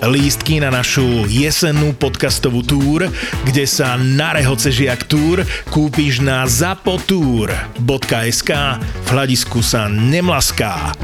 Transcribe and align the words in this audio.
Lístky 0.00 0.64
na 0.64 0.72
našu 0.72 1.28
jesennú 1.28 1.92
podcastovú 1.92 2.64
túr, 2.64 3.12
kde 3.44 3.68
sa 3.68 4.00
na 4.00 4.32
rehoce 4.32 4.72
žiak 4.72 5.04
túr 5.04 5.44
kúpiš 5.68 6.24
na 6.24 6.48
zapotur.sk 6.48 8.50
v 8.80 9.08
hľadisku 9.12 9.60
sa 9.60 9.92
nemlaská. 9.92 10.96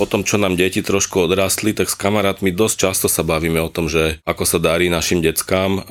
Po 0.00 0.08
tom, 0.08 0.24
čo 0.24 0.40
nám 0.40 0.56
deti 0.56 0.80
trošku 0.80 1.28
odrastli, 1.28 1.76
tak 1.76 1.92
s 1.92 1.94
kamarátmi 1.94 2.56
dosť 2.56 2.88
často 2.88 3.06
sa 3.12 3.20
bavíme 3.20 3.60
o 3.60 3.68
tom, 3.68 3.92
že 3.92 4.24
ako 4.24 4.48
sa 4.48 4.56
darí 4.56 4.88
našim 4.88 5.20
deckám, 5.20 5.84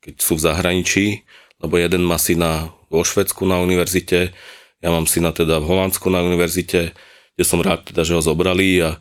keď 0.00 0.14
sú 0.24 0.40
v 0.40 0.44
zahraničí, 0.48 1.04
lebo 1.60 1.76
jeden 1.76 2.08
má 2.08 2.16
syna 2.16 2.72
vo 2.88 3.04
Švedsku 3.04 3.44
na 3.44 3.60
univerzite, 3.60 4.32
ja 4.80 4.88
mám 4.88 5.04
syna 5.04 5.36
teda 5.36 5.60
v 5.60 5.68
Holandsku 5.68 6.08
na 6.08 6.24
univerzite, 6.24 6.96
kde 7.36 7.44
som 7.44 7.60
rád 7.60 7.92
teda, 7.92 8.08
že 8.08 8.16
ho 8.16 8.24
zobrali 8.24 8.80
a 8.80 8.96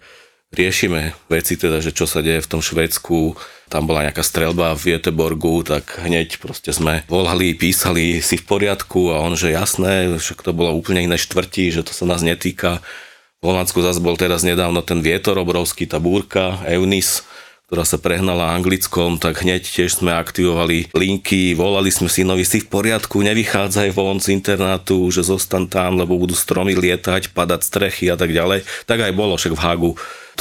riešime 0.56 1.16
veci, 1.28 1.60
teda, 1.60 1.84
že 1.84 1.92
čo 1.92 2.08
sa 2.08 2.24
deje 2.24 2.40
v 2.44 2.52
tom 2.52 2.62
Švédsku, 2.64 3.36
tam 3.68 3.84
bola 3.84 4.08
nejaká 4.08 4.24
strelba 4.24 4.72
v 4.80 4.96
Göteborgu, 4.96 5.68
tak 5.68 6.00
hneď 6.00 6.40
proste 6.40 6.72
sme 6.72 7.04
volali, 7.12 7.52
písali 7.52 8.24
si 8.24 8.40
v 8.40 8.48
poriadku 8.48 9.12
a 9.12 9.20
on, 9.20 9.36
že 9.36 9.52
jasné, 9.52 10.08
však 10.16 10.40
to 10.40 10.56
bolo 10.56 10.72
úplne 10.72 11.04
iné 11.04 11.20
štvrti, 11.20 11.76
že 11.76 11.84
to 11.84 11.92
sa 11.92 12.08
nás 12.08 12.24
netýka. 12.24 12.80
V 13.44 13.54
Holandsku 13.54 13.84
zase 13.84 14.02
bol 14.02 14.18
teraz 14.18 14.42
nedávno 14.42 14.82
ten 14.82 15.04
vietor 15.04 15.38
obrovský, 15.38 15.86
tá 15.86 16.00
búrka, 16.00 16.64
Eunice, 16.66 17.28
ktorá 17.68 17.84
sa 17.84 18.00
prehnala 18.00 18.56
anglickom, 18.56 19.20
tak 19.20 19.44
hneď 19.44 19.60
tiež 19.68 20.00
sme 20.00 20.16
aktivovali 20.16 20.88
linky, 20.96 21.52
volali 21.52 21.92
sme 21.92 22.08
synovi 22.08 22.48
si 22.48 22.64
v 22.64 22.72
poriadku, 22.72 23.20
nevychádzaj 23.20 23.92
von 23.92 24.24
z 24.24 24.32
internátu, 24.32 25.12
že 25.12 25.28
zostan 25.28 25.68
tam, 25.68 26.00
lebo 26.00 26.16
budú 26.16 26.32
stromy 26.32 26.80
lietať, 26.80 27.36
padať 27.36 27.68
strechy 27.68 28.08
a 28.08 28.16
tak 28.16 28.32
ďalej. 28.32 28.64
Tak 28.88 29.04
aj 29.04 29.12
bolo, 29.12 29.36
však 29.36 29.52
v 29.52 29.64
Hagu 29.68 29.92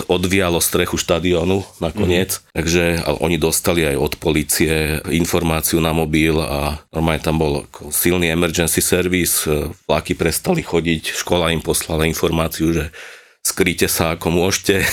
odvialo 0.07 0.63
strechu 0.63 0.95
štadionu 0.95 1.67
nakoniec, 1.83 2.39
mm. 2.39 2.43
takže 2.55 2.83
ale 3.03 3.19
oni 3.19 3.37
dostali 3.43 3.83
aj 3.83 3.97
od 3.99 4.13
policie 4.23 5.03
informáciu 5.11 5.83
na 5.83 5.91
mobil 5.91 6.39
a 6.39 6.79
normálne 6.95 7.27
tam 7.27 7.43
bol 7.43 7.67
silný 7.91 8.31
emergency 8.31 8.79
service, 8.79 9.51
vlaky 9.91 10.15
prestali 10.15 10.63
chodiť, 10.63 11.11
škola 11.11 11.51
im 11.51 11.65
poslala 11.65 12.07
informáciu, 12.07 12.71
že 12.71 12.95
skryte 13.43 13.91
sa 13.91 14.15
ako 14.15 14.31
môžete, 14.31 14.87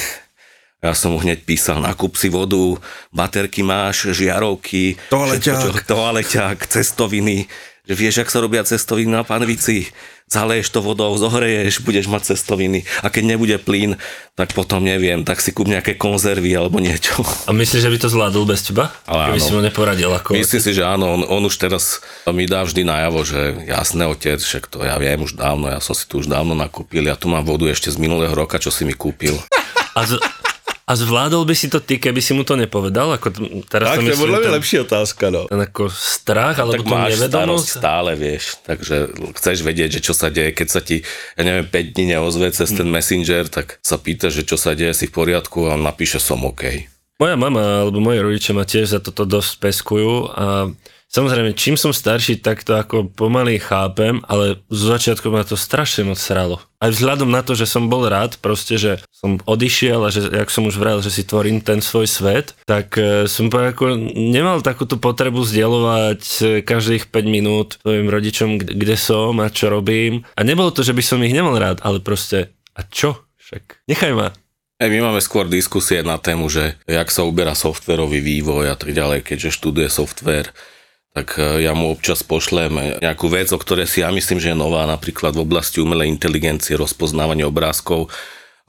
ja 0.83 0.91
som 0.91 1.15
mu 1.15 1.19
hneď 1.23 1.47
písal, 1.47 1.79
nakúp 1.79 2.19
si 2.19 2.27
vodu, 2.27 2.75
baterky 3.15 3.63
máš, 3.63 4.11
žiarovky, 4.11 4.99
toaleťák, 5.07 5.87
toaleťák 5.87 6.59
cestoviny, 6.67 7.47
že 7.87 7.93
vieš, 7.95 8.19
ak 8.19 8.27
sa 8.27 8.43
robia 8.43 8.67
cestoviny 8.67 9.07
na 9.15 9.23
panvici, 9.23 9.87
zaleješ 10.27 10.75
to 10.75 10.79
vodou, 10.83 11.13
zohreješ, 11.15 11.83
budeš 11.85 12.09
mať 12.09 12.35
cestoviny 12.35 12.83
a 13.05 13.07
keď 13.07 13.23
nebude 13.35 13.55
plyn, 13.61 13.95
tak 14.33 14.51
potom 14.57 14.81
neviem, 14.81 15.21
tak 15.21 15.39
si 15.39 15.53
kúp 15.53 15.69
nejaké 15.69 15.93
konzervy 15.93 16.51
alebo 16.57 16.81
niečo. 16.81 17.21
A 17.47 17.53
myslíš, 17.53 17.85
že 17.85 17.91
by 17.91 17.97
to 18.01 18.09
zvládol 18.09 18.43
bez 18.49 18.65
teba? 18.65 18.89
Ale 19.05 19.35
Keby 19.35 19.39
áno. 19.39 19.45
si 19.45 19.51
mu 19.53 19.61
neporadil 19.61 20.09
ako... 20.09 20.33
Myslím 20.33 20.63
si, 20.63 20.71
že 20.73 20.83
áno, 20.83 21.15
on, 21.15 21.21
on 21.27 21.43
už 21.47 21.55
teraz 21.59 22.01
mi 22.27 22.49
dá 22.49 22.65
vždy 22.65 22.81
najavo, 22.81 23.19
že 23.23 23.39
jasné 23.69 24.03
otec, 24.09 24.39
však 24.41 24.63
to 24.67 24.83
ja 24.83 24.97
viem 24.97 25.21
už 25.21 25.37
dávno, 25.37 25.69
ja 25.69 25.79
som 25.79 25.93
si 25.93 26.09
tu 26.09 26.19
už 26.19 26.27
dávno 26.27 26.57
nakúpil, 26.57 27.07
ja 27.07 27.15
tu 27.15 27.29
mám 27.29 27.45
vodu 27.45 27.69
ešte 27.69 27.93
z 27.93 28.01
minulého 28.01 28.33
roka, 28.33 28.57
čo 28.57 28.73
si 28.73 28.83
mi 28.83 28.97
kúpil. 28.97 29.37
A 29.93 30.09
z, 30.09 30.17
a 30.83 30.91
zvládol 30.99 31.47
by 31.47 31.55
si 31.55 31.71
to 31.71 31.79
ty, 31.79 31.95
keby 31.95 32.19
si 32.19 32.35
mu 32.35 32.43
to 32.43 32.59
nepovedal? 32.59 33.15
Ako 33.15 33.31
teraz 33.71 33.95
tak, 33.95 34.03
to, 34.03 34.11
myslím, 34.11 34.35
to 34.35 34.39
je 34.39 34.47
ten, 34.51 34.55
lepšia 34.59 34.79
otázka, 34.83 35.25
no. 35.31 35.41
Ten 35.47 35.61
ako 35.63 35.87
strach, 35.87 36.59
alebo 36.59 36.83
tak 36.83 36.91
máš 36.91 37.11
nevedomosť? 37.15 37.67
stále, 37.79 38.11
vieš. 38.19 38.59
Takže 38.67 38.95
chceš 39.39 39.63
vedieť, 39.63 39.99
že 39.99 40.01
čo 40.03 40.13
sa 40.13 40.27
deje, 40.27 40.51
keď 40.51 40.67
sa 40.67 40.83
ti, 40.83 41.07
ja 41.39 41.43
neviem, 41.47 41.67
5 41.71 41.95
dní 41.95 42.05
neozve 42.19 42.51
cez 42.51 42.69
ten 42.75 42.87
messenger, 42.91 43.47
tak 43.47 43.79
sa 43.79 43.95
pýta, 43.95 44.27
že 44.27 44.43
čo 44.43 44.59
sa 44.59 44.75
deje, 44.75 44.91
si 44.91 45.05
v 45.07 45.15
poriadku 45.15 45.71
a 45.71 45.79
on 45.79 45.87
napíše 45.87 46.19
som 46.19 46.43
OK. 46.43 46.92
Moja 47.23 47.39
mama 47.39 47.87
alebo 47.87 48.03
moji 48.03 48.19
rodičia 48.19 48.51
ma 48.51 48.67
tiež 48.67 48.91
za 48.91 48.99
toto 48.99 49.23
dosť 49.23 49.51
peskujú 49.63 50.27
a 50.35 50.75
Samozrejme, 51.13 51.53
čím 51.53 51.77
som 51.77 51.93
starší, 51.93 52.41
tak 52.41 52.65
to 52.65 52.73
ako 52.73 53.05
pomaly 53.05 53.61
chápem, 53.61 54.25
ale 54.25 54.65
z 54.73 54.81
začiatku 54.97 55.29
ma 55.29 55.45
to 55.45 55.53
strašne 55.53 56.09
moc 56.09 56.17
sralo. 56.17 56.57
Aj 56.81 56.89
vzhľadom 56.89 57.29
na 57.29 57.45
to, 57.45 57.53
že 57.53 57.69
som 57.69 57.85
bol 57.85 58.09
rád, 58.09 58.41
proste, 58.41 58.81
že 58.81 58.97
som 59.13 59.37
odišiel 59.45 60.01
a 60.01 60.09
že, 60.09 60.25
jak 60.25 60.49
som 60.49 60.65
už 60.65 60.73
vral, 60.81 61.05
že 61.05 61.13
si 61.13 61.21
tvorím 61.21 61.61
ten 61.61 61.85
svoj 61.85 62.09
svet, 62.09 62.57
tak 62.65 62.97
e, 62.97 63.29
som 63.29 63.45
ako 63.45 63.93
nemal 64.09 64.65
takúto 64.65 64.97
potrebu 64.97 65.45
zdieľovať 65.45 66.21
e, 66.41 66.43
každých 66.65 67.13
5 67.13 67.29
minút 67.29 67.77
svojim 67.85 68.09
rodičom, 68.09 68.57
kde 68.57 68.97
som 68.97 69.37
a 69.37 69.53
čo 69.53 69.69
robím. 69.69 70.25
A 70.33 70.41
nebolo 70.41 70.73
to, 70.73 70.81
že 70.81 70.97
by 70.97 71.05
som 71.05 71.21
ich 71.21 71.37
nemal 71.37 71.53
rád, 71.61 71.77
ale 71.85 72.01
proste, 72.01 72.57
a 72.73 72.81
čo? 72.81 73.21
Však 73.37 73.85
nechaj 73.85 74.17
ma. 74.17 74.33
Aj 74.83 74.91
my 74.91 74.99
máme 74.99 75.23
skôr 75.23 75.47
diskusie 75.47 76.03
na 76.03 76.19
tému, 76.19 76.51
že 76.51 76.75
jak 76.91 77.07
sa 77.07 77.23
uberá 77.23 77.55
softverový 77.55 78.19
vývoj 78.19 78.67
a 78.67 78.75
tak 78.75 78.91
ďalej, 78.91 79.23
keďže 79.23 79.55
študuje 79.55 79.87
software, 79.87 80.51
tak 81.15 81.39
e, 81.39 81.63
ja 81.63 81.71
mu 81.71 81.87
občas 81.87 82.19
pošlem 82.19 82.99
nejakú 82.99 83.31
vec, 83.31 83.47
o 83.55 83.59
ktorej 83.63 83.87
si 83.87 84.03
ja 84.03 84.11
myslím, 84.11 84.43
že 84.43 84.51
je 84.51 84.59
nová, 84.59 84.83
napríklad 84.83 85.39
v 85.39 85.47
oblasti 85.47 85.79
umelej 85.79 86.11
inteligencie, 86.11 86.75
rozpoznávanie 86.75 87.47
obrázkov. 87.47 88.11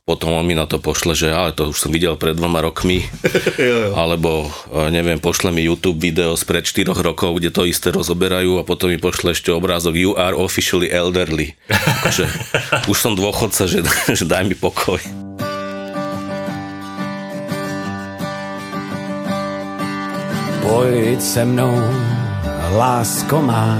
Potom 0.07 0.39
on 0.39 0.47
mi 0.47 0.55
na 0.55 0.71
to 0.71 0.79
pošle, 0.79 1.19
že 1.19 1.35
ale 1.35 1.51
to 1.51 1.75
už 1.75 1.83
som 1.83 1.91
videl 1.91 2.15
pred 2.15 2.39
dvoma 2.39 2.63
rokmi. 2.63 3.03
Alebo 3.99 4.55
e, 4.71 4.95
neviem, 4.95 5.19
pošle 5.19 5.51
mi 5.51 5.67
YouTube 5.67 5.99
video 5.99 6.39
z 6.39 6.47
pred 6.47 6.63
4 6.63 6.95
rokov, 6.95 7.43
kde 7.43 7.51
to 7.51 7.67
isté 7.67 7.91
rozoberajú 7.91 8.63
a 8.63 8.63
potom 8.63 8.87
mi 8.87 9.03
pošle 9.03 9.35
ešte 9.35 9.51
obrázok 9.51 9.99
You 9.99 10.15
are 10.15 10.39
officially 10.39 10.95
elderly. 10.95 11.59
že 12.15 12.31
už 12.87 12.95
som 13.03 13.19
dôchodca, 13.19 13.67
že, 13.67 13.83
že 14.23 14.23
daj 14.31 14.47
mi 14.47 14.55
pokoj. 14.55 15.24
Pojď 20.65 21.21
se 21.21 21.45
mnou 21.45 21.77
lásko 22.73 23.43
má. 23.43 23.79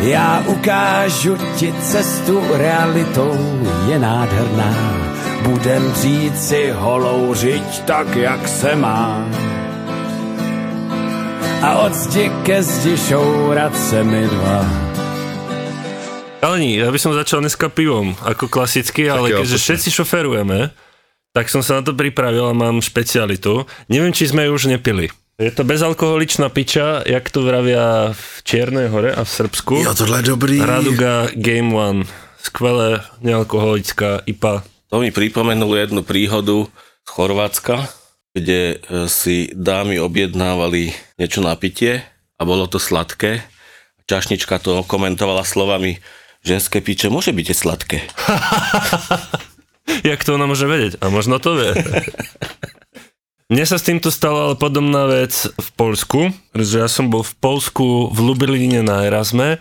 Já 0.00 0.42
ukážu 0.46 1.36
ti 1.56 1.74
cestu 1.84 2.40
realitou, 2.56 3.36
je 3.88 3.98
nádherná. 3.98 4.72
Budem 5.42 5.92
říci 5.92 6.72
holou 6.72 7.34
řiď 7.34 7.82
tak, 7.84 8.16
jak 8.16 8.48
se 8.48 8.76
má. 8.76 9.24
A 11.62 11.78
od 11.78 11.94
zdi 11.94 12.32
ke 12.42 12.62
zdi 12.62 12.96
šourat 12.96 13.76
se 13.76 14.04
mi 14.04 14.24
dva. 14.26 14.64
Kalení, 16.40 16.80
ja 16.80 16.88
by 16.88 16.96
som 16.96 17.12
začal 17.12 17.44
dneska 17.44 17.68
pivom, 17.68 18.16
ako 18.24 18.48
klasicky, 18.48 19.04
ale 19.12 19.28
keďže 19.28 19.60
všetci 19.60 19.88
šoferujeme, 19.92 20.72
tak 21.30 21.46
som 21.46 21.62
sa 21.62 21.78
na 21.78 21.82
to 21.86 21.94
pripravil 21.94 22.50
a 22.50 22.54
mám 22.54 22.82
špecialitu. 22.82 23.66
Neviem, 23.86 24.10
či 24.10 24.30
sme 24.30 24.46
ju 24.46 24.54
už 24.54 24.70
nepili. 24.70 25.10
Je 25.40 25.48
to 25.48 25.64
bezalkoholičná 25.64 26.52
piča, 26.52 27.00
jak 27.08 27.32
to 27.32 27.40
vravia 27.40 28.12
v 28.12 28.24
Čiernej 28.44 28.92
hore 28.92 29.08
a 29.16 29.24
v 29.24 29.30
Srbsku. 29.30 29.72
Jo, 29.80 29.96
tohle 29.96 30.20
je 30.20 30.36
dobrý. 30.36 30.60
Raduga 30.60 31.32
Game 31.32 31.72
One. 31.72 32.04
Skvelé 32.36 33.00
nealkoholická 33.24 34.28
IPA. 34.28 34.60
To 34.92 35.00
mi 35.00 35.08
pripomenulo 35.08 35.76
jednu 35.80 36.04
príhodu 36.04 36.68
z 37.06 37.08
Chorvátska, 37.08 37.88
kde 38.36 38.76
e, 38.80 39.06
si 39.08 39.48
dámy 39.56 39.96
objednávali 39.96 40.92
niečo 41.16 41.40
na 41.40 41.56
pitie 41.56 42.04
a 42.36 42.42
bolo 42.44 42.68
to 42.68 42.76
sladké. 42.76 43.40
Čašnička 44.04 44.60
to 44.60 44.84
komentovala 44.84 45.44
slovami 45.48 46.04
ženské 46.44 46.84
piče 46.84 47.08
môže 47.08 47.32
byť 47.32 47.46
sladké. 47.56 47.98
Jak 50.06 50.20
to 50.24 50.36
ona 50.36 50.46
môže 50.46 50.66
vedieť? 50.66 50.98
A 51.02 51.08
možno 51.08 51.42
to 51.42 51.56
vie. 51.58 51.72
Mne 53.50 53.66
sa 53.66 53.82
s 53.82 53.86
týmto 53.86 54.14
stala 54.14 54.46
ale 54.46 54.54
podobná 54.54 55.10
vec 55.10 55.34
v 55.50 55.68
Polsku, 55.74 56.30
pretože 56.54 56.76
ja 56.78 56.86
som 56.86 57.10
bol 57.10 57.26
v 57.26 57.34
Polsku 57.42 58.06
v 58.14 58.18
Lublíne 58.22 58.86
na 58.86 59.02
Erasme 59.10 59.58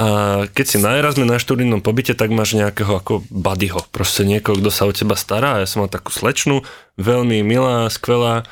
a 0.00 0.08
keď 0.48 0.64
si 0.64 0.78
na 0.80 0.96
Erasme 0.96 1.28
na 1.28 1.36
študijnom 1.36 1.84
pobyte, 1.84 2.16
tak 2.16 2.32
máš 2.32 2.56
nejakého 2.56 2.88
ako 2.88 3.26
buddyho, 3.28 3.84
proste 3.92 4.24
niekoho, 4.24 4.56
kto 4.56 4.70
sa 4.72 4.88
o 4.88 4.96
teba 4.96 5.12
stará 5.12 5.60
ja 5.60 5.68
som 5.68 5.84
mal 5.84 5.92
takú 5.92 6.08
slečnu, 6.08 6.64
veľmi 6.96 7.44
milá, 7.44 7.84
skvelá 7.92 8.48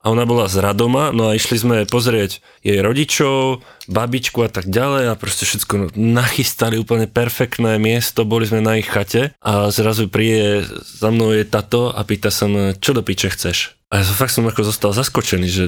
a 0.00 0.08
ona 0.08 0.24
bola 0.24 0.48
z 0.48 0.64
Radoma, 0.64 1.12
no 1.12 1.28
a 1.28 1.36
išli 1.36 1.60
sme 1.60 1.76
pozrieť 1.84 2.40
jej 2.64 2.80
rodičov, 2.80 3.60
babičku 3.84 4.40
a 4.40 4.48
tak 4.48 4.66
ďalej 4.66 5.12
a 5.12 5.18
proste 5.20 5.44
všetko 5.44 5.92
nachystali 5.94 6.80
úplne 6.80 7.04
perfektné 7.04 7.76
miesto, 7.76 8.24
boli 8.24 8.48
sme 8.48 8.64
na 8.64 8.80
ich 8.80 8.88
chate 8.88 9.36
a 9.44 9.68
zrazu 9.68 10.08
príde 10.08 10.64
za 10.80 11.12
mnou 11.12 11.36
je 11.36 11.44
tato 11.44 11.92
a 11.92 12.00
pýta 12.00 12.32
sa 12.32 12.48
ma, 12.48 12.72
čo 12.72 12.96
do 12.96 13.04
piče 13.04 13.28
chceš? 13.28 13.76
A 13.92 14.00
ja 14.00 14.04
fakt 14.06 14.32
som 14.32 14.46
ako 14.46 14.62
zostal 14.64 14.94
zaskočený, 14.94 15.48
že 15.50 15.64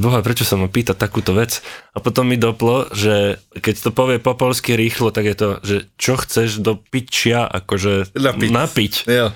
boha, 0.00 0.24
prečo 0.24 0.42
sa 0.42 0.58
ma 0.58 0.66
pýta 0.66 0.96
takúto 0.96 1.36
vec? 1.36 1.62
A 1.94 2.00
potom 2.02 2.26
mi 2.26 2.34
doplo, 2.34 2.88
že 2.90 3.38
keď 3.54 3.74
to 3.86 3.90
povie 3.94 4.16
po 4.18 4.34
polsky 4.34 4.74
rýchlo, 4.74 5.12
tak 5.14 5.28
je 5.30 5.36
to, 5.36 5.48
že 5.62 5.76
čo 5.94 6.16
chceš 6.18 6.58
do 6.58 6.74
pičia, 6.74 7.44
akože 7.46 8.16
Napiť. 8.16 8.50
napiť. 8.50 8.92
Jo. 9.06 9.30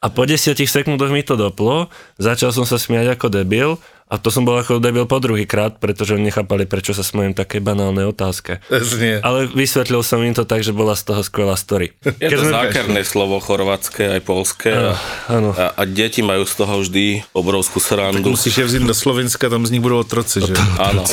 A 0.00 0.08
po 0.08 0.24
desiatich 0.24 0.72
sekundoch 0.72 1.12
mi 1.12 1.20
to 1.20 1.36
doplo, 1.36 1.92
začal 2.16 2.56
som 2.56 2.64
sa 2.64 2.80
smiať 2.80 3.20
ako 3.20 3.26
debil 3.28 3.76
a 4.08 4.16
to 4.16 4.32
som 4.32 4.48
bol 4.48 4.56
ako 4.56 4.80
debil 4.80 5.04
po 5.04 5.20
druhý 5.20 5.44
krát, 5.44 5.76
pretože 5.76 6.16
oni 6.16 6.32
nechápali, 6.32 6.64
prečo 6.64 6.96
sa 6.96 7.04
smejem 7.04 7.36
také 7.36 7.60
banálnej 7.60 8.08
otázke. 8.08 8.64
Znie. 8.72 9.20
Ale 9.20 9.52
vysvetlil 9.52 10.00
som 10.00 10.24
im 10.24 10.32
to 10.32 10.48
tak, 10.48 10.64
že 10.64 10.72
bola 10.72 10.96
z 10.96 11.04
toho 11.04 11.20
skvelá 11.20 11.52
story. 11.52 11.92
Je 12.16 12.32
to 12.32 12.48
zákerné 12.48 13.04
slovo 13.04 13.44
chorvatské 13.44 14.16
aj 14.16 14.20
polské 14.24 14.72
a, 14.72 14.96
Áno. 15.28 15.52
a, 15.52 15.76
a 15.76 15.82
deti 15.84 16.24
majú 16.24 16.48
z 16.48 16.54
toho 16.56 16.80
vždy 16.80 17.20
obrovskú 17.36 17.76
srandu. 17.76 18.24
Musíš 18.24 18.56
je 18.56 18.64
vzít 18.72 18.88
do 18.88 18.96
Slovenska, 18.96 19.52
tam 19.52 19.68
z 19.68 19.76
nich 19.76 19.84
budou 19.84 20.00
otroci, 20.00 20.40
že? 20.40 20.56
Áno. 20.80 21.04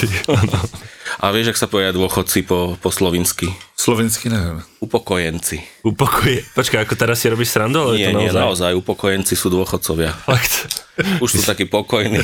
A 1.19 1.35
vieš, 1.35 1.51
ak 1.51 1.59
sa 1.59 1.67
povedia 1.67 1.91
dôchodci 1.91 2.47
po, 2.47 2.79
po 2.79 2.87
slovinsky? 2.87 3.51
Slovinsky 3.77 4.27
neviem. 4.27 4.57
Upokojenci. 4.81 5.61
Upokoje. 5.85 6.41
Počkaj, 6.51 6.83
ako 6.83 6.97
teraz 6.97 7.21
si 7.21 7.29
robíš 7.29 7.53
srandu, 7.53 7.77
ale 7.79 8.01
Nie, 8.01 8.09
to 8.09 8.17
nie, 8.17 8.27
naozaj. 8.27 8.41
naozaj, 8.41 8.71
upokojenci 8.73 9.37
sú 9.37 9.53
dôchodcovia. 9.53 10.17
Fakt. 10.25 10.81
Už 11.21 11.29
sú 11.29 11.41
takí 11.45 11.69
pokojní. 11.69 12.17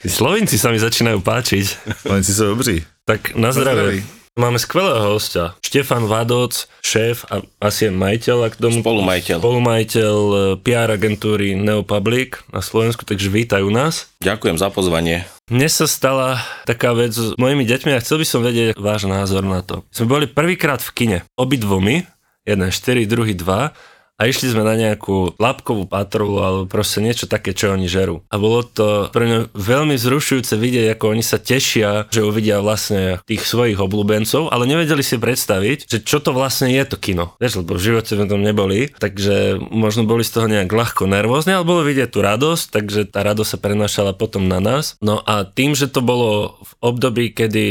Slovinci 0.00 0.56
sa 0.56 0.72
mi 0.72 0.80
začínajú 0.80 1.20
páčiť. 1.20 1.64
Slovenci 2.02 2.32
sú 2.32 2.56
dobří. 2.56 2.76
Tak 3.04 3.36
na 3.36 3.52
zdravie. 3.52 4.00
Máme 4.38 4.62
skvelého 4.62 5.18
hostia. 5.18 5.58
Štefan 5.66 6.06
Vadoc, 6.06 6.70
šéf 6.78 7.26
a 7.26 7.42
asi 7.58 7.90
je 7.90 7.92
majiteľ, 7.92 8.46
ak 8.46 8.54
tomu... 8.62 8.86
Spolumajiteľ. 8.86 9.42
Spolumajiteľ 9.42 10.14
eh, 10.14 10.42
PR 10.62 10.94
agentúry 10.94 11.58
Neopublic 11.58 12.46
na 12.54 12.62
Slovensku, 12.62 13.02
takže 13.02 13.34
vítajú 13.34 13.66
nás. 13.66 14.14
Ďakujem 14.22 14.54
za 14.54 14.70
pozvanie. 14.70 15.26
Mne 15.50 15.66
sa 15.66 15.90
stala 15.90 16.38
taká 16.70 16.94
vec 16.94 17.18
s 17.18 17.34
mojimi 17.34 17.66
deťmi 17.66 17.90
a 17.90 17.98
chcel 17.98 18.22
by 18.22 18.26
som 18.30 18.46
vedieť 18.46 18.78
váš 18.78 19.10
názor 19.10 19.42
na 19.42 19.58
to. 19.66 19.82
Sme 19.90 20.06
boli 20.06 20.30
prvýkrát 20.30 20.78
v 20.86 20.94
kine, 20.94 21.18
obidvomi, 21.34 22.06
jeden 22.46 22.70
4, 22.70 23.10
druhý 23.10 23.34
2 23.34 23.97
a 24.18 24.26
išli 24.26 24.50
sme 24.50 24.66
na 24.66 24.74
nejakú 24.74 25.38
labkovú 25.38 25.86
patrolu 25.86 26.42
alebo 26.42 26.62
proste 26.66 26.98
niečo 26.98 27.30
také, 27.30 27.54
čo 27.54 27.70
oni 27.72 27.86
žerú. 27.86 28.26
A 28.28 28.36
bolo 28.36 28.66
to 28.66 29.06
pre 29.14 29.24
mňa 29.24 29.38
veľmi 29.54 29.94
vzrušujúce 29.94 30.58
vidieť, 30.58 30.98
ako 30.98 31.14
oni 31.14 31.22
sa 31.22 31.38
tešia, 31.38 32.10
že 32.10 32.26
uvidia 32.26 32.58
vlastne 32.58 33.22
tých 33.24 33.46
svojich 33.46 33.78
obľúbencov, 33.78 34.50
ale 34.50 34.66
nevedeli 34.66 35.06
si 35.06 35.22
predstaviť, 35.22 35.86
že 35.86 35.98
čo 36.02 36.18
to 36.18 36.34
vlastne 36.34 36.74
je 36.74 36.82
to 36.82 36.98
kino. 36.98 37.38
Vieš, 37.38 37.62
lebo 37.62 37.78
v 37.78 37.84
živote 37.94 38.18
sme 38.18 38.26
tam 38.26 38.42
neboli, 38.42 38.90
takže 38.98 39.62
možno 39.70 40.02
boli 40.02 40.26
z 40.26 40.34
toho 40.34 40.50
nejak 40.50 40.68
ľahko 40.68 41.06
nervózni, 41.06 41.54
ale 41.54 41.62
bolo 41.62 41.86
vidieť 41.86 42.10
tú 42.10 42.18
radosť, 42.20 42.64
takže 42.74 43.00
tá 43.14 43.22
radosť 43.22 43.50
sa 43.54 43.58
prenášala 43.62 44.12
potom 44.18 44.50
na 44.50 44.58
nás. 44.58 44.98
No 44.98 45.22
a 45.22 45.46
tým, 45.46 45.78
že 45.78 45.86
to 45.86 46.02
bolo 46.02 46.58
v 46.58 46.72
období, 46.82 47.30
kedy 47.30 47.66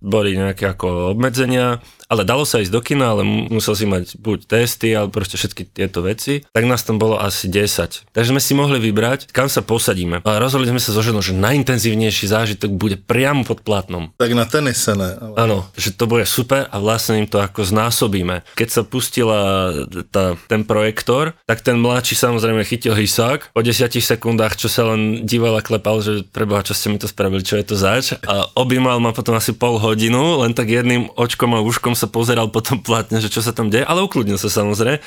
boli 0.00 0.36
nejaké 0.36 0.72
ako 0.72 1.12
obmedzenia, 1.14 1.78
ale 2.10 2.26
dalo 2.26 2.42
sa 2.42 2.58
ísť 2.58 2.74
do 2.74 2.82
kina, 2.82 3.14
ale 3.14 3.22
mu- 3.22 3.46
musel 3.46 3.78
si 3.78 3.86
mať 3.86 4.18
buď 4.18 4.50
testy, 4.50 4.90
alebo 4.90 5.14
proste 5.14 5.38
všetky 5.38 5.62
tieto 5.70 6.02
veci, 6.02 6.42
tak 6.50 6.66
nás 6.66 6.82
tam 6.82 6.98
bolo 6.98 7.14
asi 7.22 7.46
10. 7.46 8.10
Takže 8.10 8.34
sme 8.34 8.42
si 8.42 8.52
mohli 8.58 8.82
vybrať, 8.82 9.30
kam 9.30 9.46
sa 9.46 9.62
posadíme. 9.62 10.26
A 10.26 10.42
rozhodli 10.42 10.66
sme 10.66 10.82
sa 10.82 10.90
so 10.90 11.06
ženou, 11.06 11.22
že 11.22 11.38
najintenzívnejší 11.38 12.26
zážitok 12.26 12.74
bude 12.74 12.98
priamo 12.98 13.46
pod 13.46 13.62
platnom. 13.62 14.10
Tak 14.18 14.34
na 14.34 14.42
tenise 14.42 14.90
ne. 14.98 15.14
Ale... 15.14 15.34
Áno, 15.38 15.56
že 15.78 15.94
to 15.94 16.10
bude 16.10 16.26
super 16.26 16.66
a 16.66 16.76
vlastne 16.82 17.22
im 17.22 17.30
to 17.30 17.38
ako 17.38 17.62
znásobíme. 17.62 18.42
Keď 18.58 18.68
sa 18.68 18.82
pustila 18.82 19.70
tá, 20.10 20.34
ten 20.50 20.66
projektor, 20.66 21.38
tak 21.46 21.62
ten 21.62 21.78
mladší 21.78 22.18
samozrejme 22.18 22.66
chytil 22.66 22.98
hysák. 22.98 23.54
Po 23.54 23.62
10 23.62 23.86
sekundách, 23.86 24.58
čo 24.58 24.66
sa 24.66 24.90
len 24.90 25.22
díval 25.22 25.54
a 25.54 25.62
klepal, 25.62 26.02
že 26.02 26.26
preboha, 26.26 26.66
čo 26.66 26.74
ste 26.74 26.90
mi 26.90 26.98
to 26.98 27.06
spravili, 27.06 27.46
čo 27.46 27.54
je 27.54 27.64
to 27.70 27.76
zač. 27.78 28.18
A 28.26 28.50
objímal 28.58 28.98
ma 28.98 29.14
potom 29.14 29.38
asi 29.38 29.54
pol 29.54 29.78
hodinu, 29.78 29.89
len 29.94 30.52
tak 30.54 30.68
jedným 30.68 31.10
očkom 31.16 31.54
a 31.56 31.64
uškom 31.64 31.94
sa 31.96 32.06
pozeral 32.06 32.50
potom 32.50 32.78
platne, 32.78 33.18
že 33.18 33.32
čo 33.32 33.40
sa 33.42 33.50
tam 33.54 33.70
deje, 33.70 33.86
ale 33.86 34.04
ukludnil 34.04 34.38
sa 34.38 34.50
samozrejme. 34.50 35.00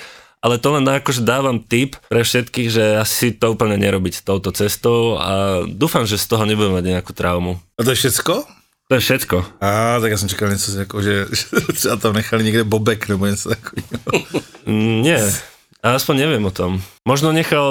Ale 0.43 0.59
to 0.59 0.75
len 0.75 0.83
akože 0.83 1.23
dávam 1.23 1.55
tip 1.55 1.95
pre 2.11 2.19
všetkých, 2.19 2.67
že 2.67 2.83
asi 2.99 3.31
to 3.31 3.55
úplne 3.55 3.79
nerobiť 3.79 4.27
touto 4.27 4.51
cestou 4.51 5.15
a 5.15 5.63
dúfam, 5.63 6.03
že 6.03 6.19
z 6.19 6.27
toho 6.27 6.43
nebudem 6.43 6.75
mať 6.75 6.85
nejakú 6.99 7.15
traumu. 7.15 7.63
A 7.79 7.87
to 7.87 7.95
je 7.95 7.99
všecko? 8.03 8.43
To 8.91 8.93
je 8.99 9.01
všetko. 9.01 9.37
A 9.63 9.99
tak 10.03 10.11
já 10.11 10.17
jsem 10.17 10.29
čekal 10.29 10.49
něco 10.49 10.79
jako, 10.79 11.01
že, 11.01 11.25
že 11.31 11.45
třeba 11.73 11.95
tam 11.95 12.13
nechali 12.13 12.43
někde 12.43 12.63
bobek 12.63 13.07
nebo 13.07 13.25
něco 13.25 13.49
takového. 13.49 14.43
Mm, 14.65 15.01
Nie. 15.01 15.33
A 15.83 15.99
aspoň 15.99 16.15
neviem 16.15 16.43
o 16.47 16.51
tom. 16.55 16.79
Možno 17.03 17.35
nechal 17.35 17.67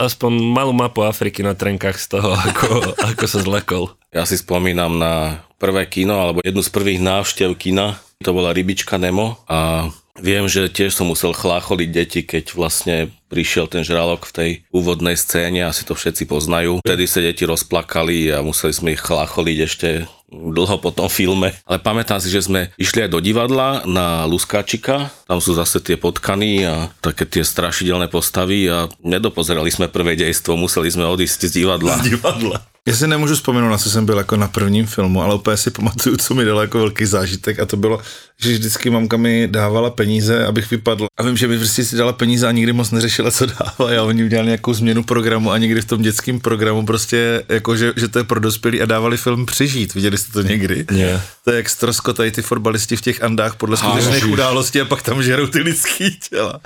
aspoň 0.00 0.32
malú 0.48 0.72
mapu 0.72 1.04
Afriky 1.04 1.44
na 1.44 1.52
trenkách 1.52 2.00
z 2.00 2.16
toho, 2.16 2.32
ako, 2.32 2.96
ako 2.96 3.24
sa 3.28 3.44
zlekol. 3.44 3.92
Ja 4.16 4.24
si 4.24 4.40
spomínam 4.40 4.96
na 4.96 5.44
prvé 5.60 5.84
kino, 5.84 6.16
alebo 6.16 6.40
jednu 6.40 6.64
z 6.64 6.70
prvých 6.72 7.00
návštev 7.04 7.52
kina. 7.60 8.00
To 8.24 8.32
bola 8.32 8.56
Rybička 8.56 8.96
Nemo 8.96 9.40
a 9.48 9.88
viem, 10.20 10.44
že 10.48 10.68
tiež 10.68 10.92
som 10.92 11.08
musel 11.08 11.32
chlácholiť 11.32 11.88
deti, 11.88 12.20
keď 12.24 12.52
vlastne 12.52 12.96
prišiel 13.32 13.64
ten 13.70 13.80
žralok 13.80 14.28
v 14.28 14.34
tej 14.34 14.50
úvodnej 14.74 15.16
scéne, 15.16 15.64
asi 15.64 15.88
to 15.88 15.96
všetci 15.96 16.28
poznajú. 16.28 16.84
Vtedy 16.84 17.04
sa 17.08 17.24
deti 17.24 17.48
rozplakali 17.48 18.28
a 18.34 18.44
museli 18.44 18.72
sme 18.76 18.88
ich 18.92 19.00
chlácholiť 19.00 19.58
ešte 19.64 19.88
dlho 20.30 20.78
po 20.78 20.94
tom 20.94 21.10
filme. 21.10 21.52
Ale 21.66 21.82
pamätám 21.82 22.22
si, 22.22 22.30
že 22.30 22.46
sme 22.46 22.70
išli 22.78 23.04
aj 23.04 23.10
do 23.10 23.20
divadla 23.20 23.82
na 23.84 24.24
Luskáčika, 24.24 25.10
tam 25.26 25.42
sú 25.42 25.54
zase 25.58 25.82
tie 25.82 25.98
potkany 25.98 26.64
a 26.64 26.88
také 27.02 27.26
tie 27.26 27.42
strašidelné 27.42 28.06
postavy 28.06 28.70
a 28.70 28.86
nedopozerali 29.02 29.68
sme 29.70 29.90
prvé 29.90 30.14
dejstvo, 30.14 30.54
museli 30.54 30.90
sme 30.90 31.06
odísť 31.06 31.50
z 31.50 31.62
divadla. 31.62 31.98
divadla. 32.02 32.70
Já 32.88 32.96
si 32.96 33.06
nemůžu 33.06 33.34
vzpomenout, 33.34 33.68
na 33.68 33.78
co 33.78 33.90
jsem 33.90 34.06
byl 34.06 34.18
jako 34.18 34.36
na 34.36 34.48
prvním 34.48 34.86
filmu, 34.86 35.22
ale 35.22 35.34
úplně 35.34 35.56
si 35.56 35.70
pamatuju, 35.70 36.16
co 36.16 36.34
mi 36.34 36.44
dalo 36.44 36.60
jako 36.60 36.78
velký 36.78 37.06
zážitek 37.06 37.60
a 37.60 37.66
to 37.66 37.76
bylo, 37.76 38.00
že 38.40 38.52
vždycky 38.52 38.90
mamka 38.90 39.16
mi 39.16 39.48
dávala 39.50 39.90
peníze, 39.90 40.46
abych 40.46 40.70
vypadl. 40.70 41.06
A 41.16 41.22
vím, 41.22 41.36
že 41.36 41.48
by 41.48 41.58
prostě 41.58 41.84
si 41.84 41.96
dala 41.96 42.12
peníze 42.12 42.48
a 42.48 42.52
nikdy 42.52 42.72
moc 42.72 42.90
neřešila, 42.90 43.30
co 43.30 43.46
dává. 43.46 43.98
A 43.98 44.02
oni 44.02 44.24
udělali 44.24 44.46
nějakou 44.46 44.74
změnu 44.74 45.02
programu 45.02 45.50
a 45.50 45.58
někdy 45.58 45.80
v 45.80 45.84
tom 45.84 46.02
dětském 46.02 46.40
programu 46.40 46.86
prostě, 46.86 47.44
jako 47.48 47.76
že, 47.76 47.92
že 47.96 48.08
to 48.08 48.18
je 48.18 48.24
pro 48.24 48.40
dospělý 48.40 48.82
a 48.82 48.86
dávali 48.86 49.16
film 49.16 49.46
Přežít. 49.46 49.94
Viděli 49.94 50.18
jste 50.20 50.32
to 50.32 50.42
někdy? 50.42 50.86
Nie. 50.90 51.20
To 51.44 51.50
je 51.50 51.56
jak 51.56 51.68
stroskotají 51.68 52.30
ty 52.30 52.42
fotbalisti 52.42 52.96
v 52.96 53.00
těch 53.00 53.22
andách 53.22 53.56
podle 53.56 53.76
skutečných 53.76 54.28
událostí 54.28 54.80
a 54.80 54.84
pak 54.84 55.02
tam 55.02 55.22
žerou 55.22 55.46
ty 55.46 55.58
lidský 55.58 56.18
těla. 56.30 56.60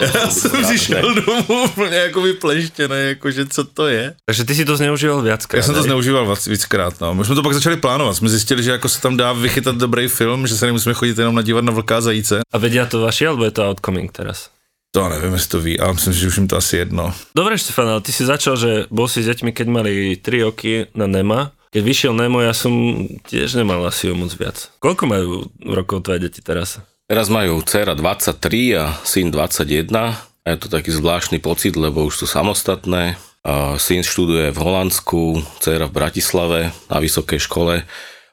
Já 0.00 0.30
jsem 0.30 0.50
přišel 0.64 1.14
domů 1.14 1.64
úplně 1.64 1.96
jako 1.96 2.22
vypleštěný, 2.22 2.94
jakože 2.96 3.46
co 3.46 3.64
to 3.64 3.86
je. 3.86 4.14
Takže 4.26 4.44
ty 4.44 4.54
si 4.54 4.64
to 4.64 4.76
zneužíval 4.76 5.22
viackrát. 5.22 5.58
Já 5.58 5.62
jsem 5.62 5.74
to 5.74 5.82
zneužíval 5.82 6.36
víckrát, 6.46 7.00
no. 7.00 7.14
My 7.14 7.24
jsme 7.24 7.34
to 7.34 7.42
pak 7.42 7.54
začali 7.54 7.76
plánovat. 7.76 8.16
Jsme 8.16 8.28
zjistili, 8.28 8.62
že 8.62 8.70
jako 8.70 8.88
se 8.88 9.00
tam 9.00 9.16
dá 9.16 9.32
vychytat 9.32 9.76
dobrý 9.76 10.08
film, 10.08 10.46
že 10.46 10.56
se 10.56 10.66
nemusíme 10.66 10.94
chodit 10.94 11.18
jenom 11.18 11.34
na 11.34 11.42
dívat 11.42 11.64
na 11.64 11.72
vlká 11.72 11.96
a 11.96 12.00
zajíce. 12.00 12.40
A 12.52 12.58
vedia 12.58 12.86
to 12.86 13.00
vaši, 13.00 13.26
alebo 13.26 13.44
je 13.44 13.50
to 13.50 13.68
outcoming 13.68 14.12
teraz? 14.12 14.50
To 14.90 15.08
nevím, 15.08 15.32
jestli 15.32 15.48
to 15.48 15.60
ví, 15.60 15.80
ale 15.80 15.92
myslím, 15.92 16.12
že 16.12 16.26
už 16.26 16.36
jim 16.36 16.48
to 16.48 16.56
asi 16.56 16.76
jedno. 16.76 17.14
Dobre, 17.34 17.58
Štefan, 17.58 17.88
ale 17.88 18.00
ty 18.00 18.12
si 18.12 18.26
začal, 18.26 18.56
že 18.56 18.90
bol 18.90 19.06
si 19.06 19.22
s 19.22 19.30
deťmi, 19.30 19.54
keď 19.54 19.66
mali 19.70 20.18
3 20.18 20.42
roky 20.42 20.86
na 20.94 21.06
Nema. 21.06 21.54
Keď 21.70 21.82
vyšiel 21.86 22.14
Nemo, 22.18 22.42
ja 22.42 22.50
som 22.50 23.06
tiež 23.30 23.54
nemal 23.54 23.78
asi 23.86 24.10
o 24.10 24.18
moc 24.18 24.34
viac. 24.34 24.74
Koľko 24.82 25.04
majú 25.06 25.46
rokov 25.62 26.02
tvoje 26.02 26.26
deti 26.26 26.42
teraz? 26.42 26.82
Teraz 27.06 27.30
majú 27.30 27.62
dcera 27.62 27.94
23 27.94 28.74
a 28.74 28.98
syn 29.06 29.30
21 29.30 29.86
a 29.94 30.46
je 30.50 30.58
to 30.58 30.66
taký 30.66 30.90
zvláštny 30.90 31.38
pocit, 31.38 31.78
lebo 31.78 32.10
už 32.10 32.22
sú 32.22 32.26
samostatné. 32.26 33.14
A 33.46 33.78
syn 33.78 34.02
študuje 34.02 34.50
v 34.50 34.58
Holandsku, 34.58 35.46
dcera 35.62 35.86
v 35.86 35.94
Bratislave 35.94 36.60
na 36.90 36.98
vysokej 36.98 37.38
škole. 37.38 37.86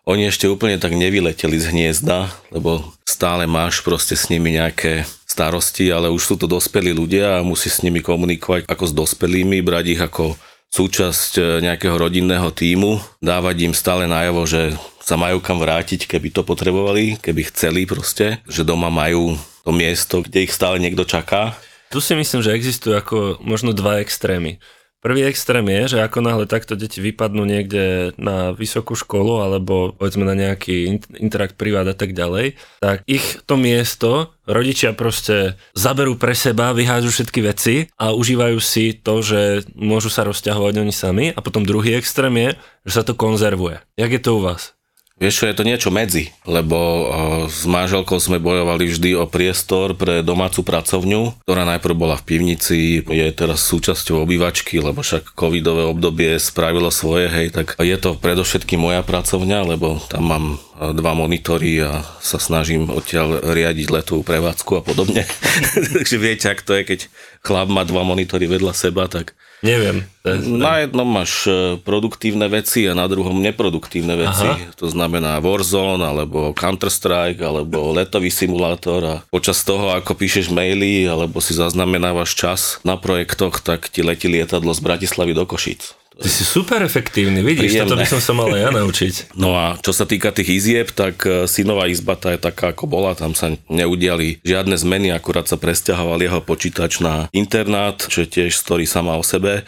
Oni 0.10 0.26
ešte 0.26 0.50
úplne 0.50 0.82
tak 0.82 0.98
nevyleteli 0.98 1.62
z 1.62 1.70
hniezda, 1.70 2.34
lebo 2.50 2.90
stále 3.06 3.46
máš 3.46 3.86
proste 3.86 4.18
s 4.18 4.34
nimi 4.34 4.58
nejaké 4.58 5.06
starosti, 5.30 5.94
ale 5.94 6.10
už 6.10 6.24
sú 6.26 6.36
to 6.42 6.50
dospelí 6.50 6.90
ľudia 6.90 7.38
a 7.38 7.46
musí 7.46 7.70
s 7.70 7.86
nimi 7.86 8.02
komunikovať 8.02 8.66
ako 8.66 8.84
s 8.90 8.94
dospelými, 8.98 9.62
brať 9.62 9.86
ich 9.94 10.02
ako 10.02 10.34
súčasť 10.72 11.32
e, 11.38 11.42
nejakého 11.64 11.96
rodinného 11.96 12.52
týmu, 12.52 13.00
dávať 13.24 13.72
im 13.72 13.74
stále 13.74 14.06
najavo, 14.06 14.44
že 14.44 14.76
sa 15.02 15.16
majú 15.16 15.40
kam 15.40 15.64
vrátiť, 15.64 16.04
keby 16.04 16.36
to 16.36 16.44
potrebovali, 16.44 17.16
keby 17.24 17.48
chceli 17.48 17.88
proste, 17.88 18.44
že 18.44 18.68
doma 18.68 18.92
majú 18.92 19.40
to 19.64 19.72
miesto, 19.72 20.20
kde 20.20 20.48
ich 20.48 20.52
stále 20.52 20.80
niekto 20.80 21.08
čaká. 21.08 21.56
Tu 21.88 22.04
si 22.04 22.12
myslím, 22.20 22.44
že 22.44 22.52
existujú 22.52 23.00
ako 23.00 23.18
možno 23.40 23.72
dva 23.72 24.04
extrémy. 24.04 24.60
Prvý 24.98 25.30
extrém 25.30 25.62
je, 25.70 25.94
že 25.94 26.00
ako 26.02 26.26
náhle 26.26 26.46
takto 26.50 26.74
deti 26.74 26.98
vypadnú 27.02 27.46
niekde 27.46 28.18
na 28.18 28.50
vysokú 28.50 28.98
školu 28.98 29.46
alebo 29.46 29.94
povedzme 29.94 30.26
na 30.26 30.34
nejaký 30.34 30.76
in- 30.90 31.06
interakt 31.22 31.54
privát 31.54 31.86
a 31.86 31.94
tak 31.94 32.18
ďalej, 32.18 32.58
tak 32.82 33.06
ich 33.06 33.38
to 33.46 33.62
miesto 33.62 34.34
rodičia 34.50 34.98
proste 34.98 35.60
zaberú 35.78 36.18
pre 36.18 36.34
seba, 36.34 36.74
vyhážu 36.74 37.14
všetky 37.14 37.40
veci 37.46 37.76
a 38.00 38.16
užívajú 38.16 38.58
si 38.58 38.98
to, 38.98 39.22
že 39.22 39.70
môžu 39.78 40.10
sa 40.10 40.26
rozťahovať 40.26 40.74
oni 40.82 40.94
sami 40.94 41.26
a 41.30 41.40
potom 41.46 41.62
druhý 41.62 41.94
extrém 41.94 42.34
je, 42.34 42.50
že 42.88 42.94
sa 42.98 43.04
to 43.06 43.14
konzervuje. 43.14 43.84
Jak 44.00 44.12
je 44.12 44.22
to 44.24 44.40
u 44.40 44.42
vás? 44.42 44.77
Vieš 45.18 45.34
čo, 45.42 45.46
je 45.50 45.58
to 45.58 45.66
niečo 45.66 45.90
medzi, 45.90 46.30
lebo 46.46 46.78
o, 46.78 47.02
s 47.50 47.66
manželkou 47.66 48.22
sme 48.22 48.38
bojovali 48.38 48.86
vždy 48.86 49.18
o 49.18 49.26
priestor 49.26 49.98
pre 49.98 50.22
domácu 50.22 50.62
pracovňu, 50.62 51.42
ktorá 51.42 51.66
najprv 51.66 51.96
bola 51.98 52.16
v 52.22 52.26
pivnici, 52.30 53.02
je 53.02 53.26
teraz 53.34 53.66
súčasťou 53.66 54.22
obývačky, 54.22 54.78
lebo 54.78 55.02
však 55.02 55.34
covidové 55.34 55.90
obdobie 55.90 56.38
spravilo 56.38 56.94
svoje, 56.94 57.34
hej, 57.34 57.48
tak 57.50 57.74
je 57.82 57.98
to 57.98 58.14
predovšetkým 58.14 58.78
moja 58.78 59.02
pracovňa, 59.02 59.66
lebo 59.66 59.98
tam 60.06 60.24
mám 60.30 60.46
dva 60.78 61.14
monitory 61.18 61.82
a 61.82 62.06
sa 62.22 62.38
snažím 62.38 62.90
odtiaľ 62.94 63.42
riadiť 63.42 63.88
letovú 63.90 64.22
prevádzku 64.22 64.72
a 64.78 64.82
podobne. 64.86 65.26
Takže 65.98 66.16
viete, 66.22 66.48
ak 66.54 66.62
to 66.62 66.78
je, 66.78 66.84
keď 66.86 67.00
chlap 67.42 67.68
má 67.68 67.82
dva 67.84 68.06
monitory 68.06 68.46
vedľa 68.46 68.74
seba, 68.78 69.10
tak 69.10 69.34
Neviem. 69.66 70.06
Je... 70.22 70.38
na 70.46 70.86
jednom 70.86 71.10
máš 71.10 71.50
e, 71.50 71.82
produktívne 71.82 72.46
veci 72.46 72.86
a 72.86 72.94
na 72.94 73.10
druhom 73.10 73.42
neproduktívne 73.42 74.14
veci. 74.14 74.46
Aha. 74.46 74.78
To 74.78 74.86
znamená 74.86 75.42
Warzone, 75.42 76.06
alebo 76.06 76.54
Counter-Strike, 76.54 77.42
alebo 77.42 77.90
letový 77.90 78.30
simulátor 78.30 79.02
a 79.02 79.16
počas 79.34 79.66
toho, 79.66 79.98
ako 79.98 80.14
píšeš 80.14 80.54
maily, 80.54 81.10
alebo 81.10 81.42
si 81.42 81.58
zaznamenávaš 81.58 82.38
čas 82.38 82.62
na 82.86 83.02
projektoch, 83.02 83.66
tak 83.66 83.90
ti 83.90 84.06
letí 84.06 84.30
lietadlo 84.30 84.70
z 84.78 84.82
Bratislavy 84.86 85.34
do 85.34 85.50
Košic. 85.50 86.07
Ty 86.18 86.30
si 86.34 86.42
super 86.42 86.82
efektívny, 86.82 87.46
vidíš, 87.46 87.78
Príjemné. 87.78 87.86
toto 87.86 88.02
by 88.02 88.08
som 88.10 88.22
sa 88.22 88.34
mal 88.34 88.50
aj 88.50 88.62
ja 88.62 88.72
naučiť. 88.74 89.16
No 89.42 89.54
a 89.54 89.78
čo 89.78 89.94
sa 89.94 90.10
týka 90.10 90.34
tých 90.34 90.50
izieb, 90.50 90.90
tak 90.90 91.22
e, 91.30 91.46
synová 91.46 91.86
izba 91.86 92.18
tá 92.18 92.34
je 92.34 92.42
taká 92.42 92.74
ako 92.74 92.90
bola, 92.90 93.14
tam 93.14 93.38
sa 93.38 93.54
neudiali 93.70 94.42
žiadne 94.42 94.74
zmeny, 94.74 95.14
akurát 95.14 95.46
sa 95.46 95.62
presťahoval 95.62 96.18
jeho 96.18 96.42
počítač 96.42 97.06
na 97.06 97.30
internát, 97.32 98.02
čo 98.02 98.26
je 98.26 98.30
tiež 98.34 98.58
story 98.58 98.90
sama 98.90 99.14
o 99.14 99.24
sebe 99.24 99.62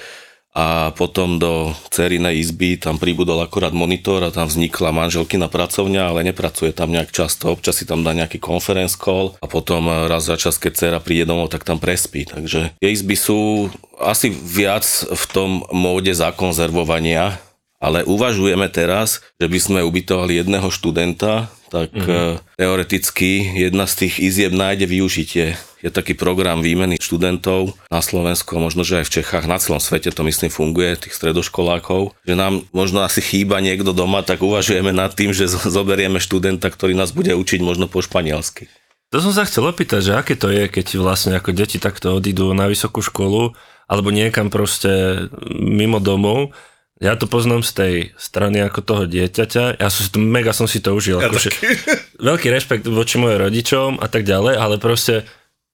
a 0.54 0.90
potom 0.98 1.38
do 1.38 1.72
cerinej 1.94 2.42
izby 2.42 2.82
tam 2.82 2.98
pribudol 2.98 3.38
akurát 3.46 3.70
monitor 3.70 4.26
a 4.26 4.34
tam 4.34 4.50
vznikla 4.50 4.90
manželkina 4.90 5.46
pracovňa, 5.46 6.10
ale 6.10 6.26
nepracuje 6.26 6.74
tam 6.74 6.90
nejak 6.90 7.14
často, 7.14 7.54
občas 7.54 7.78
si 7.78 7.86
tam 7.86 8.02
dá 8.02 8.18
nejaký 8.18 8.42
conference 8.42 8.98
call 8.98 9.38
a 9.38 9.46
potom 9.46 9.86
e, 9.86 10.10
raz 10.10 10.26
za 10.26 10.36
čas, 10.42 10.58
keď 10.58 10.72
dcera 10.74 11.00
príde 11.00 11.30
domov, 11.30 11.54
tak 11.54 11.64
tam 11.64 11.78
prespí. 11.78 12.26
Takže 12.26 12.74
tie 12.82 12.90
izby 12.90 13.14
sú 13.14 13.70
asi 14.02 14.34
viac 14.34 14.86
v 15.06 15.24
tom 15.30 15.50
móde 15.70 16.16
zakonzervovania, 16.16 17.38
ale 17.80 18.04
uvažujeme 18.04 18.68
teraz, 18.68 19.24
že 19.40 19.48
by 19.48 19.60
sme 19.60 19.80
ubytovali 19.88 20.36
jedného 20.36 20.68
študenta, 20.68 21.48
tak 21.72 21.96
mm-hmm. 21.96 22.60
teoreticky 22.60 23.56
jedna 23.56 23.88
z 23.88 24.06
tých 24.06 24.20
izieb 24.20 24.52
nájde 24.52 24.90
využitie. 24.90 25.56
Je 25.80 25.88
taký 25.88 26.12
program 26.12 26.60
výmeny 26.60 27.00
študentov 27.00 27.72
na 27.88 28.04
Slovensku 28.04 28.60
možno, 28.60 28.84
že 28.84 29.00
aj 29.00 29.06
v 29.08 29.14
Čechách, 29.22 29.48
na 29.48 29.62
celom 29.64 29.80
svete 29.80 30.12
to 30.12 30.28
myslím 30.28 30.52
funguje, 30.52 31.00
tých 31.00 31.16
stredoškolákov, 31.16 32.20
že 32.28 32.36
nám 32.36 32.68
možno 32.76 33.00
asi 33.00 33.24
chýba 33.24 33.64
niekto 33.64 33.96
doma, 33.96 34.28
tak 34.28 34.44
uvažujeme 34.44 34.92
nad 34.92 35.16
tým, 35.16 35.32
že 35.32 35.48
zo- 35.48 35.72
zoberieme 35.72 36.20
študenta, 36.20 36.68
ktorý 36.68 37.00
nás 37.00 37.16
bude 37.16 37.32
učiť 37.32 37.64
možno 37.64 37.88
po 37.88 38.04
španielsky. 38.04 38.68
To 39.10 39.24
som 39.24 39.34
sa 39.34 39.48
chcel 39.48 39.66
opýtať, 39.66 40.02
že 40.06 40.14
aké 40.14 40.38
to 40.38 40.54
je, 40.54 40.70
keď 40.70 41.00
vlastne 41.02 41.34
ako 41.34 41.50
deti 41.56 41.82
takto 41.82 42.14
odídu 42.14 42.54
na 42.54 42.70
vysokú 42.70 43.02
školu 43.02 43.58
alebo 43.90 44.14
niekam 44.14 44.54
proste 44.54 45.26
mimo 45.50 45.98
domov. 45.98 46.54
Ja 47.00 47.16
to 47.16 47.32
poznám 47.32 47.64
z 47.64 47.72
tej 47.72 47.94
strany 48.20 48.60
ako 48.60 48.84
toho 48.84 49.04
dieťaťa. 49.08 49.80
Ja 49.80 49.88
som 49.88 50.02
si 50.04 50.12
to, 50.12 50.20
mega 50.20 50.52
som 50.52 50.68
si 50.68 50.84
to 50.84 50.92
užil. 50.92 51.24
Ja 51.24 51.32
akože, 51.32 51.50
veľký 52.30 52.48
rešpekt 52.52 52.84
voči 52.92 53.16
mojim 53.16 53.40
rodičom 53.40 54.04
a 54.04 54.08
tak 54.12 54.28
ďalej, 54.28 54.60
ale 54.60 54.76
proste 54.84 55.24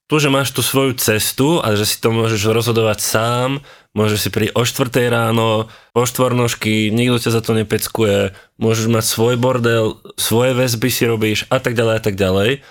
tu, 0.05 0.22
že 0.22 0.29
máš 0.29 0.53
tú 0.53 0.62
svoju 0.62 0.94
cestu 1.01 1.58
a 1.65 1.74
že 1.74 1.89
si 1.89 1.98
to 1.98 2.13
môžeš 2.13 2.46
rozhodovať 2.46 3.01
sám, 3.01 3.65
môžeš 3.98 4.20
si 4.22 4.29
prísť 4.29 4.53
o 4.53 4.62
4 4.62 5.10
ráno, 5.10 5.65
po 5.98 6.05
štvornožky, 6.05 6.94
nikto 6.94 7.17
ťa 7.17 7.32
za 7.34 7.41
to 7.41 7.58
nepeckuje, 7.58 8.38
môžeš 8.62 8.86
mať 8.86 9.05
svoj 9.10 9.36
bordel, 9.41 9.98
svoje 10.22 10.53
väzby 10.53 10.89
si 10.94 11.10
robíš 11.10 11.50
a 11.50 11.58
tak 11.58 11.74
ďalej 11.74 11.94
a 11.98 12.01
tak 12.05 12.15
ďalej, 12.22 12.62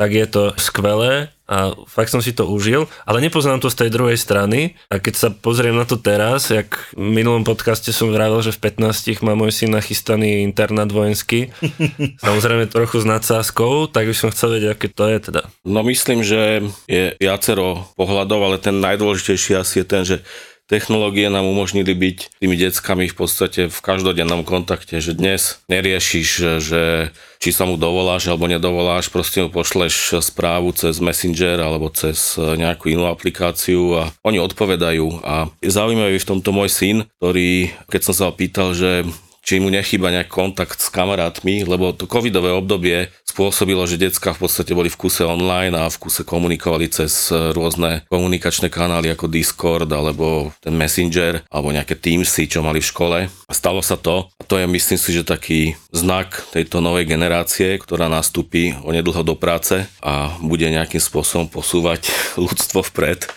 tak 0.00 0.16
je 0.16 0.24
to 0.24 0.56
skvelé 0.56 1.28
a 1.44 1.76
fakt 1.84 2.08
som 2.08 2.24
si 2.24 2.32
to 2.32 2.48
užil, 2.48 2.88
ale 3.04 3.20
nepoznám 3.20 3.60
to 3.60 3.68
z 3.68 3.84
tej 3.84 3.90
druhej 3.92 4.16
strany 4.16 4.78
a 4.88 4.96
keď 4.96 5.14
sa 5.18 5.28
pozriem 5.28 5.76
na 5.76 5.84
to 5.84 6.00
teraz, 6.00 6.48
jak 6.48 6.72
v 6.96 7.20
minulom 7.20 7.44
podcaste 7.44 7.92
som 7.92 8.08
vravel, 8.08 8.40
že 8.40 8.54
v 8.56 8.70
15 8.80 9.20
má 9.20 9.36
môj 9.36 9.52
syn 9.52 9.76
nachystaný 9.76 10.46
internát 10.46 10.88
vojenský, 10.88 11.52
samozrejme 12.24 12.72
trochu 12.72 13.02
s 13.02 13.06
nadsázkou, 13.10 13.92
tak 13.92 14.08
by 14.08 14.14
som 14.16 14.32
chcel 14.32 14.56
vedieť, 14.56 14.72
aké 14.72 14.88
to 14.88 15.04
je 15.04 15.18
teda. 15.20 15.42
No 15.68 15.84
myslím, 15.84 16.24
že 16.24 16.64
je 16.88 17.18
viacero 17.20 17.92
pohľadov, 17.98 18.40
ale 18.40 18.56
ten 18.56 18.80
najdôležitejší 18.80 19.58
asi 19.58 19.82
je 19.82 19.86
ten, 19.90 20.02
že 20.08 20.24
technológie 20.70 21.26
nám 21.26 21.50
umožnili 21.50 21.90
byť 21.90 22.38
tými 22.38 22.54
deckami 22.54 23.10
v 23.10 23.16
podstate 23.18 23.66
v 23.66 23.78
každodennom 23.82 24.46
kontakte, 24.46 25.02
že 25.02 25.18
dnes 25.18 25.58
neriešiš, 25.66 26.28
že 26.62 27.10
či 27.42 27.50
sa 27.50 27.66
mu 27.66 27.74
dovoláš 27.74 28.30
alebo 28.30 28.46
nedovoláš, 28.46 29.10
proste 29.10 29.42
mu 29.42 29.50
pošleš 29.50 30.22
správu 30.22 30.70
cez 30.70 31.02
Messenger 31.02 31.58
alebo 31.58 31.90
cez 31.90 32.38
nejakú 32.38 32.94
inú 32.94 33.10
aplikáciu 33.10 33.98
a 33.98 34.02
oni 34.22 34.38
odpovedajú. 34.38 35.26
A 35.26 35.50
je 35.58 35.74
zaujímavý 35.74 36.22
v 36.22 36.28
tomto 36.30 36.54
môj 36.54 36.70
syn, 36.70 36.96
ktorý, 37.18 37.74
keď 37.90 38.00
som 38.06 38.14
sa 38.14 38.24
ho 38.30 38.32
pýtal, 38.32 38.70
že 38.70 39.02
či 39.40 39.58
mu 39.58 39.72
nechýba 39.72 40.12
nejak 40.12 40.28
kontakt 40.28 40.78
s 40.78 40.92
kamarátmi, 40.92 41.64
lebo 41.64 41.96
to 41.96 42.04
covidové 42.04 42.52
obdobie 42.52 43.08
spôsobilo, 43.24 43.86
že 43.88 43.96
decka 43.96 44.36
v 44.36 44.46
podstate 44.46 44.76
boli 44.76 44.92
v 44.92 45.00
kuse 45.00 45.24
online 45.24 45.72
a 45.72 45.88
v 45.88 45.96
kuse 45.96 46.26
komunikovali 46.26 46.90
cez 46.92 47.32
e, 47.32 47.54
rôzne 47.54 48.04
komunikačné 48.10 48.68
kanály 48.68 49.14
ako 49.14 49.30
Discord 49.30 49.88
alebo 49.88 50.52
ten 50.60 50.74
Messenger 50.76 51.46
alebo 51.48 51.72
nejaké 51.72 51.96
Teamsy, 51.96 52.50
čo 52.50 52.60
mali 52.60 52.82
v 52.82 52.90
škole. 52.90 53.18
Stalo 53.48 53.80
sa 53.80 53.96
to 53.96 54.28
a 54.36 54.42
to 54.44 54.58
je 54.58 54.66
myslím 54.66 54.98
si, 54.98 55.10
že 55.14 55.24
taký 55.24 55.78
znak 55.94 56.42
tejto 56.50 56.82
novej 56.84 57.06
generácie, 57.06 57.78
ktorá 57.80 58.10
nastúpi 58.10 58.76
onedlho 58.82 59.22
do 59.22 59.38
práce 59.38 59.86
a 60.04 60.36
bude 60.42 60.66
nejakým 60.68 61.00
spôsobom 61.00 61.48
posúvať 61.48 62.10
ľudstvo 62.42 62.82
vpred, 62.82 63.30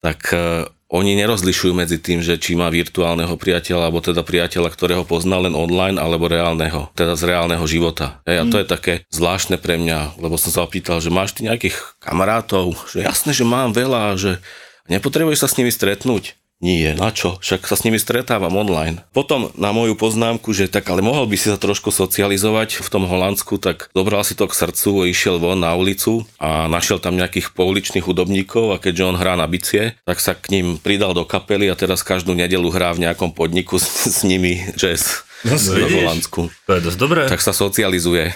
tak 0.00 0.32
e, 0.32 0.66
oni 0.96 1.12
nerozlišujú 1.20 1.76
medzi 1.76 2.00
tým, 2.00 2.24
že 2.24 2.40
či 2.40 2.56
má 2.56 2.72
virtuálneho 2.72 3.36
priateľa, 3.36 3.92
alebo 3.92 4.00
teda 4.00 4.24
priateľa, 4.24 4.72
ktorého 4.72 5.04
pozná 5.04 5.36
len 5.36 5.52
online, 5.52 6.00
alebo 6.00 6.26
reálneho, 6.26 6.88
teda 6.96 7.14
z 7.14 7.22
reálneho 7.28 7.64
života. 7.68 8.24
Hej, 8.24 8.36
a 8.40 8.44
to 8.48 8.56
je 8.56 8.66
také 8.66 8.94
zvláštne 9.12 9.60
pre 9.60 9.76
mňa, 9.76 10.16
lebo 10.16 10.40
som 10.40 10.48
sa 10.48 10.64
opýtal, 10.64 11.04
že 11.04 11.12
máš 11.12 11.36
ty 11.36 11.44
nejakých 11.44 12.00
kamarátov, 12.00 12.72
že 12.88 13.04
jasné, 13.04 13.36
že 13.36 13.44
mám 13.44 13.76
veľa, 13.76 14.16
že 14.16 14.40
nepotrebuješ 14.88 15.44
sa 15.44 15.48
s 15.52 15.56
nimi 15.60 15.68
stretnúť. 15.68 16.38
Nie, 16.64 16.96
na 16.96 17.12
čo? 17.12 17.36
Však 17.36 17.68
sa 17.68 17.76
s 17.76 17.84
nimi 17.84 18.00
stretávam 18.00 18.56
online. 18.56 19.04
Potom 19.12 19.52
na 19.60 19.76
moju 19.76 19.92
poznámku, 19.92 20.56
že 20.56 20.72
tak 20.72 20.88
ale 20.88 21.04
mohol 21.04 21.28
by 21.28 21.36
si 21.36 21.52
sa 21.52 21.60
trošku 21.60 21.92
socializovať 21.92 22.80
v 22.80 22.88
tom 22.88 23.04
Holandsku, 23.04 23.60
tak 23.60 23.92
dobral 23.92 24.24
si 24.24 24.32
to 24.32 24.48
k 24.48 24.56
srdcu, 24.56 25.04
išiel 25.04 25.36
von 25.36 25.60
na 25.60 25.76
ulicu 25.76 26.24
a 26.40 26.64
našiel 26.64 26.96
tam 26.96 27.20
nejakých 27.20 27.52
pouličných 27.52 28.08
hudobníkov 28.08 28.72
a 28.72 28.80
keďže 28.80 29.04
on 29.04 29.20
hrá 29.20 29.36
na 29.36 29.44
bicie, 29.44 30.00
tak 30.08 30.16
sa 30.16 30.32
k 30.32 30.48
ním 30.56 30.80
pridal 30.80 31.12
do 31.12 31.28
kapely 31.28 31.68
a 31.68 31.76
teraz 31.76 32.00
každú 32.00 32.32
nedelu 32.32 32.72
hrá 32.72 32.96
v 32.96 33.04
nejakom 33.04 33.36
podniku 33.36 33.76
s, 33.76 34.08
s 34.08 34.24
nimi 34.24 34.64
jazz 34.80 35.26
No, 35.44 35.54
v? 35.54 36.02
Holandsku. 36.02 36.48
To 36.66 36.72
je 36.74 36.80
dosť 36.80 36.98
dobré. 36.98 37.22
Tak 37.28 37.44
sa 37.44 37.52
socializuje. 37.52 38.32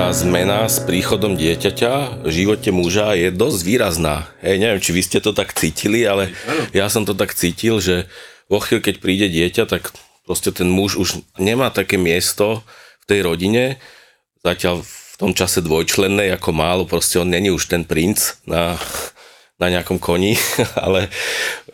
Tá 0.00 0.16
zmena 0.16 0.64
s 0.64 0.80
príchodom 0.80 1.36
dieťaťa 1.36 2.24
v 2.24 2.30
živote 2.32 2.72
muža 2.72 3.12
je 3.20 3.28
dosť 3.28 3.60
výrazná. 3.68 4.32
Hej, 4.40 4.56
neviem, 4.56 4.80
či 4.80 4.96
vy 4.96 5.04
ste 5.04 5.20
to 5.20 5.36
tak 5.36 5.52
cítili, 5.52 6.08
ale 6.08 6.32
ja 6.72 6.88
som 6.88 7.04
to 7.04 7.12
tak 7.12 7.36
cítil, 7.36 7.84
že 7.84 8.08
vo 8.48 8.64
chvíli, 8.64 8.80
keď 8.80 8.96
príde 8.96 9.28
dieťa, 9.28 9.68
tak 9.68 9.92
proste 10.24 10.56
ten 10.56 10.72
muž 10.72 10.96
už 10.96 11.20
nemá 11.36 11.68
také 11.68 12.00
miesto 12.00 12.64
v 13.04 13.12
tej 13.12 13.20
rodine, 13.28 13.76
zatiaľ 14.40 14.80
v 14.88 15.14
tom 15.20 15.36
čase 15.36 15.60
dvojčlennej 15.60 16.32
ako 16.32 16.48
málo, 16.56 16.88
proste 16.88 17.20
on 17.20 17.28
není 17.28 17.52
už 17.52 17.68
ten 17.68 17.84
princ 17.84 18.40
na, 18.48 18.80
na 19.60 19.68
nejakom 19.68 20.00
koni, 20.00 20.32
ale 20.80 21.12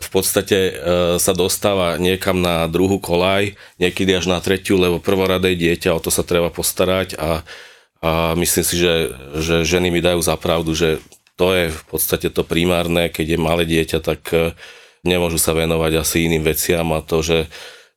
v 0.03 0.09
podstate 0.11 0.57
e, 0.67 0.71
sa 1.15 1.31
dostáva 1.31 1.95
niekam 1.95 2.43
na 2.43 2.67
druhú 2.67 2.99
kolaj, 2.99 3.55
niekedy 3.79 4.19
až 4.19 4.27
na 4.27 4.43
tretiu, 4.43 4.75
lebo 4.75 4.99
prvoradé 4.99 5.55
dieťa, 5.55 5.95
o 5.95 6.03
to 6.03 6.11
sa 6.11 6.27
treba 6.27 6.51
postarať 6.51 7.15
a, 7.15 7.47
a 8.01 8.37
myslím 8.37 8.65
si, 8.65 8.75
že, 8.77 9.09
že 9.41 9.55
ženy 9.65 9.89
mi 9.89 10.01
dajú 10.01 10.21
za 10.21 10.37
pravdu, 10.37 10.77
že 10.77 11.01
to 11.37 11.53
je 11.53 11.69
v 11.69 11.83
podstate 11.89 12.29
to 12.33 12.41
primárne, 12.41 13.09
keď 13.09 13.37
je 13.37 13.39
malé 13.39 13.63
dieťa, 13.65 13.99
tak 14.01 14.21
e, 14.33 14.53
nemôžu 15.05 15.37
sa 15.37 15.53
venovať 15.53 16.01
asi 16.01 16.25
iným 16.25 16.45
veciam 16.45 16.85
a 16.93 17.01
to, 17.01 17.21
že 17.21 17.45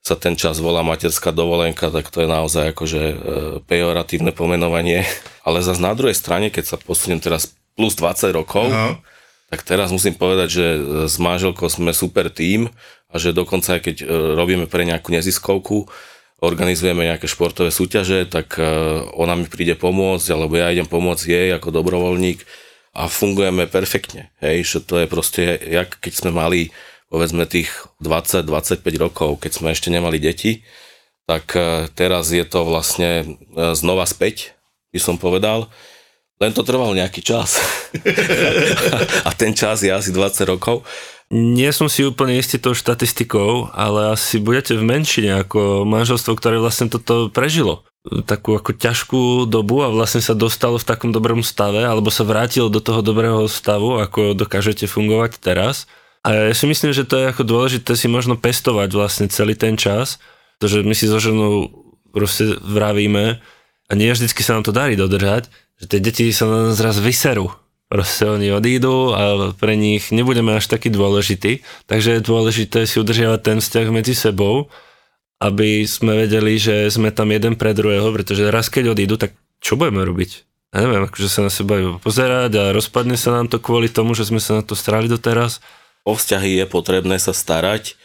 sa 0.00 0.16
ten 0.16 0.32
čas 0.32 0.56
volá 0.60 0.80
materská 0.80 1.28
dovolenka, 1.32 1.92
tak 1.92 2.08
to 2.08 2.24
je 2.24 2.28
naozaj 2.28 2.72
akože 2.72 3.02
e, 3.04 3.16
pejoratívne 3.64 4.32
pomenovanie. 4.32 5.04
Ale 5.46 5.60
zase 5.64 5.80
na 5.80 5.92
druhej 5.92 6.16
strane, 6.16 6.48
keď 6.48 6.64
sa 6.64 6.76
posuniem 6.80 7.20
teraz 7.20 7.52
plus 7.76 7.96
20 7.96 8.32
rokov, 8.32 8.68
No. 8.68 9.00
tak 9.48 9.64
teraz 9.64 9.88
musím 9.92 10.16
povedať, 10.16 10.48
že 10.52 10.66
s 11.08 11.16
manželkou 11.16 11.68
sme 11.68 11.92
super 11.96 12.28
tým 12.28 12.68
a 13.10 13.14
že 13.16 13.36
dokonca 13.36 13.76
aj 13.76 13.80
keď 13.84 13.96
e, 14.00 14.06
robíme 14.36 14.64
pre 14.68 14.84
nejakú 14.84 15.12
neziskovku, 15.12 15.88
organizujeme 16.40 17.04
nejaké 17.04 17.28
športové 17.28 17.68
súťaže, 17.68 18.24
tak 18.24 18.56
e, 18.56 18.64
ona 19.14 19.36
mi 19.36 19.44
príde 19.44 19.76
pomôcť, 19.76 20.26
alebo 20.32 20.56
ja 20.56 20.72
idem 20.72 20.88
pomôcť 20.88 21.24
jej 21.28 21.48
ako 21.52 21.68
dobrovoľník 21.68 22.40
a 22.96 23.06
fungujeme 23.06 23.68
perfektne. 23.68 24.32
Hej, 24.40 24.66
že 24.66 24.78
to 24.82 25.04
je 25.04 25.06
proste, 25.06 25.60
jak 25.60 26.00
keď 26.00 26.12
sme 26.16 26.30
mali 26.32 26.72
povedzme 27.12 27.44
tých 27.44 27.68
20-25 28.00 28.80
rokov, 28.96 29.42
keď 29.42 29.52
sme 29.52 29.68
ešte 29.74 29.92
nemali 29.92 30.16
deti, 30.16 30.64
tak 31.28 31.52
e, 31.54 31.86
teraz 31.92 32.32
je 32.32 32.42
to 32.48 32.64
vlastne 32.64 33.10
e, 33.22 33.26
znova 33.76 34.08
späť, 34.08 34.56
by 34.90 34.98
som 34.98 35.20
povedal. 35.20 35.68
Len 36.40 36.56
to 36.56 36.64
trvalo 36.64 36.96
nejaký 36.96 37.20
čas. 37.20 37.60
a 39.28 39.30
ten 39.36 39.52
čas 39.52 39.84
je 39.84 39.92
asi 39.92 40.08
20 40.08 40.56
rokov. 40.56 40.88
Nie 41.30 41.70
som 41.70 41.86
si 41.86 42.02
úplne 42.02 42.42
istý 42.42 42.58
tou 42.58 42.74
štatistikou, 42.74 43.70
ale 43.70 44.18
asi 44.18 44.42
budete 44.42 44.74
v 44.74 44.82
menšine 44.82 45.46
ako 45.46 45.86
manželstvo, 45.86 46.34
ktoré 46.34 46.58
vlastne 46.58 46.90
toto 46.90 47.30
prežilo. 47.30 47.86
Takú 48.26 48.58
ako 48.58 48.74
ťažkú 48.74 49.22
dobu 49.46 49.86
a 49.86 49.94
vlastne 49.94 50.18
sa 50.18 50.34
dostalo 50.34 50.74
v 50.82 50.88
takom 50.90 51.14
dobrom 51.14 51.46
stave, 51.46 51.86
alebo 51.86 52.10
sa 52.10 52.26
vrátilo 52.26 52.66
do 52.66 52.82
toho 52.82 52.98
dobrého 52.98 53.46
stavu, 53.46 54.02
ako 54.02 54.34
dokážete 54.34 54.90
fungovať 54.90 55.38
teraz. 55.38 55.86
A 56.26 56.50
ja 56.50 56.54
si 56.54 56.66
myslím, 56.66 56.90
že 56.90 57.06
to 57.06 57.22
je 57.22 57.30
ako 57.30 57.46
dôležité 57.46 57.94
si 57.94 58.10
možno 58.10 58.34
pestovať 58.34 58.90
vlastne 58.90 59.30
celý 59.30 59.54
ten 59.54 59.78
čas, 59.78 60.18
pretože 60.58 60.82
my 60.82 60.94
si 60.98 61.06
so 61.06 61.22
ženou 61.22 61.70
proste 62.10 62.58
vravíme 62.58 63.38
a 63.86 63.92
nie 63.94 64.10
vždycky 64.10 64.42
sa 64.42 64.58
nám 64.58 64.66
to 64.66 64.74
darí 64.74 64.98
dodržať, 64.98 65.46
že 65.78 65.94
tie 65.94 66.02
deti 66.02 66.26
sa 66.34 66.50
na 66.50 66.74
nás 66.74 66.82
raz 66.82 66.98
vyserú 66.98 67.54
proste 67.90 68.22
oni 68.30 68.54
odídu 68.54 69.10
a 69.12 69.50
pre 69.58 69.74
nich 69.74 70.14
nebudeme 70.14 70.54
až 70.54 70.70
taký 70.70 70.94
dôležitý, 70.94 71.66
takže 71.90 72.16
je 72.16 72.22
dôležité 72.22 72.86
si 72.86 73.02
udržiavať 73.02 73.40
ten 73.42 73.58
vzťah 73.58 73.86
medzi 73.90 74.14
sebou, 74.14 74.70
aby 75.42 75.82
sme 75.90 76.14
vedeli, 76.14 76.54
že 76.54 76.86
sme 76.86 77.10
tam 77.10 77.34
jeden 77.34 77.58
pre 77.58 77.74
druhého, 77.74 78.14
pretože 78.14 78.46
raz 78.46 78.70
keď 78.70 78.94
odídu, 78.94 79.18
tak 79.18 79.34
čo 79.58 79.74
budeme 79.74 80.06
robiť? 80.06 80.46
Ja 80.70 80.86
neviem, 80.86 81.02
akože 81.02 81.26
sa 81.26 81.42
na 81.42 81.50
seba 81.50 81.98
pozerať 81.98 82.54
a 82.54 82.70
rozpadne 82.70 83.18
sa 83.18 83.34
nám 83.34 83.50
to 83.50 83.58
kvôli 83.58 83.90
tomu, 83.90 84.14
že 84.14 84.30
sme 84.30 84.38
sa 84.38 84.62
na 84.62 84.62
to 84.62 84.78
strali 84.78 85.10
doteraz. 85.10 85.58
O 86.06 86.14
vzťahy 86.14 86.62
je 86.62 86.66
potrebné 86.70 87.18
sa 87.18 87.34
starať 87.34 87.98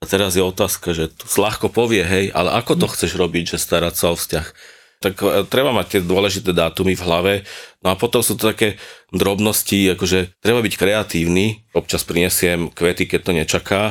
a 0.00 0.08
teraz 0.08 0.32
je 0.32 0.40
otázka, 0.40 0.96
že 0.96 1.12
tu 1.12 1.28
ľahko 1.28 1.68
povie, 1.68 2.00
hej, 2.00 2.32
ale 2.32 2.56
ako 2.56 2.80
to 2.80 2.86
chceš 2.88 3.12
robiť, 3.12 3.54
že 3.54 3.58
starať 3.60 3.94
sa 3.94 4.06
o 4.14 4.16
vzťah? 4.16 4.77
Tak 4.98 5.18
e, 5.22 5.46
treba 5.46 5.70
mať 5.74 5.86
tie 5.98 6.00
dôležité 6.02 6.50
dátumy 6.54 6.98
v 6.98 7.04
hlave. 7.06 7.34
No 7.82 7.94
a 7.94 7.98
potom 7.98 8.22
sú 8.22 8.34
to 8.34 8.50
také 8.50 8.78
drobnosti, 9.14 9.94
akože 9.94 10.38
treba 10.42 10.62
byť 10.62 10.74
kreatívny, 10.74 11.66
občas 11.72 12.02
prinesiem 12.02 12.70
kvety, 12.70 13.06
keď 13.06 13.20
to 13.22 13.32
nečaká, 13.32 13.82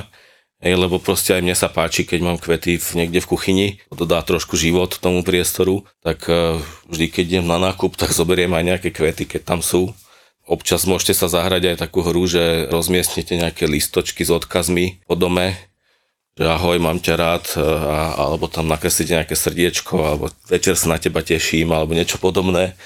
Ej, 0.58 0.74
lebo 0.74 0.98
proste 0.98 1.38
aj 1.38 1.46
mne 1.46 1.54
sa 1.54 1.70
páči, 1.70 2.02
keď 2.02 2.20
mám 2.26 2.42
kvety 2.42 2.82
v, 2.82 2.88
niekde 2.98 3.22
v 3.22 3.30
kuchyni, 3.30 3.68
to 3.94 4.10
dá 4.10 4.26
trošku 4.26 4.58
život 4.58 4.90
tomu 4.98 5.22
priestoru, 5.22 5.86
tak 6.02 6.26
uh, 6.26 6.58
vždy, 6.90 7.14
keď 7.14 7.24
idem 7.30 7.46
na 7.46 7.62
nákup, 7.62 7.94
tak 7.94 8.10
zoberiem 8.10 8.58
aj 8.58 8.66
nejaké 8.66 8.90
kvety, 8.90 9.30
keď 9.30 9.54
tam 9.54 9.62
sú. 9.62 9.94
Občas 10.50 10.90
môžete 10.90 11.14
sa 11.14 11.30
zahrať 11.30 11.76
aj 11.76 11.86
takú 11.86 12.02
hru, 12.02 12.26
že 12.26 12.66
rozmiestnete 12.74 13.38
nejaké 13.38 13.70
listočky 13.70 14.26
s 14.26 14.34
odkazmi 14.34 15.06
po 15.06 15.14
dome, 15.14 15.54
že 16.38 16.46
ahoj, 16.46 16.78
mám 16.78 17.02
ťa 17.02 17.16
rád, 17.18 17.46
e, 17.58 17.66
a, 17.66 18.14
alebo 18.14 18.46
tam 18.46 18.70
nakreslíte 18.70 19.18
nejaké 19.18 19.34
srdiečko, 19.34 19.96
alebo 19.98 20.30
večer 20.46 20.78
sa 20.78 20.94
na 20.94 21.02
teba 21.02 21.26
teším, 21.26 21.74
alebo 21.74 21.98
niečo 21.98 22.22
podobné. 22.22 22.78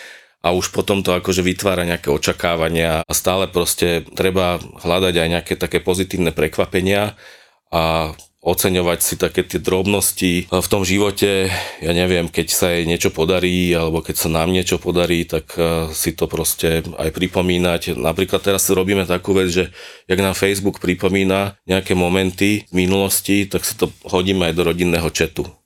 A 0.42 0.56
už 0.56 0.74
potom 0.74 1.06
to 1.06 1.14
akože 1.14 1.46
vytvára 1.46 1.86
nejaké 1.86 2.10
očakávania 2.10 3.06
a 3.06 3.12
stále 3.14 3.46
proste 3.46 4.08
treba 4.18 4.58
hľadať 4.58 5.14
aj 5.14 5.28
nejaké 5.38 5.54
také 5.54 5.78
pozitívne 5.84 6.34
prekvapenia 6.34 7.14
a 7.70 8.16
oceňovať 8.42 9.00
si 9.06 9.16
také 9.22 9.46
tie 9.46 9.62
drobnosti 9.62 10.50
v 10.50 10.68
tom 10.68 10.82
živote, 10.82 11.54
ja 11.78 11.92
neviem, 11.94 12.26
keď 12.26 12.48
sa 12.50 12.74
jej 12.74 12.90
niečo 12.90 13.14
podarí, 13.14 13.70
alebo 13.78 14.02
keď 14.02 14.16
sa 14.18 14.30
nám 14.34 14.50
niečo 14.50 14.82
podarí, 14.82 15.30
tak 15.30 15.54
e, 15.54 15.94
si 15.94 16.18
to 16.18 16.26
proste 16.26 16.82
aj 16.98 17.10
pripomínať. 17.14 17.94
Napríklad 18.02 18.42
teraz 18.42 18.66
robíme 18.74 19.06
takú 19.06 19.38
vec, 19.38 19.54
že 19.54 19.64
jak 20.10 20.20
nám 20.20 20.34
Facebook 20.34 20.82
pripomína 20.82 21.54
nejaké 21.70 21.94
momenty 21.94 22.66
z 22.66 22.74
minulosti, 22.74 23.46
tak 23.46 23.62
si 23.62 23.78
to 23.78 23.94
hodíme 24.10 24.50
aj 24.50 24.58
do 24.58 24.66
rodinného 24.66 25.10
četu. 25.14 25.61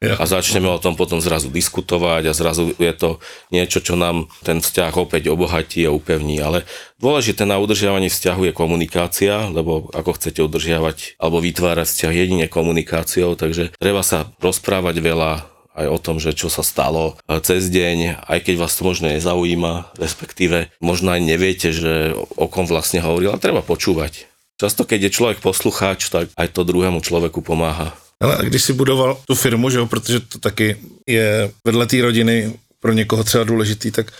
A 0.00 0.24
začneme 0.24 0.64
o 0.64 0.80
tom 0.80 0.96
potom 0.96 1.20
zrazu 1.20 1.52
diskutovať 1.52 2.32
a 2.32 2.36
zrazu 2.36 2.72
je 2.80 2.92
to 2.96 3.20
niečo, 3.52 3.84
čo 3.84 4.00
nám 4.00 4.32
ten 4.40 4.64
vzťah 4.64 4.96
opäť 4.96 5.28
obohatí 5.28 5.84
a 5.84 5.92
upevní. 5.92 6.40
Ale 6.40 6.64
dôležité 6.96 7.44
na 7.44 7.60
udržiavaní 7.60 8.08
vzťahu 8.08 8.48
je 8.48 8.56
komunikácia, 8.56 9.52
lebo 9.52 9.92
ako 9.92 10.16
chcete 10.16 10.40
udržiavať 10.40 11.20
alebo 11.20 11.44
vytvárať 11.44 11.84
vzťah 11.84 12.12
jedine 12.16 12.48
komunikáciou, 12.48 13.36
takže 13.36 13.76
treba 13.76 14.00
sa 14.00 14.32
rozprávať 14.40 15.04
veľa, 15.04 15.44
aj 15.70 15.86
o 15.92 15.98
tom, 16.00 16.16
že 16.16 16.32
čo 16.32 16.48
sa 16.48 16.64
stalo 16.64 17.20
cez 17.44 17.68
deň, 17.68 18.24
aj 18.24 18.40
keď 18.40 18.54
vás 18.56 18.74
to 18.74 18.88
možno 18.88 19.12
nezaujíma, 19.12 20.00
respektíve 20.00 20.72
možno 20.80 21.12
aj 21.12 21.20
neviete, 21.28 21.76
že 21.76 22.16
o 22.40 22.48
kom 22.48 22.64
vlastne 22.64 23.04
hovoril, 23.04 23.36
a 23.36 23.40
treba 23.40 23.60
počúvať. 23.60 24.26
Často, 24.56 24.88
keď 24.88 25.08
je 25.08 25.14
človek 25.14 25.38
poslucháč, 25.44 26.08
tak 26.08 26.32
aj 26.40 26.48
to 26.56 26.64
druhému 26.64 27.04
človeku 27.04 27.44
pomáha. 27.44 27.92
Ale 28.22 28.38
když 28.42 28.62
si 28.62 28.72
budoval 28.72 29.20
tu 29.26 29.34
firmu, 29.34 29.70
že 29.70 29.78
jo, 29.78 29.86
protože 29.86 30.20
to 30.20 30.38
taky 30.38 30.76
je 31.06 31.50
vedle 31.64 31.86
té 31.86 32.02
rodiny 32.02 32.52
pro 32.80 32.92
někoho 32.92 33.24
třeba 33.24 33.44
důležitý, 33.44 33.90
tak 33.90 34.12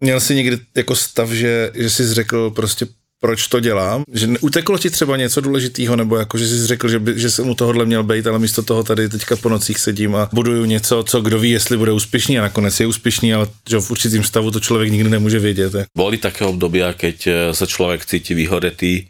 měl 0.00 0.20
si 0.20 0.34
někdy 0.34 0.58
jako 0.76 0.96
stav, 0.96 1.30
že, 1.30 1.70
že 1.74 1.90
jsi 1.90 2.14
řekl 2.14 2.50
prostě 2.50 2.86
proč 3.20 3.46
to 3.46 3.60
dělám, 3.60 4.04
že 4.12 4.28
uteklo 4.40 4.78
ti 4.78 4.90
třeba 4.90 5.16
něco 5.16 5.40
důležitého, 5.40 5.96
nebo 5.96 6.16
jako, 6.16 6.38
že 6.38 6.46
jsi 6.46 6.66
řekl, 6.66 6.88
že, 6.88 6.98
by, 6.98 7.18
že 7.20 7.30
jsem 7.30 7.48
u 7.48 7.54
tohohle 7.54 7.84
měl 7.84 8.02
být, 8.02 8.26
ale 8.26 8.38
místo 8.38 8.62
toho 8.62 8.84
tady 8.84 9.08
teďka 9.08 9.36
po 9.36 9.48
nocích 9.48 9.78
sedím 9.78 10.14
a 10.14 10.28
buduju 10.32 10.64
něco, 10.64 11.04
co 11.04 11.20
kdo 11.20 11.38
ví, 11.38 11.50
jestli 11.50 11.76
bude 11.76 11.92
úspěšný 11.92 12.38
a 12.38 12.42
nakonec 12.42 12.80
je 12.80 12.86
úspěšný, 12.86 13.34
ale 13.34 13.48
že 13.68 13.80
v 13.80 13.90
určitým 13.90 14.24
stavu 14.24 14.50
to 14.50 14.60
člověk 14.60 14.92
nikdy 14.92 15.10
nemůže 15.10 15.38
vědět. 15.38 15.72
Boli 15.96 16.18
také 16.18 16.44
obdobia, 16.44 16.92
keď 16.92 17.16
eh, 17.26 17.34
sa 17.54 17.66
človek 17.66 18.06
cíti 18.06 18.34
vyhoretý, 18.34 19.08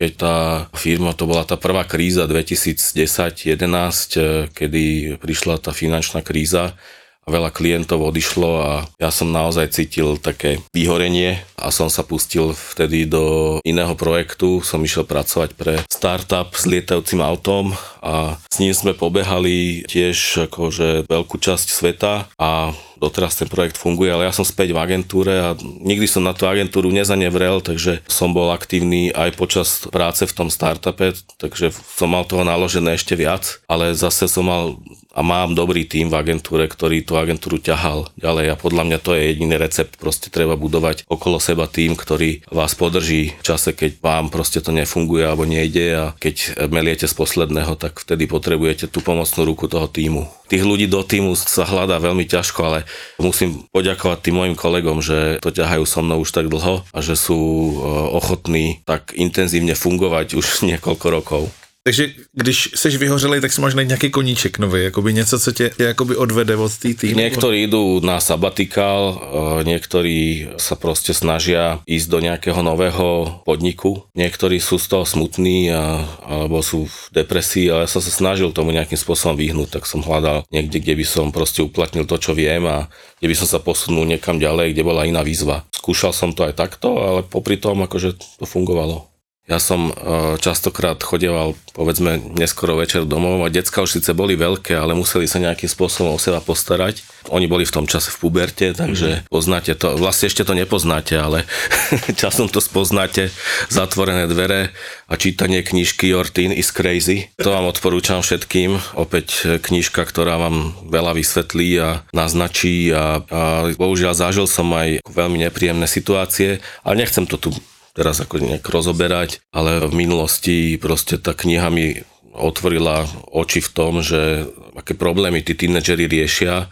keď 0.00 0.12
tá 0.16 0.36
firma, 0.72 1.12
to 1.12 1.28
bola 1.28 1.44
tá 1.44 1.60
prvá 1.60 1.84
kríza 1.84 2.24
2010-11, 2.24 4.16
eh, 4.16 4.48
kedy 4.48 4.84
prišla 5.20 5.60
tá 5.60 5.76
finančná 5.76 6.24
kríza 6.24 6.72
a 7.20 7.28
veľa 7.28 7.52
klientov 7.52 8.00
odišlo 8.00 8.50
a 8.64 8.72
ja 8.96 9.12
som 9.12 9.28
naozaj 9.28 9.76
cítil 9.76 10.16
také 10.16 10.64
vyhorenie 10.72 11.44
a 11.60 11.68
som 11.68 11.92
sa 11.92 12.00
pustil 12.00 12.56
vtedy 12.56 13.04
do 13.04 13.60
iného 13.60 13.92
projektu. 13.92 14.64
Som 14.64 14.80
išiel 14.88 15.04
pracovať 15.04 15.52
pre 15.52 15.84
startup 15.92 16.56
s 16.56 16.64
lietajúcim 16.64 17.20
autom 17.20 17.76
a 18.00 18.40
s 18.48 18.56
ním 18.56 18.72
sme 18.72 18.96
pobehali 18.96 19.84
tiež 19.84 20.48
akože 20.48 21.04
veľkú 21.12 21.36
časť 21.36 21.66
sveta 21.68 22.32
a 22.40 22.72
doteraz 23.00 23.40
ten 23.40 23.48
projekt 23.48 23.80
funguje, 23.80 24.12
ale 24.12 24.28
ja 24.28 24.32
som 24.36 24.44
späť 24.44 24.76
v 24.76 24.82
agentúre 24.84 25.32
a 25.40 25.48
nikdy 25.58 26.04
som 26.04 26.20
na 26.20 26.36
tú 26.36 26.44
agentúru 26.44 26.92
nezanevrel, 26.92 27.64
takže 27.64 28.04
som 28.04 28.36
bol 28.36 28.52
aktívny 28.52 29.08
aj 29.10 29.30
počas 29.40 29.68
práce 29.88 30.28
v 30.28 30.36
tom 30.36 30.48
startupe, 30.52 31.16
takže 31.40 31.72
som 31.72 32.12
mal 32.12 32.28
toho 32.28 32.44
naložené 32.44 32.94
ešte 32.94 33.16
viac, 33.16 33.64
ale 33.64 33.96
zase 33.96 34.28
som 34.28 34.44
mal 34.44 34.76
a 35.10 35.20
mám 35.26 35.58
dobrý 35.58 35.86
tým 35.86 36.08
v 36.08 36.18
agentúre, 36.18 36.70
ktorý 36.70 37.02
tú 37.02 37.18
agentúru 37.18 37.58
ťahal 37.58 38.10
ďalej 38.18 38.46
a 38.54 38.60
podľa 38.60 38.82
mňa 38.86 38.98
to 39.02 39.14
je 39.18 39.22
jediný 39.34 39.54
recept, 39.58 39.98
proste 39.98 40.30
treba 40.30 40.54
budovať 40.54 41.06
okolo 41.10 41.42
seba 41.42 41.66
tým, 41.66 41.98
ktorý 41.98 42.46
vás 42.50 42.78
podrží 42.78 43.34
v 43.34 43.42
čase, 43.42 43.74
keď 43.74 43.98
vám 43.98 44.30
proste 44.30 44.62
to 44.62 44.70
nefunguje 44.70 45.26
alebo 45.26 45.46
nejde 45.46 45.86
a 45.94 46.04
keď 46.16 46.66
meliete 46.70 47.10
z 47.10 47.14
posledného, 47.14 47.74
tak 47.74 47.98
vtedy 47.98 48.30
potrebujete 48.30 48.86
tú 48.86 49.02
pomocnú 49.02 49.42
ruku 49.42 49.66
toho 49.66 49.90
týmu. 49.90 50.30
Tých 50.50 50.66
ľudí 50.66 50.90
do 50.90 51.06
týmu 51.06 51.38
sa 51.38 51.62
hľadá 51.62 52.02
veľmi 52.02 52.26
ťažko, 52.26 52.60
ale 52.66 52.78
musím 53.22 53.70
poďakovať 53.70 54.18
tým 54.18 54.34
mojim 54.34 54.56
kolegom, 54.58 54.98
že 54.98 55.38
to 55.38 55.54
ťahajú 55.54 55.86
so 55.86 56.02
mnou 56.02 56.26
už 56.26 56.34
tak 56.34 56.50
dlho 56.50 56.82
a 56.90 56.98
že 56.98 57.14
sú 57.14 57.38
e, 57.38 57.72
ochotní 58.18 58.82
tak 58.82 59.14
intenzívne 59.14 59.78
fungovať 59.78 60.34
už 60.34 60.46
niekoľko 60.74 61.06
rokov. 61.06 61.42
Takže 61.80 62.12
když 62.32 62.70
jsi 62.74 62.98
vyhořelý, 62.98 63.40
tak 63.40 63.52
si 63.52 63.60
máš 63.60 63.74
najít 63.74 63.88
nějaký 63.88 64.10
koníček 64.10 64.58
nový, 64.58 64.84
jakoby 64.84 65.12
něco, 65.14 65.38
co 65.38 65.52
tě, 65.52 65.70
tě 65.76 65.84
jakoby 65.84 66.16
odvede 66.16 66.56
od 66.56 66.72
té 66.76 66.94
týmu. 66.94 67.16
Niektorí 67.16 67.64
idú 67.64 68.04
na 68.04 68.20
sabatikál, 68.20 69.16
e, 69.16 69.64
niektorí 69.64 70.52
sa 70.60 70.76
proste 70.76 71.16
snažia 71.16 71.80
ísť 71.88 72.06
do 72.12 72.20
nejakého 72.20 72.60
nového 72.60 73.40
podniku, 73.48 74.04
niektorí 74.12 74.60
sú 74.60 74.76
z 74.76 74.92
toho 74.92 75.08
smutní 75.08 75.72
a, 75.72 76.04
alebo 76.28 76.60
sú 76.60 76.84
v 76.84 76.96
depresii, 77.16 77.72
ale 77.72 77.88
ja 77.88 77.92
som 77.96 78.04
sa 78.04 78.12
snažil 78.12 78.52
tomu 78.52 78.76
nejakým 78.76 79.00
spôsobom 79.00 79.40
vyhnúť, 79.40 79.80
tak 79.80 79.88
som 79.88 80.04
hľadal 80.04 80.44
niekde, 80.52 80.84
kde 80.84 81.00
by 81.00 81.04
som 81.08 81.32
proste 81.32 81.64
uplatnil 81.64 82.04
to, 82.04 82.20
čo 82.20 82.36
viem 82.36 82.60
a 82.68 82.92
kde 83.24 83.32
by 83.32 83.36
som 83.40 83.48
sa 83.48 83.56
posunul 83.56 84.04
niekam 84.04 84.36
ďalej, 84.36 84.76
kde 84.76 84.84
bola 84.84 85.08
iná 85.08 85.24
výzva. 85.24 85.64
Skúšal 85.72 86.12
som 86.12 86.36
to 86.36 86.44
aj 86.44 86.60
takto, 86.60 87.00
ale 87.00 87.20
popri 87.24 87.56
tom 87.56 87.80
akože 87.80 88.20
to 88.36 88.44
fungovalo. 88.44 89.09
Ja 89.50 89.58
som 89.58 89.90
e, 89.90 89.92
častokrát 90.38 91.02
chodieval, 91.02 91.58
povedzme, 91.74 92.22
neskoro 92.38 92.78
večer 92.78 93.02
domov 93.02 93.42
a 93.42 93.50
decka 93.50 93.82
už 93.82 93.98
síce 93.98 94.14
boli 94.14 94.38
veľké, 94.38 94.78
ale 94.78 94.94
museli 94.94 95.26
sa 95.26 95.42
nejakým 95.42 95.66
spôsobom 95.66 96.14
o 96.14 96.22
seba 96.22 96.38
postarať. 96.38 97.02
Oni 97.34 97.50
boli 97.50 97.66
v 97.66 97.74
tom 97.74 97.90
čase 97.90 98.14
v 98.14 98.22
puberte, 98.22 98.70
takže 98.70 99.08
mm. 99.10 99.22
poznáte 99.26 99.74
to, 99.74 99.98
vlastne 99.98 100.30
ešte 100.30 100.46
to 100.46 100.54
nepoznáte, 100.54 101.18
ale 101.18 101.50
časom 102.22 102.46
to 102.46 102.62
spoznáte, 102.62 103.34
zatvorené 103.66 104.30
dvere 104.30 104.70
a 105.10 105.18
čítanie 105.18 105.66
knižky 105.66 106.14
Your 106.14 106.30
Teen 106.30 106.54
is 106.54 106.70
Crazy. 106.70 107.34
To 107.42 107.50
vám 107.50 107.66
odporúčam 107.66 108.22
všetkým. 108.22 108.78
Opäť 108.94 109.58
knižka, 109.58 110.06
ktorá 110.06 110.38
vám 110.38 110.78
veľa 110.86 111.18
vysvetlí 111.18 111.68
a 111.82 112.06
naznačí 112.14 112.94
a, 112.94 113.26
a 113.26 113.40
bohužiaľ 113.74 114.14
zažil 114.14 114.46
som 114.46 114.70
aj 114.70 115.02
veľmi 115.10 115.42
nepríjemné 115.42 115.90
situácie, 115.90 116.62
ale 116.86 117.02
nechcem 117.02 117.26
to 117.26 117.34
tu 117.34 117.50
teraz 117.94 118.22
ako 118.22 118.40
nejak 118.40 118.64
rozoberať, 118.66 119.42
ale 119.50 119.82
v 119.86 119.94
minulosti 119.94 120.78
proste 120.78 121.18
tá 121.18 121.34
kniha 121.34 121.68
mi 121.72 122.00
otvorila 122.34 123.06
oči 123.34 123.60
v 123.60 123.70
tom, 123.74 124.00
že 124.00 124.46
aké 124.78 124.94
problémy 124.94 125.42
tí 125.42 125.58
tínedžeri 125.58 126.06
riešia, 126.06 126.70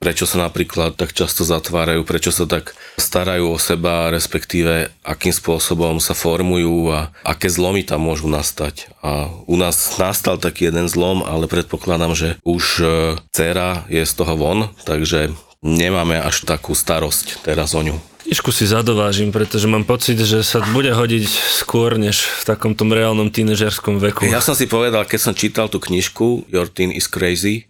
prečo 0.00 0.24
sa 0.24 0.48
napríklad 0.48 0.96
tak 0.96 1.12
často 1.12 1.44
zatvárajú, 1.44 2.08
prečo 2.08 2.32
sa 2.32 2.48
tak 2.48 2.72
starajú 2.96 3.52
o 3.52 3.58
seba, 3.60 4.08
respektíve 4.08 4.88
akým 5.04 5.32
spôsobom 5.32 6.00
sa 6.00 6.16
formujú 6.16 6.88
a 6.88 7.12
aké 7.20 7.52
zlomy 7.52 7.84
tam 7.84 8.08
môžu 8.08 8.28
nastať. 8.32 8.88
A 9.04 9.28
u 9.44 9.56
nás 9.60 10.00
nastal 10.00 10.40
taký 10.40 10.72
jeden 10.72 10.88
zlom, 10.88 11.20
ale 11.20 11.44
predpokladám, 11.48 12.16
že 12.16 12.28
už 12.48 12.64
e, 12.80 12.84
dcera 13.28 13.84
je 13.92 14.00
z 14.00 14.12
toho 14.16 14.34
von, 14.40 14.72
takže 14.88 15.36
nemáme 15.60 16.16
až 16.16 16.48
takú 16.48 16.72
starosť 16.72 17.44
teraz 17.44 17.76
o 17.76 17.84
ňu. 17.84 18.00
Knižku 18.30 18.54
si 18.54 18.62
zadovážim, 18.62 19.34
pretože 19.34 19.66
mám 19.66 19.82
pocit, 19.82 20.14
že 20.14 20.46
sa 20.46 20.62
bude 20.62 20.94
hodiť 20.94 21.26
skôr, 21.50 21.98
než 21.98 22.22
v 22.22 22.42
takom 22.46 22.78
tom 22.78 22.94
reálnom 22.94 23.26
tínežerskom 23.26 23.98
veku. 23.98 24.22
Ja 24.30 24.38
som 24.38 24.54
si 24.54 24.70
povedal, 24.70 25.02
keď 25.02 25.18
som 25.18 25.34
čítal 25.34 25.66
tú 25.66 25.82
knižku 25.82 26.46
Your 26.46 26.70
Teen 26.70 26.94
is 26.94 27.10
Crazy, 27.10 27.66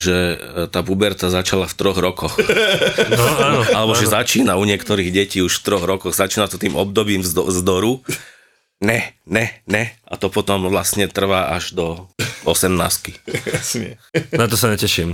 že 0.00 0.40
e, 0.40 0.72
tá 0.72 0.80
puberta 0.80 1.28
začala 1.28 1.68
v 1.68 1.76
troch 1.76 2.00
rokoch. 2.00 2.32
No, 3.12 3.24
áno, 3.36 3.60
Alebo 3.76 3.92
že 3.92 4.08
áno. 4.08 4.24
začína 4.24 4.52
u 4.56 4.64
niektorých 4.64 5.12
detí 5.12 5.44
už 5.44 5.60
v 5.60 5.64
troch 5.68 5.84
rokoch, 5.84 6.16
začína 6.16 6.48
to 6.48 6.56
tým 6.56 6.80
obdobím 6.80 7.20
vzdo- 7.20 7.52
vzdoru. 7.52 8.00
Ne, 8.80 9.12
ne, 9.28 9.52
ne. 9.68 9.92
A 10.08 10.16
to 10.16 10.32
potom 10.32 10.64
vlastne 10.64 11.12
trvá 11.12 11.52
až 11.52 11.76
do 11.76 12.08
18. 12.48 13.20
Jasně. 13.52 14.00
Na 14.32 14.48
to 14.48 14.56
sa 14.56 14.72
neteším. 14.72 15.12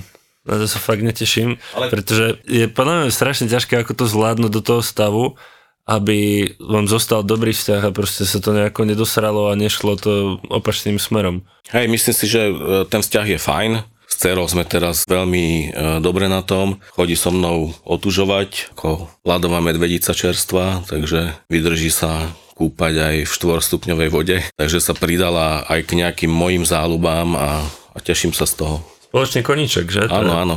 Na 0.51 0.59
to 0.59 0.67
sa 0.67 0.83
fakt 0.83 1.07
neteším, 1.07 1.63
Ale- 1.79 1.95
pretože 1.95 2.43
je 2.51 2.67
podľa 2.67 3.07
mňa 3.07 3.15
strašne 3.15 3.47
ťažké, 3.47 3.79
ako 3.79 3.95
to 3.95 4.05
zvládnuť 4.11 4.51
do 4.51 4.63
toho 4.67 4.83
stavu, 4.83 5.39
aby 5.87 6.51
vám 6.63 6.87
zostal 6.87 7.27
dobrý 7.27 7.51
vzťah 7.51 7.91
a 7.91 7.95
proste 7.95 8.23
sa 8.23 8.39
to 8.39 8.55
nejako 8.55 8.87
nedosralo 8.87 9.51
a 9.51 9.59
nešlo 9.59 9.99
to 9.99 10.39
opačným 10.47 11.03
smerom. 11.03 11.43
Hej, 11.75 11.91
myslím 11.91 12.15
si, 12.15 12.27
že 12.31 12.43
e, 12.47 12.55
ten 12.87 13.03
vzťah 13.03 13.27
je 13.27 13.39
fajn. 13.39 13.73
S 14.11 14.15
dcerou 14.19 14.47
sme 14.51 14.67
teraz 14.67 15.07
veľmi 15.07 15.47
e, 15.47 15.65
dobre 16.03 16.27
na 16.27 16.43
tom. 16.43 16.83
Chodí 16.95 17.15
so 17.15 17.31
mnou 17.31 17.75
otužovať 17.87 18.75
ako 18.75 19.11
ľadová 19.23 19.63
medvedica 19.63 20.15
čerstva, 20.15 20.83
takže 20.87 21.35
vydrží 21.51 21.91
sa 21.91 22.27
kúpať 22.55 22.95
aj 23.01 23.17
v 23.27 23.35
štvorstupňovej 23.35 24.09
vode. 24.13 24.37
Takže 24.55 24.79
sa 24.79 24.93
pridala 24.95 25.67
aj 25.67 25.91
k 25.91 25.97
nejakým 25.97 26.31
mojim 26.31 26.63
záľubám 26.63 27.35
a, 27.35 27.51
a 27.67 27.99
teším 27.99 28.31
sa 28.37 28.47
z 28.47 28.63
toho. 28.63 28.77
Spoločný 29.11 29.41
koníček, 29.43 29.87
že? 29.91 30.03
Áno, 30.07 30.39
áno. 30.39 30.55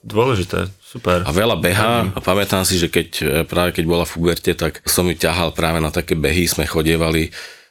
Dôležité, 0.00 0.72
super. 0.80 1.20
A 1.28 1.30
veľa 1.30 1.60
behá 1.60 2.08
a 2.08 2.20
pamätám 2.24 2.64
si, 2.64 2.80
že 2.80 2.88
keď 2.88 3.08
e, 3.20 3.24
práve 3.44 3.76
keď 3.76 3.84
bola 3.84 4.08
v 4.08 4.16
puberte, 4.16 4.56
tak 4.56 4.80
som 4.88 5.04
ju 5.04 5.12
ťahal 5.12 5.52
práve 5.52 5.76
na 5.84 5.92
také 5.92 6.16
behy, 6.16 6.48
sme 6.48 6.64
chodievali 6.64 7.28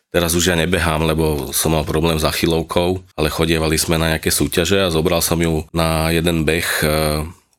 Teraz 0.09 0.33
už 0.33 0.49
ja 0.49 0.57
nebehám, 0.57 1.05
lebo 1.05 1.53
som 1.53 1.77
mal 1.77 1.85
problém 1.85 2.17
s 2.17 2.25
achilovkou, 2.25 3.05
ale 3.13 3.29
chodievali 3.29 3.77
sme 3.77 4.01
na 4.01 4.17
nejaké 4.17 4.33
súťaže 4.33 4.81
a 4.81 4.89
zobral 4.89 5.21
som 5.21 5.37
ju 5.37 5.69
na 5.69 6.09
jeden 6.09 6.49
beh 6.49 6.69
e, 6.81 6.89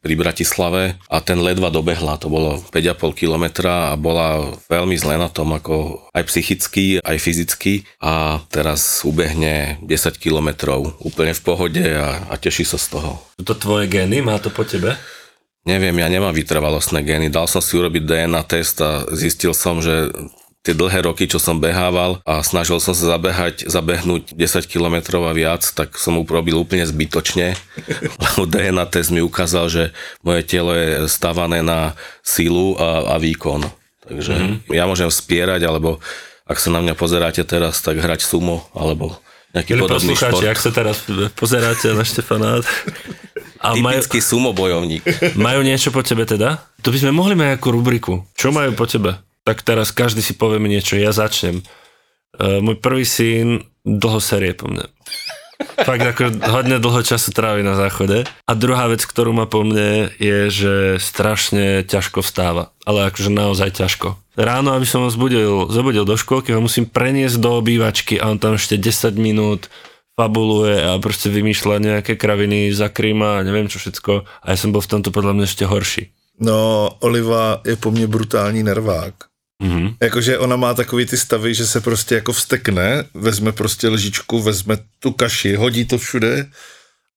pri 0.00 0.14
Bratislave 0.16 0.96
a 1.12 1.20
ten 1.20 1.36
ledva 1.36 1.68
dobehla, 1.68 2.16
to 2.16 2.32
bolo 2.32 2.64
5,5 2.72 3.12
kilometra 3.12 3.92
a 3.92 4.00
bola 4.00 4.56
veľmi 4.72 4.96
zle 4.96 5.20
na 5.20 5.28
tom, 5.28 5.52
ako 5.52 6.08
aj 6.16 6.24
psychicky, 6.24 6.98
aj 7.04 7.16
fyzicky 7.20 7.84
a 8.00 8.40
teraz 8.48 9.04
ubehne 9.04 9.76
10 9.84 10.16
kilometrov 10.16 10.96
úplne 11.04 11.36
v 11.36 11.44
pohode 11.44 11.84
a, 11.84 12.32
a 12.32 12.34
teší 12.40 12.64
sa 12.64 12.80
z 12.80 12.96
toho. 12.96 13.20
To 13.44 13.52
tvoje 13.52 13.92
gény? 13.92 14.24
Má 14.24 14.40
to 14.40 14.48
po 14.48 14.64
tebe? 14.64 14.96
Neviem, 15.68 15.92
ja 16.00 16.08
nemám 16.08 16.32
vytrvalostné 16.32 17.04
gény. 17.04 17.28
Dal 17.28 17.44
som 17.44 17.60
si 17.60 17.76
urobiť 17.76 18.08
DNA 18.08 18.42
test 18.48 18.80
a 18.80 19.04
zistil 19.12 19.52
som, 19.52 19.84
že 19.84 20.08
tie 20.60 20.76
dlhé 20.76 21.08
roky, 21.08 21.24
čo 21.24 21.40
som 21.40 21.56
behával 21.56 22.20
a 22.28 22.44
snažil 22.44 22.76
som 22.84 22.92
sa 22.92 23.16
zabehať, 23.16 23.64
zabehnúť 23.64 24.36
10 24.36 24.68
km 24.68 25.24
a 25.24 25.32
viac, 25.32 25.64
tak 25.72 25.96
som 25.96 26.20
urobil 26.20 26.60
úplne 26.60 26.84
zbytočne, 26.84 27.56
lebo 28.24 28.44
DNA 28.44 28.84
test 28.92 29.08
mi 29.08 29.24
ukázal, 29.24 29.72
že 29.72 29.82
moje 30.20 30.44
telo 30.44 30.76
je 30.76 31.08
stavané 31.08 31.64
na 31.64 31.96
sílu 32.20 32.76
a, 32.76 33.16
a 33.16 33.16
výkon. 33.16 33.64
Takže 34.04 34.34
mm-hmm. 34.36 34.74
ja 34.76 34.84
môžem 34.84 35.08
spierať, 35.08 35.64
alebo 35.64 35.96
ak 36.44 36.58
sa 36.60 36.68
na 36.68 36.84
mňa 36.84 36.94
pozeráte 36.98 37.40
teraz, 37.46 37.80
tak 37.80 37.96
hrať 37.96 38.26
sumo, 38.26 38.68
alebo 38.76 39.16
nejaký 39.56 39.74
Milí 39.74 39.82
podobný 39.86 40.14
šport. 40.14 40.44
ak 40.44 40.60
sa 40.60 40.70
teraz 40.70 41.08
pozeráte 41.34 41.90
na 41.90 42.04
Štefana 42.04 42.60
a 43.64 43.68
majú, 43.80 43.98
Typický 43.98 44.20
sumobojovník. 44.22 45.02
majú 45.40 45.60
niečo 45.64 45.88
po 45.88 46.04
tebe 46.04 46.28
teda? 46.28 46.60
To 46.84 46.92
by 46.92 46.98
sme 47.00 47.12
mohli 47.16 47.34
mať 47.34 47.58
ako 47.58 47.68
rubriku. 47.74 48.12
Čo 48.36 48.52
majú 48.54 48.76
po 48.76 48.84
tebe? 48.86 49.29
Tak 49.44 49.64
teraz 49.64 49.90
každý 49.90 50.20
si 50.20 50.36
povie 50.36 50.60
mi 50.60 50.68
niečo, 50.68 51.00
ja 51.00 51.10
začnem. 51.10 51.64
Uh, 52.36 52.60
môj 52.60 52.78
prvý 52.78 53.04
syn 53.08 53.64
dlho 53.84 54.20
série 54.20 54.52
po 54.52 54.68
mne. 54.68 54.86
Fakt 55.60 56.00
ako 56.00 56.40
hodne 56.52 56.80
dlho 56.80 57.00
času 57.04 57.32
trávi 57.32 57.60
na 57.60 57.76
záchode. 57.76 58.24
A 58.48 58.52
druhá 58.56 58.88
vec, 58.88 59.04
ktorú 59.04 59.32
má 59.36 59.44
po 59.44 59.60
mne, 59.64 60.08
je, 60.16 60.48
že 60.48 60.74
strašne 61.00 61.84
ťažko 61.84 62.24
vstáva. 62.24 62.72
Ale 62.84 63.08
akože 63.08 63.28
naozaj 63.32 63.76
ťažko. 63.76 64.16
Ráno, 64.40 64.72
aby 64.72 64.88
som 64.88 65.04
ho 65.04 65.10
zbudil, 65.12 65.68
zobudil 65.68 66.08
do 66.08 66.16
školky, 66.16 66.56
ho 66.56 66.64
musím 66.64 66.88
preniesť 66.88 67.36
do 67.36 67.60
obývačky 67.60 68.16
a 68.16 68.32
on 68.32 68.40
tam 68.40 68.56
ešte 68.56 68.80
10 68.80 69.20
minút 69.20 69.68
fabuluje 70.16 70.80
a 70.80 70.96
proste 71.00 71.32
vymýšľa 71.32 71.76
nejaké 71.80 72.16
kraviny, 72.16 72.72
zakrýma 72.72 73.40
a 73.40 73.44
neviem 73.44 73.68
čo 73.68 73.80
všetko. 73.80 74.44
A 74.44 74.46
ja 74.52 74.56
som 74.56 74.72
bol 74.72 74.84
v 74.84 74.90
tomto 74.96 75.12
podľa 75.12 75.32
mňa 75.36 75.44
ešte 75.48 75.64
horší. 75.64 76.12
No, 76.40 76.88
Oliva 77.00 77.60
je 77.66 77.76
po 77.76 77.90
mně 77.90 78.06
brutální 78.06 78.62
nervák. 78.62 79.29
Mhm. 79.60 79.94
Jakože 80.02 80.38
ona 80.38 80.56
má 80.56 80.74
takový 80.74 81.06
ty 81.06 81.16
stavy, 81.16 81.54
že 81.54 81.66
se 81.66 81.80
prostě 81.80 82.14
jako 82.14 82.32
vstekne, 82.32 83.04
vezme 83.14 83.52
prostě 83.52 83.88
lžičku, 83.88 84.42
vezme 84.42 84.76
tu 84.98 85.12
kaši, 85.12 85.54
hodí 85.54 85.84
to 85.84 85.98
všude 85.98 86.46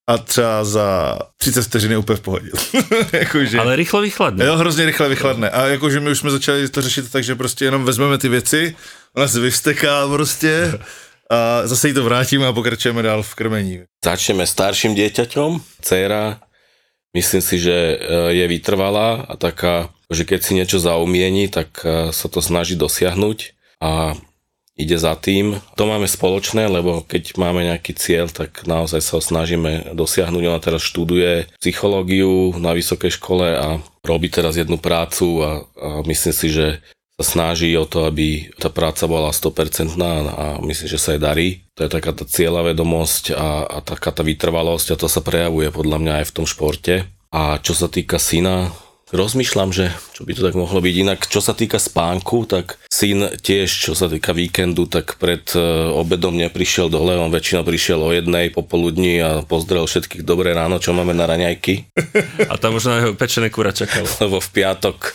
a 0.07 0.17
třeba 0.17 0.63
za 0.63 1.19
30 1.37 1.61
vteřin 1.61 1.91
je 1.91 1.97
úplně 1.97 2.17
v 2.17 2.21
pohodě. 2.21 2.49
jakože, 3.13 3.59
Ale 3.59 3.75
rýchlo 3.75 4.01
vychladne. 4.01 4.45
Jo, 4.45 4.55
hrozně 4.55 4.85
rychle 4.85 5.09
vychladne. 5.09 5.49
A 5.49 5.67
jakože 5.67 5.99
my 5.99 6.11
už 6.11 6.19
jsme 6.19 6.31
začali 6.31 6.69
to 6.69 6.81
řešit 6.81 7.11
tak, 7.11 7.23
že 7.23 7.35
prostě 7.35 7.65
jenom 7.65 7.83
vezmeme 7.83 8.17
ty 8.17 8.29
věci, 8.29 8.75
ona 9.15 9.27
se 9.27 9.39
vyvsteká 9.39 10.07
prostě 10.07 10.79
a 11.29 11.67
zase 11.67 11.87
jí 11.87 11.93
to 11.93 12.03
vrátíme 12.03 12.47
a 12.47 12.53
pokračujeme 12.53 13.01
dál 13.01 13.23
v 13.23 13.35
krmení. 13.35 13.79
Začneme 14.05 14.47
starším 14.47 14.95
dieťaťom. 14.95 15.61
Dcera, 15.81 16.39
myslím 17.15 17.41
si, 17.41 17.59
že 17.59 17.71
e, 17.71 17.97
je 18.35 18.47
vytrvalá 18.47 19.23
a 19.23 19.35
taká, 19.39 19.89
že 20.13 20.25
keď 20.25 20.39
si 20.41 20.57
niečo 20.57 20.77
zaumieni, 20.81 21.49
tak 21.49 21.81
e, 21.83 22.15
sa 22.15 22.27
to 22.29 22.39
snaží 22.39 22.77
dosiahnuť 22.77 23.37
a 23.83 24.17
ide 24.73 24.97
za 24.97 25.13
tým. 25.13 25.61
To 25.77 25.85
máme 25.85 26.09
spoločné, 26.09 26.65
lebo 26.65 27.05
keď 27.05 27.37
máme 27.37 27.65
nejaký 27.65 27.93
cieľ, 27.93 28.29
tak 28.29 28.65
naozaj 28.65 29.01
sa 29.05 29.11
ho 29.17 29.21
snažíme 29.21 29.93
dosiahnuť. 29.93 30.43
Ona 30.49 30.61
teraz 30.61 30.81
študuje 30.81 31.53
psychológiu 31.61 32.57
na 32.57 32.73
vysokej 32.73 33.21
škole 33.21 33.53
a 33.53 33.77
robí 34.01 34.33
teraz 34.33 34.57
jednu 34.57 34.81
prácu 34.81 35.45
a, 35.45 35.49
a 35.77 35.89
myslím 36.09 36.33
si, 36.33 36.47
že 36.49 36.67
sa 37.21 37.23
snaží 37.23 37.69
o 37.77 37.85
to, 37.85 38.09
aby 38.09 38.49
tá 38.57 38.73
práca 38.73 39.05
bola 39.05 39.29
100% 39.29 39.93
a 40.33 40.57
myslím, 40.65 40.87
že 40.89 40.97
sa 40.97 41.13
jej 41.13 41.21
darí. 41.21 41.47
To 41.77 41.85
je 41.85 41.93
taká 41.93 42.09
tá 42.09 42.25
cieľavedomosť 42.25 43.37
a, 43.37 43.69
a 43.69 43.77
taká 43.85 44.09
tá 44.09 44.25
vytrvalosť 44.25 44.97
a 44.97 44.99
to 44.99 45.05
sa 45.05 45.21
prejavuje 45.21 45.69
podľa 45.69 45.97
mňa 46.01 46.13
aj 46.21 46.25
v 46.33 46.35
tom 46.41 46.45
športe. 46.49 47.05
A 47.33 47.61
čo 47.61 47.77
sa 47.77 47.85
týka 47.89 48.17
syna, 48.17 48.73
rozmýšľam, 49.13 49.69
že 49.69 49.93
čo 50.13 50.23
by 50.23 50.31
to 50.37 50.45
tak 50.45 50.55
mohlo 50.55 50.79
byť. 50.79 50.95
Inak, 51.01 51.19
čo 51.25 51.41
sa 51.41 51.57
týka 51.57 51.81
spánku, 51.81 52.45
tak 52.45 52.77
syn 52.87 53.33
tiež, 53.41 53.67
čo 53.67 53.97
sa 53.97 54.05
týka 54.05 54.31
víkendu, 54.31 54.85
tak 54.85 55.17
pred 55.17 55.43
e, 55.57 55.61
obedom 55.89 56.37
neprišiel 56.37 56.93
dole, 56.93 57.17
on 57.17 57.33
väčšinou 57.33 57.65
prišiel 57.65 57.99
o 57.99 58.13
jednej 58.13 58.53
popoludní 58.53 59.19
a 59.19 59.41
pozdrel 59.41 59.89
všetkých 59.89 60.21
dobré 60.21 60.53
ráno, 60.53 60.77
čo 60.77 60.93
máme 60.93 61.17
na 61.17 61.25
raňajky 61.25 61.89
A 62.51 62.57
tam 62.57 62.75
už 62.77 62.85
na 62.89 62.95
jeho 63.01 63.13
pečené 63.15 63.49
kura 63.49 63.71
čakalo. 63.71 64.05
lebo 64.23 64.37
v 64.41 64.49
piatok 64.49 65.13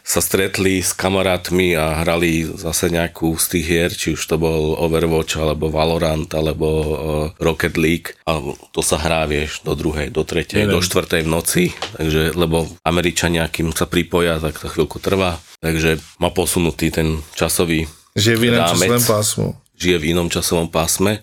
sa 0.00 0.20
stretli 0.20 0.80
s 0.80 0.96
kamarátmi 0.96 1.76
a 1.76 2.04
hrali 2.04 2.44
zase 2.44 2.88
nejakú 2.88 3.36
z 3.36 3.46
tých 3.56 3.66
hier, 3.66 3.90
či 3.92 4.16
už 4.16 4.22
to 4.24 4.36
bol 4.40 4.76
Overwatch, 4.80 5.36
alebo 5.36 5.68
Valorant, 5.68 6.28
alebo 6.32 6.68
uh, 6.68 6.96
Rocket 7.40 7.76
League. 7.76 8.16
A 8.24 8.40
to 8.72 8.80
sa 8.80 8.96
hrá, 9.00 9.28
vieš, 9.28 9.60
do 9.62 9.76
druhej, 9.76 10.08
do 10.10 10.24
tretej, 10.24 10.64
Neviem. 10.64 10.74
do 10.76 10.80
štvrtej 10.80 11.22
v 11.24 11.30
noci, 11.30 11.64
takže, 11.96 12.32
lebo 12.36 12.68
Američania, 12.84 13.48
kým 13.48 13.72
sa 13.76 13.84
pripoja, 13.84 14.33
tak 14.36 14.56
to 14.56 14.66
chvíľku 14.66 14.98
trvá. 14.98 15.36
Takže 15.58 15.96
má 16.16 16.28
posunutý 16.28 16.88
ten 16.88 17.18
časový 17.32 17.86
Že 18.12 18.28
je 18.28 18.38
v 18.38 18.44
jiném 18.44 18.60
Rámec. 18.60 18.78
časovém 18.80 19.04
pásmu. 19.06 19.48
žije 19.74 19.96
v 19.98 20.04
inom 20.06 20.28
časovom 20.28 20.68
pásme. 20.68 21.20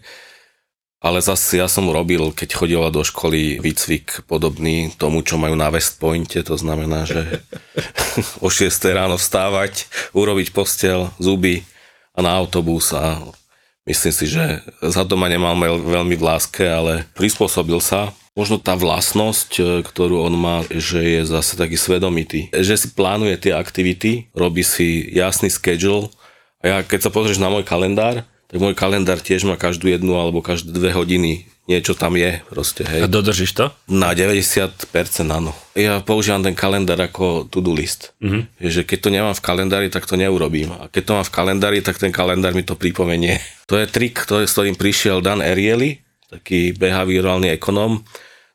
Ale 1.02 1.18
zase 1.18 1.58
ja 1.58 1.66
som 1.66 1.90
robil, 1.90 2.30
keď 2.30 2.50
chodila 2.54 2.88
do 2.88 3.02
školy, 3.02 3.58
výcvik 3.58 4.22
podobný 4.24 4.94
tomu, 4.94 5.22
čo 5.22 5.34
majú 5.34 5.58
na 5.58 5.68
West 5.68 5.98
Pointe. 5.98 6.38
To 6.38 6.54
znamená, 6.54 7.10
že 7.10 7.42
o 8.46 8.48
6 8.48 8.70
ráno 8.88 9.18
vstávať, 9.18 9.86
urobiť 10.14 10.54
postel, 10.54 11.10
zuby 11.18 11.66
a 12.14 12.22
na 12.22 12.30
autobus 12.32 12.94
a 12.94 13.18
myslím 13.82 14.14
si, 14.14 14.26
že 14.30 14.62
za 14.80 15.02
to 15.02 15.18
ma 15.18 15.26
nemal 15.26 15.58
veľ- 15.58 15.82
veľmi 15.82 16.14
v 16.14 16.24
láske, 16.24 16.62
ale 16.62 17.10
prispôsobil 17.14 17.82
sa. 17.82 18.14
Možno 18.32 18.56
tá 18.58 18.80
vlastnosť, 18.80 19.52
e, 19.60 19.64
ktorú 19.84 20.24
on 20.24 20.36
má, 20.40 20.64
že 20.72 21.04
je 21.04 21.22
zase 21.28 21.60
taký 21.60 21.76
svedomitý. 21.76 22.48
Že 22.56 22.76
si 22.80 22.88
plánuje 22.96 23.36
tie 23.50 23.54
aktivity, 23.56 24.32
robí 24.32 24.64
si 24.64 25.12
jasný 25.12 25.52
schedule 25.52 26.08
a 26.64 26.64
ja 26.64 26.78
keď 26.86 27.10
sa 27.10 27.12
pozrieš 27.12 27.44
na 27.44 27.52
môj 27.52 27.68
kalendár, 27.68 28.24
tak 28.48 28.58
môj 28.60 28.76
kalendár 28.76 29.20
tiež 29.20 29.44
má 29.44 29.60
každú 29.60 29.92
jednu 29.92 30.16
alebo 30.16 30.40
každé 30.40 30.72
dve 30.72 30.96
hodiny 30.96 31.52
niečo 31.70 31.94
tam 31.96 32.20
je, 32.20 32.44
proste, 32.52 32.84
hej. 32.84 33.06
A 33.06 33.08
dodržíš 33.08 33.56
to? 33.56 33.66
Na 33.88 34.12
90% 34.12 34.92
áno. 35.32 35.56
Ja 35.78 36.04
používam 36.04 36.44
ten 36.44 36.58
kalendár 36.58 37.00
ako 37.00 37.48
to-do 37.48 37.72
list. 37.72 38.12
Mm-hmm. 38.20 38.42
Že 38.60 38.82
keď 38.84 38.98
to 39.00 39.10
nemám 39.14 39.36
v 39.38 39.46
kalendári, 39.46 39.88
tak 39.88 40.04
to 40.04 40.20
neurobím. 40.20 40.76
A 40.76 40.92
keď 40.92 41.04
to 41.08 41.16
mám 41.16 41.26
v 41.26 41.36
kalendári, 41.36 41.80
tak 41.80 42.02
ten 42.02 42.12
kalendár 42.12 42.52
mi 42.52 42.68
to 42.68 42.76
pripomenie. 42.76 43.40
To 43.72 43.80
je 43.80 43.88
trik, 43.88 44.20
to 44.28 44.44
je, 44.44 44.50
s 44.50 44.54
ktorým 44.58 44.76
prišiel 44.76 45.24
Dan 45.24 45.40
Ariely, 45.40 46.04
taký 46.32 46.72
behaviorálny 46.80 47.52
ekonóm, 47.60 48.08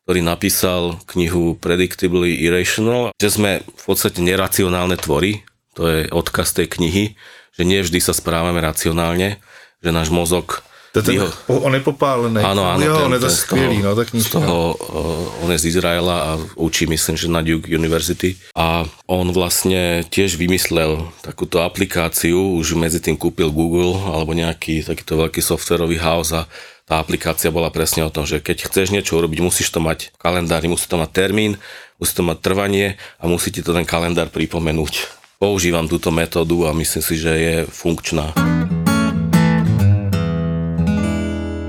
ktorý 0.08 0.24
napísal 0.24 0.96
knihu 1.12 1.60
Predictably 1.60 2.40
Irrational, 2.40 3.12
že 3.20 3.28
sme 3.28 3.60
v 3.60 3.84
podstate 3.84 4.24
neracionálne 4.24 4.96
tvory, 4.96 5.44
to 5.76 5.84
je 5.84 6.08
odkaz 6.08 6.56
tej 6.56 6.72
knihy, 6.72 7.04
že 7.52 7.62
nie 7.68 7.84
vždy 7.84 8.00
sa 8.00 8.16
správame 8.16 8.64
racionálne, 8.64 9.36
že 9.84 9.90
náš 9.92 10.08
mozog 10.08 10.64
to 10.96 11.04
ten, 11.04 11.20
Výho... 11.20 11.28
on 11.52 11.76
je 11.76 11.84
popálený. 11.84 12.40
Áno, 12.40 12.64
áno. 12.64 12.80
Jo, 12.80 12.96
ten, 12.96 13.12
on 13.12 13.16
je 13.20 13.20
to 13.20 13.28
skvělý, 13.28 13.84
no, 13.84 13.92
tak 13.92 14.08
z 14.16 14.32
toho, 14.32 14.72
uh, 14.80 15.44
on 15.44 15.52
je 15.52 15.60
z 15.60 15.76
Izraela 15.76 16.16
a 16.24 16.30
učí, 16.56 16.88
myslím, 16.88 17.20
že 17.20 17.28
na 17.28 17.44
Duke 17.44 17.68
University. 17.68 18.32
A 18.56 18.88
on 19.04 19.28
vlastne 19.28 20.08
tiež 20.08 20.40
vymyslel 20.40 21.04
takúto 21.20 21.60
aplikáciu, 21.60 22.56
už 22.56 22.80
medzi 22.80 23.04
tým 23.04 23.20
kúpil 23.20 23.52
Google 23.52 23.92
alebo 24.08 24.32
nejaký 24.32 24.88
takýto 24.88 25.20
veľký 25.20 25.44
softwarový 25.44 26.00
house 26.00 26.32
a 26.32 26.48
tá 26.87 27.03
aplikácia 27.03 27.51
bola 27.51 27.66
presne 27.75 28.07
o 28.07 28.14
tom, 28.14 28.22
že 28.22 28.38
keď 28.38 28.70
chceš 28.70 28.94
niečo 28.94 29.18
urobiť, 29.18 29.42
musíš 29.42 29.75
to 29.75 29.83
mať 29.83 30.14
v 30.14 30.18
kalendári, 30.22 30.70
musí 30.70 30.87
to 30.87 30.94
mať 30.94 31.11
termín, 31.11 31.59
musí 31.99 32.14
to 32.14 32.22
mať 32.22 32.38
trvanie 32.38 32.94
a 33.18 33.27
musí 33.27 33.51
ti 33.51 33.59
to 33.59 33.75
ten 33.75 33.83
kalendár 33.83 34.31
pripomenúť. 34.31 35.11
Používam 35.42 35.90
túto 35.90 36.14
metódu 36.14 36.62
a 36.62 36.70
myslím 36.70 37.03
si, 37.03 37.18
že 37.18 37.33
je 37.35 37.55
funkčná. 37.66 38.31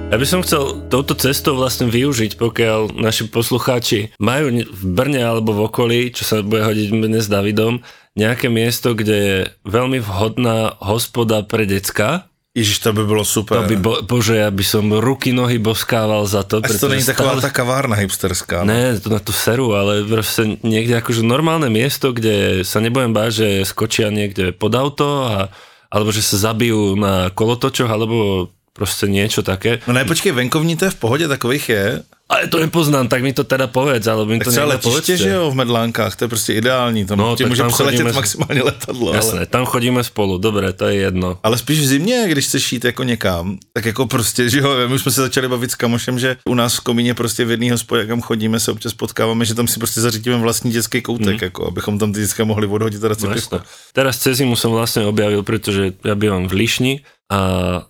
Ja 0.08 0.16
by 0.22 0.28
som 0.30 0.46
chcel 0.46 0.86
touto 0.86 1.18
cestou 1.18 1.58
vlastne 1.58 1.90
využiť, 1.90 2.38
pokiaľ 2.38 3.02
naši 3.02 3.26
poslucháči 3.26 4.14
majú 4.22 4.54
v 4.70 4.84
Brne 4.86 5.26
alebo 5.26 5.50
v 5.50 5.66
okolí, 5.66 6.00
čo 6.14 6.30
sa 6.30 6.46
bude 6.46 6.62
hodiť 6.62 6.94
mne 6.94 7.18
s 7.18 7.28
Davidom, 7.28 7.82
nejaké 8.14 8.54
miesto, 8.54 8.94
kde 8.94 9.18
je 9.18 9.38
veľmi 9.66 9.98
vhodná 9.98 10.78
hospoda 10.78 11.42
pre 11.42 11.66
decka, 11.66 12.30
Ježiš, 12.58 12.82
to 12.82 12.89
by 12.89 13.06
bolo 13.06 13.22
super. 13.22 13.62
To 13.62 13.70
by, 13.70 13.78
bo, 13.78 13.93
bože, 14.02 14.41
ja 14.41 14.50
by 14.50 14.65
som 14.65 14.89
ruky, 14.89 15.30
nohy 15.30 15.62
boskával 15.62 16.26
za 16.26 16.41
to. 16.41 16.65
Až 16.65 16.82
to 16.82 16.89
není 16.89 17.06
taková 17.06 17.38
tá 17.38 17.54
kavárna 17.54 17.93
hipsterská. 17.93 18.65
No? 18.65 18.74
Ne, 18.74 18.98
to 18.98 19.13
na 19.13 19.22
tú 19.22 19.30
seru, 19.30 19.78
ale 19.78 20.02
proste 20.02 20.58
niekde 20.65 20.98
akože 20.98 21.22
normálne 21.22 21.70
miesto, 21.70 22.10
kde 22.17 22.65
sa 22.65 22.82
nebudem 22.82 23.13
báť, 23.13 23.30
že 23.46 23.48
skočia 23.62 24.10
niekde 24.10 24.58
pod 24.58 24.74
auto 24.74 25.30
a, 25.30 25.54
alebo 25.93 26.10
že 26.10 26.26
sa 26.26 26.50
zabijú 26.50 26.98
na 26.98 27.30
kolotočoch, 27.30 27.93
alebo 27.93 28.50
proste 28.74 29.06
niečo 29.06 29.46
také. 29.46 29.86
No 29.86 29.93
ne, 29.93 30.02
počkej, 30.02 30.34
venkovní 30.34 30.82
to 30.82 30.89
je 30.89 30.96
v 30.98 31.02
pohode, 31.02 31.26
takových 31.30 31.65
je. 31.70 31.86
Ale 32.28 32.52
to 32.52 32.60
nepoznám, 32.60 33.08
tak 33.08 33.24
mi 33.24 33.32
to 33.32 33.48
teda 33.48 33.72
povedz, 33.72 34.04
alebo 34.04 34.28
mi 34.28 34.40
tak 34.44 34.52
to 34.52 34.52
niekto 34.52 34.68
letiště, 34.68 35.18
že 35.18 35.30
jo, 35.30 35.52
v 35.52 35.56
Medlánkách, 35.56 36.16
to 36.16 36.24
je 36.24 36.28
prostě 36.28 36.54
ideální, 36.54 37.06
tam 37.06 37.18
no, 37.18 37.36
může 37.48 37.63
přeletět 37.63 38.16
maximálně 38.16 38.63
letadlo. 38.63 39.13
Jasné, 39.13 39.38
ale... 39.38 39.46
tam 39.46 39.66
chodíme 39.66 40.04
spolu, 40.04 40.38
dobré, 40.38 40.74
to 40.74 40.86
je 40.86 40.96
jedno. 40.96 41.40
Ale 41.44 41.58
spíš 41.58 41.80
v 41.80 41.86
zimě, 41.88 42.26
když 42.28 42.46
chceš 42.46 42.74
jít 42.74 42.86
jako 42.86 43.04
někam, 43.04 43.58
tak 43.74 43.86
jako 43.86 44.08
prostě, 44.08 44.50
že 44.50 44.60
jo, 44.60 44.76
my 44.88 44.96
už 44.96 45.02
jsme 45.02 45.12
se 45.12 45.22
začali 45.22 45.48
bavit 45.48 45.72
s 45.72 45.76
kamošem, 45.76 46.20
že 46.20 46.38
u 46.46 46.54
nás 46.54 46.76
v 46.76 46.82
komíně 46.82 47.13
prostě 47.13 47.46
v 47.46 47.52
jedný 47.52 47.72
hospodě, 47.72 48.06
kam 48.06 48.22
chodíme, 48.22 48.60
se 48.60 48.72
občas 48.72 48.94
potkáváme, 48.94 49.46
že 49.46 49.56
tam 49.56 49.68
si 49.68 49.80
prostě 49.80 50.02
zařídíme 50.02 50.38
vlastní 50.38 50.72
dětský 50.72 51.02
koutek, 51.02 51.28
hmm. 51.28 51.40
jako, 51.42 51.68
abychom 51.68 52.00
tam 52.00 52.13
ty 52.13 52.20
děcka 52.20 52.44
mohli 52.44 52.68
odhodit 52.68 53.02
teda 53.02 53.16
no, 53.24 53.62
Teraz 53.94 54.22
cez 54.22 54.38
zimu 54.38 54.54
som 54.54 54.70
vlastne 54.70 55.10
objavil, 55.10 55.42
pretože 55.42 55.98
ja 56.06 56.13
bývam 56.13 56.46
v 56.46 56.54
Lišni 56.54 56.94
a 57.28 57.40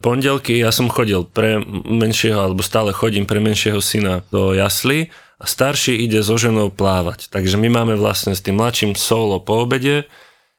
pondelky 0.01 0.57
ja 0.57 0.73
som 0.73 0.89
chodil 0.89 1.21
pre 1.21 1.61
menšieho, 1.85 2.49
alebo 2.49 2.65
stále 2.65 2.89
chodím 2.89 3.29
pre 3.29 3.37
menšieho 3.37 3.77
syna 3.77 4.25
do 4.33 4.57
jasly 4.57 5.13
a 5.37 5.45
starší 5.45 5.93
ide 5.93 6.25
so 6.25 6.41
ženou 6.41 6.73
plávať. 6.73 7.29
Takže 7.29 7.61
my 7.61 7.69
máme 7.69 7.93
vlastne 7.93 8.33
s 8.33 8.41
tým 8.41 8.57
mladším 8.57 8.97
solo 8.97 9.37
po 9.37 9.61
obede, 9.61 10.09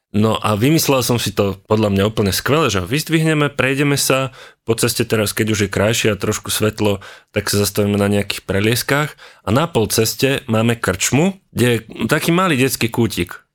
No 0.09 0.41
a 0.41 0.57
vymyslel 0.57 1.05
som 1.05 1.21
si 1.21 1.29
to 1.29 1.61
podľa 1.69 1.93
mňa 1.93 2.03
úplne 2.09 2.33
skvelé, 2.33 2.73
že 2.73 2.81
ho 2.81 2.89
vyzdvihneme, 2.89 3.53
prejdeme 3.53 3.93
sa, 3.93 4.33
po 4.65 4.73
ceste 4.73 5.05
teraz, 5.05 5.37
keď 5.37 5.53
už 5.53 5.59
je 5.65 5.69
krajšie 5.69 6.09
a 6.09 6.17
trošku 6.17 6.49
svetlo, 6.49 6.97
tak 7.29 7.45
sa 7.45 7.61
zastavíme 7.61 7.93
na 7.93 8.09
nejakých 8.09 8.41
prelieskách. 8.41 9.13
A 9.45 9.49
na 9.53 9.69
pol 9.69 9.85
ceste 9.85 10.41
máme 10.49 10.81
krčmu, 10.81 11.37
kde 11.53 11.65
je 11.69 11.77
taký 12.09 12.33
malý 12.33 12.57
detský 12.57 12.89
kútik 12.89 13.48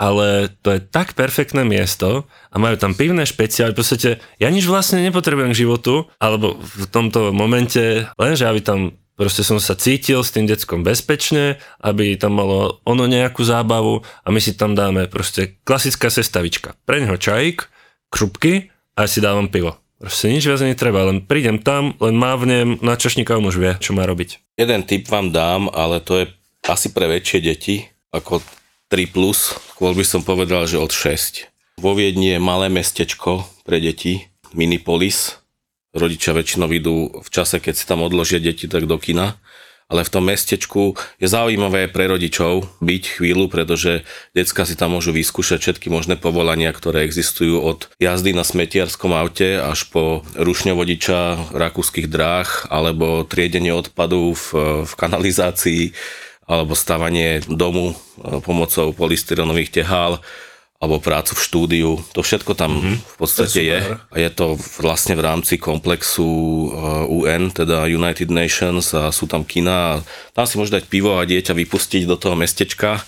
ale 0.00 0.50
to 0.64 0.76
je 0.76 0.80
tak 0.82 1.14
perfektné 1.14 1.62
miesto 1.62 2.26
a 2.50 2.56
majú 2.58 2.74
tam 2.80 2.96
pivné 2.96 3.22
špeciály. 3.28 3.72
V 3.72 3.78
podstate 3.78 4.10
ja 4.42 4.48
nič 4.50 4.66
vlastne 4.66 5.02
nepotrebujem 5.04 5.54
k 5.54 5.60
životu, 5.66 6.10
alebo 6.18 6.58
v 6.58 6.84
tomto 6.90 7.30
momente, 7.30 8.08
lenže 8.16 8.44
aby 8.48 8.60
tam 8.62 8.80
proste 9.16 9.46
som 9.46 9.62
sa 9.62 9.78
cítil 9.78 10.24
s 10.24 10.34
tým 10.34 10.50
deckom 10.50 10.82
bezpečne, 10.82 11.60
aby 11.78 12.18
tam 12.18 12.40
malo 12.40 12.82
ono 12.82 13.06
nejakú 13.06 13.44
zábavu 13.46 14.02
a 14.24 14.28
my 14.34 14.40
si 14.42 14.56
tam 14.58 14.74
dáme 14.74 15.06
proste 15.06 15.62
klasická 15.62 16.10
sestavička. 16.10 16.74
Pre 16.82 16.98
neho 16.98 17.14
čajík, 17.14 17.68
krupky 18.10 18.74
a 18.98 19.06
ja 19.06 19.08
si 19.08 19.22
dávam 19.22 19.46
pivo. 19.46 19.78
Proste 20.02 20.34
nič 20.34 20.42
viac 20.42 20.58
netreba, 20.66 21.06
len 21.06 21.22
prídem 21.22 21.62
tam, 21.62 21.94
len 22.02 22.18
mávnem, 22.18 22.82
na 22.82 22.98
čašníka 22.98 23.38
on 23.38 23.46
už 23.46 23.62
vie, 23.62 23.72
čo 23.78 23.94
má 23.94 24.02
robiť. 24.02 24.58
Jeden 24.58 24.82
tip 24.82 25.06
vám 25.06 25.30
dám, 25.30 25.70
ale 25.70 26.02
to 26.02 26.18
je 26.18 26.24
asi 26.66 26.90
pre 26.90 27.06
väčšie 27.06 27.38
deti, 27.38 27.86
ako 28.10 28.42
3+, 28.92 29.08
plus, 29.08 29.56
skôr 29.72 29.96
by 29.96 30.04
som 30.04 30.20
povedal, 30.20 30.68
že 30.68 30.76
od 30.76 30.92
6. 30.92 31.48
Vo 31.80 31.96
Viedni 31.96 32.36
je 32.36 32.44
malé 32.44 32.68
mestečko 32.68 33.48
pre 33.64 33.80
deti, 33.80 34.28
Minipolis. 34.52 35.40
Rodičia 35.96 36.36
väčšinou 36.36 36.68
idú 36.68 37.08
v 37.24 37.28
čase, 37.32 37.56
keď 37.56 37.72
si 37.72 37.88
tam 37.88 38.04
odložia 38.04 38.36
deti, 38.36 38.68
tak 38.68 38.84
do 38.84 39.00
kina. 39.00 39.40
Ale 39.88 40.04
v 40.04 40.12
tom 40.12 40.28
mestečku 40.28 40.92
je 41.16 41.24
zaujímavé 41.24 41.88
pre 41.88 42.04
rodičov 42.04 42.68
byť 42.84 43.16
chvíľu, 43.16 43.48
pretože 43.48 44.04
decka 44.36 44.68
si 44.68 44.76
tam 44.76 44.92
môžu 44.92 45.16
vyskúšať 45.16 45.60
všetky 45.64 45.88
možné 45.88 46.20
povolania, 46.20 46.68
ktoré 46.68 47.08
existujú 47.08 47.64
od 47.64 47.88
jazdy 47.96 48.36
na 48.36 48.44
smetiarskom 48.44 49.16
aute 49.16 49.56
až 49.56 49.88
po 49.88 50.20
rušňovodiča 50.36 51.52
rakúskych 51.56 52.12
dráh 52.12 52.68
alebo 52.68 53.24
triedenie 53.24 53.72
odpadu 53.72 54.36
v, 54.36 54.44
v 54.84 54.92
kanalizácii 54.96 55.96
alebo 56.52 56.76
stavanie 56.76 57.40
domu 57.48 57.96
e, 57.96 58.38
pomocou 58.44 58.92
polystyrenových 58.92 59.72
tehál 59.72 60.20
alebo 60.82 60.98
prácu 60.98 61.38
v 61.38 61.44
štúdiu. 61.46 61.90
To 62.12 62.26
všetko 62.26 62.58
tam 62.58 62.76
mm-hmm. 62.76 62.96
v 63.00 63.16
podstate 63.16 63.60
je. 63.62 63.78
A 63.96 64.16
je 64.18 64.30
to 64.34 64.58
vlastne 64.82 65.14
v 65.14 65.22
rámci 65.22 65.54
komplexu 65.56 66.26
UN, 67.08 67.48
e, 67.48 67.64
teda 67.64 67.88
United 67.88 68.28
Nations 68.28 68.92
a 68.92 69.14
sú 69.14 69.30
tam 69.30 69.46
kina. 69.46 70.02
Tam 70.34 70.44
si 70.44 70.58
môže 70.58 70.74
dať 70.74 70.90
pivo 70.90 71.16
a 71.16 71.24
dieťa 71.24 71.54
vypustiť 71.54 72.04
do 72.04 72.18
toho 72.20 72.36
mestečka 72.36 73.00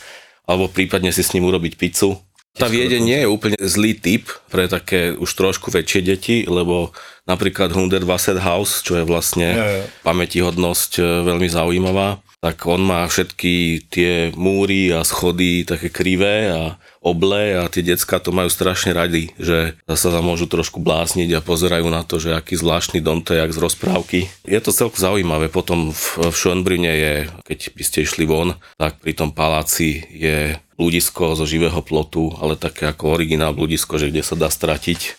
alebo 0.45 0.69
prípadne 0.69 1.11
si 1.13 1.25
s 1.25 1.33
ním 1.33 1.49
urobiť 1.49 1.75
pizzu. 1.81 2.21
Tá 2.55 2.71
Viedeň 2.71 3.03
nie 3.03 3.19
je 3.19 3.27
úplne 3.27 3.59
zlý 3.59 3.99
typ 3.99 4.31
pre 4.47 4.71
také 4.71 5.11
už 5.11 5.27
trošku 5.27 5.75
väčšie 5.75 6.01
deti, 6.07 6.37
lebo 6.47 6.95
napríklad 7.27 7.75
Hundred 7.75 8.07
Wasset 8.07 8.39
House, 8.39 8.79
čo 8.79 8.95
je 8.95 9.03
vlastne 9.03 9.49
ja, 9.51 9.67
ja. 9.83 9.85
pamätihodnosť 10.07 11.03
e, 11.03 11.05
veľmi 11.27 11.51
zaujímavá, 11.51 12.23
tak 12.45 12.69
on 12.69 12.85
má 12.85 13.09
všetky 13.09 13.89
tie 13.89 14.29
múry 14.37 14.93
a 14.93 15.01
schody 15.01 15.65
také 15.65 15.89
krivé 15.89 16.53
a 16.53 16.77
oble 17.01 17.57
a 17.57 17.65
tie 17.73 17.81
decka 17.81 18.21
to 18.21 18.37
majú 18.37 18.53
strašne 18.53 18.93
radi, 18.93 19.33
že 19.41 19.81
sa 19.89 20.13
tam 20.13 20.29
môžu 20.29 20.45
trošku 20.45 20.77
blásniť 20.77 21.41
a 21.41 21.41
pozerajú 21.41 21.89
na 21.89 22.05
to, 22.05 22.21
že 22.21 22.37
aký 22.37 22.61
zvláštny 22.61 23.01
dom 23.01 23.25
to 23.25 23.33
je, 23.33 23.41
jak 23.41 23.57
z 23.57 23.63
rozprávky. 23.65 24.19
Je 24.45 24.61
to 24.61 24.77
celkom 24.77 25.01
zaujímavé. 25.01 25.49
Potom 25.49 25.97
v, 25.97 26.29
v 26.29 26.37
je, 26.85 27.15
keď 27.49 27.59
by 27.73 27.83
ste 27.85 28.05
išli 28.05 28.29
von, 28.29 28.61
tak 28.77 29.01
pri 29.01 29.17
tom 29.17 29.33
paláci 29.33 30.05
je 30.13 30.61
ľudisko 30.77 31.41
zo 31.41 31.49
živého 31.49 31.81
plotu, 31.81 32.29
ale 32.45 32.61
také 32.61 32.93
ako 32.93 33.17
originál 33.17 33.57
ľudisko, 33.57 33.97
že 33.97 34.13
kde 34.13 34.21
sa 34.21 34.37
dá 34.37 34.53
stratiť 34.53 35.17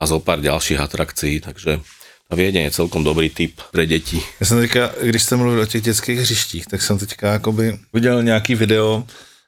a 0.00 0.08
zo 0.08 0.24
pár 0.24 0.40
ďalších 0.40 0.80
atrakcií, 0.80 1.44
takže 1.44 1.84
a 2.32 2.34
Viedeň 2.34 2.62
je 2.62 2.70
celkom 2.70 3.04
dobrý 3.04 3.30
typ 3.30 3.60
pre 3.70 3.86
děti. 3.86 4.22
Já 4.40 4.46
jsem 4.46 4.58
teďka, 4.58 4.90
když 5.02 5.22
jsem 5.22 5.38
mluvil 5.38 5.60
o 5.60 5.66
těch 5.66 5.82
dětských 5.82 6.18
hřištích, 6.18 6.66
tak 6.66 6.82
jsem 6.82 6.98
teďka 6.98 7.32
jakoby 7.32 7.78
viděl 7.92 8.22
nějaký 8.22 8.54
video, 8.54 9.04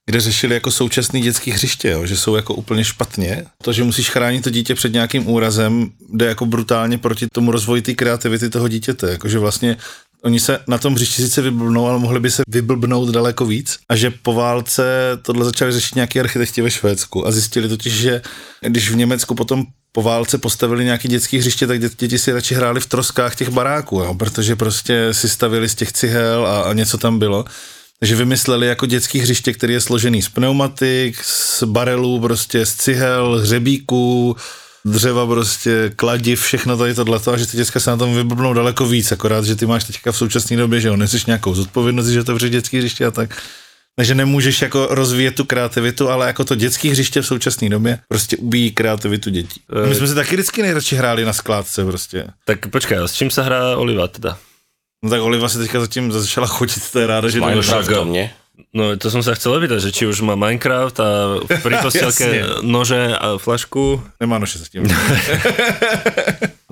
kde 0.07 0.21
řešili 0.21 0.55
jako 0.55 0.71
současný 0.71 1.21
dětský 1.21 1.51
hřiště, 1.51 1.91
jo, 1.91 2.07
že 2.07 2.17
jsou 2.17 2.37
jako 2.37 2.55
úplně 2.55 2.85
špatně. 2.85 3.45
To, 3.63 3.73
že 3.73 3.85
musíš 3.85 4.11
chránit 4.11 4.45
to 4.45 4.51
dítě 4.51 4.75
před 4.75 4.93
nějakým 4.93 5.29
úrazem, 5.29 5.91
jde 6.13 6.27
jako 6.27 6.47
brutálně 6.47 6.99
proti 6.99 7.27
tomu 7.33 7.53
rozvoji 7.53 7.83
té 7.83 7.95
kreativity 7.95 8.51
toho 8.51 8.69
dítěte. 8.69 9.11
Jakože 9.11 9.39
vlastně 9.39 9.77
Oni 10.25 10.41
se 10.41 10.59
na 10.69 10.79
tom 10.79 10.95
hřišti 10.95 11.23
sice 11.23 11.43
vyblbnou, 11.43 11.87
ale 11.87 11.99
mohli 11.99 12.21
by 12.21 12.31
se 12.31 12.43
vyblbnout 12.49 13.09
daleko 13.09 13.47
víc. 13.47 13.79
A 13.89 13.97
že 13.97 14.11
po 14.11 14.35
válce 14.35 14.85
tohle 15.23 15.45
začali 15.45 15.73
řešit 15.73 15.95
nějaký 15.95 16.21
architekti 16.21 16.63
ve 16.63 16.71
Švédsku 16.71 17.27
a 17.27 17.31
zjistili 17.31 17.69
totiž, 17.69 17.93
že 17.93 18.23
když 18.61 18.91
v 18.91 18.97
Německu 18.97 19.35
potom 19.35 19.65
po 19.95 20.03
válce 20.03 20.39
postavili 20.39 20.85
nějaký 20.85 21.09
dětský 21.09 21.39
hřiště, 21.39 21.67
tak 21.67 21.81
děti 21.81 22.19
si 22.19 22.33
radši 22.33 22.55
hráli 22.55 22.81
v 22.81 22.87
troskách 22.87 23.37
těch 23.37 23.49
baráků, 23.49 24.01
jo, 24.01 24.15
protože 24.15 24.57
prostě 24.57 25.15
si 25.15 25.29
stavili 25.29 25.69
z 25.69 25.75
těch 25.75 25.93
cihel 25.93 26.47
a, 26.47 26.63
a 26.63 26.73
něco 26.73 26.99
tam 26.99 27.19
bylo. 27.19 27.45
Takže 27.99 28.17
vymysleli 28.17 28.67
jako 28.67 28.87
dětský 28.87 29.19
hřiště, 29.19 29.53
který 29.53 29.73
je 29.75 29.81
složený 29.81 30.23
z 30.23 30.29
pneumatik, 30.29 31.25
z 31.25 31.63
barelů, 31.63 32.21
prostě 32.21 32.67
z 32.67 32.75
cihel, 32.75 33.39
hřebíků, 33.39 34.37
dřeva 34.85 35.27
prostě, 35.27 35.93
kladiv, 35.97 36.43
všechno 36.43 36.77
tady 36.77 36.95
tohle 36.95 37.21
a 37.33 37.37
že 37.37 37.47
ty 37.47 37.57
děcka 37.57 37.81
se 37.81 37.91
na 37.91 37.97
tom 37.97 38.15
vyblbnou 38.15 38.55
daleko 38.55 38.87
víc, 38.87 39.13
akorát, 39.13 39.45
že 39.45 39.57
ty 39.57 39.67
máš 39.67 39.85
teďka 39.85 40.13
v 40.13 40.17
současné 40.17 40.57
době, 40.57 40.81
že 40.81 40.89
jo, 40.89 40.97
neseš 40.97 41.27
nějakou 41.27 41.55
zodpovědnost, 41.55 42.07
že 42.07 42.25
to 42.25 42.39
dětský 42.39 42.79
hřiště 42.79 43.07
a 43.07 43.11
tak. 43.11 43.43
Takže 43.97 44.15
nemůžeš 44.15 44.63
jako 44.63 44.87
rozvíjet 44.91 45.35
tu 45.35 45.45
kreativitu, 45.45 46.11
ale 46.11 46.27
jako 46.27 46.45
to 46.45 46.55
dětské 46.55 46.91
hřiště 46.91 47.23
v 47.23 47.27
současné 47.27 47.69
době 47.69 47.99
prostě 48.09 48.37
ubíjí 48.37 48.71
kreativitu 48.73 49.31
dětí. 49.31 49.61
E, 49.85 49.87
My 49.89 49.95
jsme 49.95 50.07
si 50.07 50.15
taky 50.15 50.35
vždycky 50.35 50.63
nejradši 50.63 50.97
hráli 50.97 51.25
na 51.25 51.33
skládce 51.33 51.85
prostě. 51.85 52.27
Tak 52.45 52.67
počkaj, 52.67 52.99
s 53.07 53.13
čím 53.15 53.31
sa 53.31 53.43
hrá 53.43 53.77
Oliva 53.77 54.09
teda? 54.09 54.39
No 55.05 55.11
tak 55.11 55.21
Oliva 55.23 55.49
si 55.49 55.59
teďka 55.59 55.81
zatím 55.81 56.13
začala 56.13 56.47
chodit, 56.47 56.81
to 56.93 56.99
je 56.99 57.07
ráda, 57.07 57.29
že 57.29 57.39
to 57.39 57.47
Minecraftom, 57.47 58.13
nie? 58.13 58.31
No 58.75 58.99
to 58.99 59.07
som 59.07 59.23
sa 59.23 59.39
chcel 59.39 59.55
opýtať, 59.55 59.79
že 59.79 59.95
či 59.95 60.03
už 60.11 60.27
má 60.27 60.35
Minecraft 60.35 60.99
a 60.99 61.09
pri 61.47 61.79
postielke 61.87 62.59
nože 62.67 63.15
a 63.15 63.39
flašku. 63.39 64.03
Nemá 64.19 64.43
nože 64.43 64.59
sa 64.59 64.67
s 64.67 64.75
tím. 64.75 64.83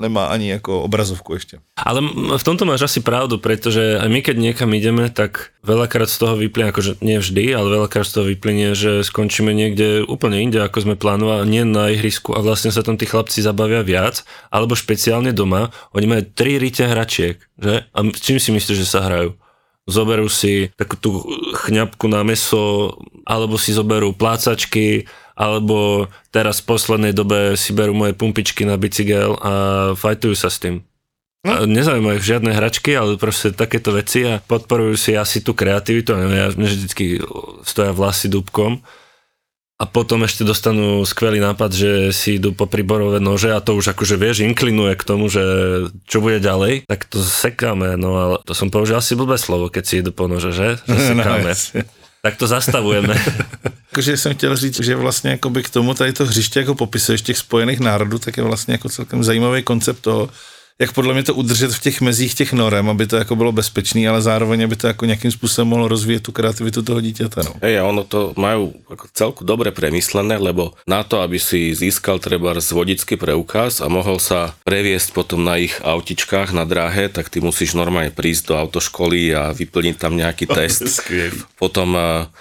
Nemá 0.02 0.34
ani 0.34 0.50
ako 0.58 0.82
obrazovku 0.90 1.38
ešte. 1.38 1.62
Ale 1.78 2.02
v 2.34 2.42
tomto 2.42 2.66
máš 2.66 2.90
asi 2.90 3.06
pravdu, 3.06 3.38
pretože 3.38 4.02
aj 4.02 4.08
my 4.10 4.18
keď 4.18 4.34
niekam 4.34 4.74
ideme, 4.74 5.14
tak 5.14 5.54
veľakrát 5.62 6.10
z 6.10 6.18
toho 6.18 6.34
vyplynie, 6.34 6.74
akože 6.74 6.98
nie 7.06 7.22
vždy, 7.22 7.54
ale 7.54 7.70
veľakrát 7.70 8.02
z 8.02 8.14
toho 8.18 8.26
vyplynie, 8.26 8.74
že 8.74 9.06
skončíme 9.06 9.54
niekde 9.54 10.02
úplne 10.02 10.42
inde, 10.42 10.58
ako 10.58 10.82
sme 10.82 10.94
plánovali, 10.98 11.46
nie 11.46 11.62
na 11.62 11.94
ihrisku 11.94 12.34
a 12.34 12.42
vlastne 12.42 12.74
sa 12.74 12.82
tam 12.82 12.98
tí 12.98 13.06
chlapci 13.06 13.46
zabavia 13.46 13.86
viac, 13.86 14.26
alebo 14.50 14.74
špeciálne 14.74 15.30
doma. 15.30 15.70
Oni 15.94 16.10
majú 16.10 16.26
tri 16.34 16.58
rite 16.58 16.82
hračiek, 16.82 17.38
že? 17.62 17.86
A 17.94 17.98
čím 18.10 18.42
si 18.42 18.50
myslíš, 18.50 18.82
že 18.82 18.90
sa 18.90 19.06
hrajú? 19.06 19.38
Zoberú 19.86 20.30
si 20.30 20.70
takú 20.78 20.94
tú 20.98 21.10
chňapku 21.66 22.06
na 22.06 22.22
meso, 22.22 22.94
alebo 23.26 23.58
si 23.58 23.74
zoberú 23.74 24.14
plácačky, 24.14 25.06
alebo 25.34 26.06
teraz 26.30 26.62
v 26.62 26.68
poslednej 26.70 27.12
dobe 27.16 27.58
si 27.58 27.74
berú 27.74 27.96
moje 27.96 28.14
pumpičky 28.14 28.62
na 28.62 28.78
bicykel 28.78 29.34
a 29.42 29.52
fajtujú 29.98 30.34
sa 30.38 30.52
s 30.52 30.62
tým. 30.62 30.84
No. 31.42 31.66
Nezaujímajú 31.66 32.22
ich 32.22 32.28
žiadne 32.30 32.54
hračky, 32.54 32.94
ale 32.94 33.18
proste 33.18 33.50
takéto 33.50 33.90
veci 33.90 34.22
a 34.22 34.38
podporujú 34.38 34.94
si 34.94 35.18
asi 35.18 35.42
tú 35.42 35.58
kreativitu. 35.58 36.14
Neviem, 36.14 36.38
ja 36.38 36.46
mne 36.54 36.68
vždycky 36.70 37.18
stoja 37.66 37.90
vlasy 37.90 38.30
dúbkom 38.30 38.78
a 39.80 39.85
potom 39.88 40.22
ešte 40.22 40.46
dostanú 40.46 41.02
skvelý 41.02 41.42
nápad, 41.42 41.70
že 41.74 41.90
si 42.14 42.38
idú 42.38 42.54
po 42.54 42.70
priborové 42.70 43.18
nože 43.18 43.50
a 43.50 43.58
to 43.58 43.74
už 43.74 43.96
akože 43.96 44.14
vieš, 44.14 44.46
inklinuje 44.46 44.94
k 44.94 45.06
tomu, 45.06 45.26
že 45.26 45.42
čo 46.06 46.22
bude 46.22 46.38
ďalej, 46.38 46.87
tak 46.87 47.11
to 47.11 47.18
sekáme, 47.18 47.98
no 47.98 48.14
ale 48.14 48.37
to 48.46 48.54
som 48.54 48.70
použil 48.70 48.94
asi 48.94 49.18
blbé 49.18 49.35
slovo, 49.40 49.66
keď 49.72 49.85
si 49.85 49.94
idú 49.98 50.14
po 50.14 50.30
nože, 50.30 50.54
že? 50.54 50.78
Že 50.87 50.98
sekáme. 51.16 51.50
No, 51.50 51.82
tak 52.22 52.38
to 52.38 52.46
zastavujeme. 52.46 53.14
Takže 53.94 54.16
jsem 54.16 54.35
chtěl 54.35 54.56
říct, 54.56 54.80
že 54.80 54.96
vlastně 54.96 55.30
jakoby 55.30 55.62
k 55.62 55.70
tomu 55.70 55.94
tady 55.94 56.12
to 56.12 56.26
hřiště 56.26 56.61
jako 56.61 56.74
popisuješ 56.74 57.22
těch 57.22 57.38
spojených 57.38 57.80
národů, 57.80 58.18
tak 58.18 58.37
je 58.37 58.42
vlastně 58.42 58.74
jako 58.74 58.88
celkem 58.88 59.24
zajímavý 59.24 59.62
koncept 59.62 60.00
toho, 60.00 60.28
jak 60.78 60.92
podle 60.92 61.14
mě 61.14 61.22
to 61.22 61.35
udržet 61.35 61.72
v 61.72 61.80
těch 61.80 62.00
mezích 62.00 62.35
těch 62.35 62.52
norem, 62.52 62.88
aby 62.88 63.06
to 63.06 63.16
jako 63.16 63.37
bylo 63.37 63.52
bezpečné, 63.52 64.08
ale 64.08 64.22
zároveň 64.22 64.64
aby 64.64 64.76
to 64.76 64.87
jako 64.87 65.04
nějakým 65.04 65.30
způsobem 65.30 65.68
mohlo 65.68 65.88
rozvíjet 65.88 66.22
tu 66.22 66.32
kreativitu 66.32 66.82
toho 66.82 67.00
dítěte. 67.00 67.40
No. 67.44 67.52
Hej, 67.62 67.78
a 67.78 67.85
ono 67.85 68.04
to 68.04 68.32
majú 68.37 68.72
ako 68.90 69.06
celku 69.14 69.42
dobre 69.44 69.70
premyslené, 69.70 70.37
lebo 70.37 70.74
na 70.87 71.02
to, 71.02 71.20
aby 71.20 71.38
si 71.38 71.74
získal 71.74 72.18
treba 72.18 72.52
vodický 72.52 73.16
preukaz 73.16 73.80
a 73.80 73.88
mohol 73.88 74.20
sa 74.22 74.54
previesť 74.64 75.12
potom 75.12 75.44
na 75.44 75.58
ich 75.58 75.74
autičkách 75.82 76.54
na 76.54 76.64
dráhe, 76.64 77.08
tak 77.08 77.28
ty 77.28 77.40
musíš 77.40 77.74
normálne 77.74 78.14
prísť 78.14 78.52
do 78.52 78.54
autoškoly 78.56 79.35
a 79.35 79.42
vyplniť 79.52 79.96
tam 79.98 80.16
nejaký 80.16 80.46
test. 80.56 81.04
Potom 81.58 81.94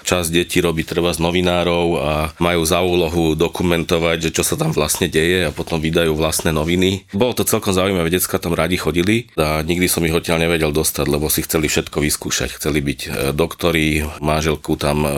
čas 0.04 0.30
detí 0.30 0.62
robí 0.62 0.84
treba 0.84 1.12
z 1.12 1.20
novinárov 1.24 1.86
a 2.00 2.14
majú 2.38 2.62
za 2.64 2.80
úlohu 2.82 3.34
dokumentovať, 3.36 4.30
že 4.30 4.34
čo 4.40 4.44
sa 4.46 4.56
tam 4.56 4.72
vlastne 4.72 5.08
deje 5.12 5.50
a 5.50 5.56
potom 5.56 5.82
vydajú 5.82 6.14
vlastné 6.14 6.54
noviny. 6.54 7.10
Bolo 7.16 7.34
to 7.36 7.48
celkom 7.48 7.74
zaujímavé, 7.74 8.14
decka 8.22 8.38
tam 8.38 8.54
radi 8.54 8.78
chodili 8.78 9.34
a 9.34 9.66
nikdy 9.66 9.90
som 9.90 10.06
ich 10.06 10.14
odtiaľ 10.14 10.46
nevedel 10.46 10.70
dostať, 10.70 11.10
lebo 11.10 11.26
si 11.26 11.42
chceli 11.42 11.66
všetko 11.66 11.98
vyskúšať. 12.06 12.54
Chceli 12.54 12.86
byť 12.86 13.00
e, 13.02 13.10
doktori, 13.34 14.06
manželku 14.22 14.78
tam 14.78 15.02
e, 15.02 15.10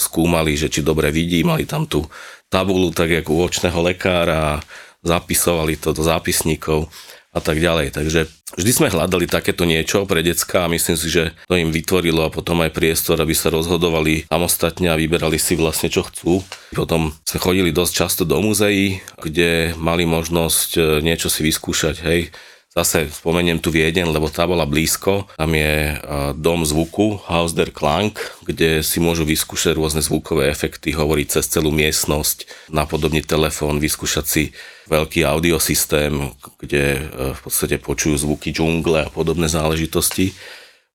skúmali, 0.00 0.56
že 0.56 0.72
či 0.72 0.80
dobre 0.80 1.12
vidí, 1.12 1.44
mali 1.44 1.68
tam 1.68 1.84
tú 1.84 2.08
tabulu 2.48 2.88
tak 2.96 3.12
jak 3.12 3.28
u 3.28 3.44
očného 3.44 3.76
lekára 3.84 4.56
a 4.56 4.60
zapisovali 5.04 5.76
to 5.76 5.92
do 5.92 6.00
zápisníkov 6.00 6.88
a 7.32 7.40
tak 7.44 7.60
ďalej. 7.60 7.92
Takže 7.92 8.20
vždy 8.56 8.72
sme 8.72 8.92
hľadali 8.92 9.28
takéto 9.28 9.68
niečo 9.68 10.08
pre 10.08 10.24
decka 10.24 10.64
a 10.64 10.72
myslím 10.72 10.96
si, 10.96 11.08
že 11.12 11.36
to 11.44 11.60
im 11.60 11.68
vytvorilo 11.68 12.24
a 12.24 12.32
potom 12.32 12.64
aj 12.64 12.72
priestor, 12.72 13.20
aby 13.20 13.36
sa 13.36 13.52
rozhodovali 13.52 14.24
samostatne 14.32 14.88
a 14.88 14.98
vyberali 14.98 15.36
si 15.36 15.54
vlastne 15.54 15.92
čo 15.92 16.08
chcú. 16.08 16.40
Potom 16.72 17.12
sme 17.28 17.38
chodili 17.38 17.70
dosť 17.70 17.92
často 17.92 18.22
do 18.24 18.40
muzeí, 18.40 19.04
kde 19.20 19.76
mali 19.76 20.08
možnosť 20.08 20.70
e, 20.76 20.80
niečo 21.04 21.28
si 21.28 21.44
vyskúšať, 21.44 21.96
hej, 22.08 22.32
Zase 22.78 23.10
spomeniem 23.10 23.58
tu 23.58 23.74
Viedeň, 23.74 24.14
lebo 24.14 24.30
tá 24.30 24.46
bola 24.46 24.62
blízko. 24.62 25.26
Tam 25.34 25.50
je 25.50 25.98
dom 26.38 26.62
zvuku, 26.62 27.18
Haus 27.26 27.50
der 27.50 27.74
Klang, 27.74 28.14
kde 28.46 28.86
si 28.86 29.02
môžu 29.02 29.26
vyskúšať 29.26 29.74
rôzne 29.74 29.98
zvukové 29.98 30.46
efekty, 30.46 30.94
hovoriť 30.94 31.26
cez 31.26 31.50
celú 31.50 31.74
miestnosť, 31.74 32.70
napodobniť 32.70 33.26
telefón, 33.26 33.82
vyskúšať 33.82 34.24
si 34.30 34.54
veľký 34.86 35.26
audiosystém, 35.26 36.30
kde 36.62 36.84
e, 36.94 37.00
v 37.34 37.40
podstate 37.42 37.82
počujú 37.82 38.14
zvuky 38.14 38.54
džungle 38.54 39.10
a 39.10 39.12
podobné 39.12 39.50
záležitosti. 39.50 40.38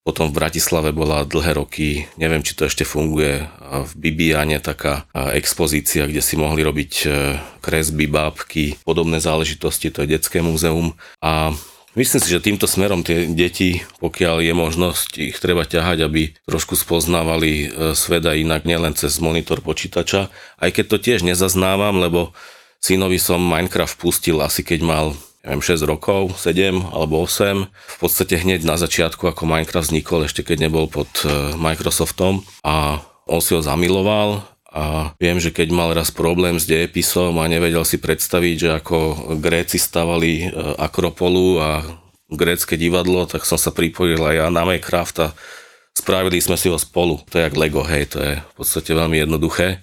Potom 0.08 0.32
v 0.32 0.40
Bratislave 0.40 0.96
bola 0.96 1.28
dlhé 1.28 1.60
roky, 1.60 2.08
neviem, 2.16 2.44
či 2.44 2.56
to 2.56 2.68
ešte 2.68 2.88
funguje, 2.88 3.44
v 3.88 3.92
Bibiane 3.96 4.60
taká 4.60 5.08
expozícia, 5.32 6.08
kde 6.08 6.20
si 6.20 6.40
mohli 6.40 6.64
robiť 6.64 6.94
e, 7.04 7.08
kresby, 7.60 8.08
bábky, 8.08 8.80
podobné 8.88 9.20
záležitosti, 9.20 9.92
to 9.92 10.04
je 10.04 10.16
detské 10.16 10.40
múzeum. 10.40 10.96
A 11.20 11.52
Myslím 11.94 12.22
si, 12.26 12.34
že 12.34 12.42
týmto 12.42 12.66
smerom 12.66 13.06
tie 13.06 13.30
deti, 13.30 13.86
pokiaľ 14.02 14.42
je 14.42 14.54
možnosť, 14.58 15.10
ich 15.22 15.38
treba 15.38 15.62
ťahať, 15.62 16.02
aby 16.02 16.34
trošku 16.50 16.74
spoznávali 16.74 17.70
e, 17.70 17.94
sveda 17.94 18.34
inak, 18.34 18.66
nielen 18.66 18.98
cez 18.98 19.22
monitor 19.22 19.62
počítača, 19.62 20.34
aj 20.58 20.70
keď 20.74 20.86
to 20.90 20.98
tiež 20.98 21.20
nezaznávam, 21.22 22.02
lebo 22.02 22.34
synovi 22.82 23.22
som 23.22 23.38
Minecraft 23.38 23.94
pustil 24.02 24.42
asi 24.42 24.66
keď 24.66 24.82
mal 24.82 25.06
neviem, 25.46 25.62
6 25.62 25.86
rokov, 25.86 26.34
7 26.42 26.98
alebo 26.98 27.22
8. 27.22 27.70
V 27.70 27.98
podstate 28.02 28.42
hneď 28.42 28.66
na 28.66 28.74
začiatku, 28.74 29.30
ako 29.30 29.46
Minecraft 29.46 29.94
vznikol, 29.94 30.26
ešte 30.26 30.42
keď 30.42 30.66
nebol 30.66 30.90
pod 30.90 31.14
e, 31.22 31.54
Microsoftom 31.54 32.42
a 32.66 33.06
on 33.30 33.38
si 33.38 33.54
ho 33.54 33.62
zamiloval 33.62 34.53
a 34.74 35.14
viem, 35.22 35.38
že 35.38 35.54
keď 35.54 35.70
mal 35.70 35.94
raz 35.94 36.10
problém 36.10 36.58
s 36.58 36.66
dejepisom 36.66 37.38
a 37.38 37.46
nevedel 37.46 37.86
si 37.86 38.02
predstaviť, 38.02 38.56
že 38.58 38.70
ako 38.82 38.98
Gréci 39.38 39.78
stavali 39.78 40.50
e, 40.50 40.58
Akropolu 40.82 41.62
a 41.62 41.86
grécke 42.34 42.74
divadlo, 42.74 43.30
tak 43.30 43.46
som 43.46 43.62
sa 43.62 43.70
pripojil 43.70 44.18
aj 44.18 44.36
ja 44.36 44.48
na 44.50 44.66
Minecraft 44.66 45.18
a 45.22 45.28
spravili 45.94 46.42
sme 46.42 46.58
si 46.58 46.74
ho 46.74 46.78
spolu. 46.82 47.22
To 47.30 47.38
je 47.38 47.46
jak 47.46 47.54
Lego, 47.54 47.86
hej, 47.86 48.10
to 48.10 48.18
je 48.18 48.34
v 48.42 48.54
podstate 48.58 48.98
veľmi 48.98 49.22
jednoduché. 49.22 49.78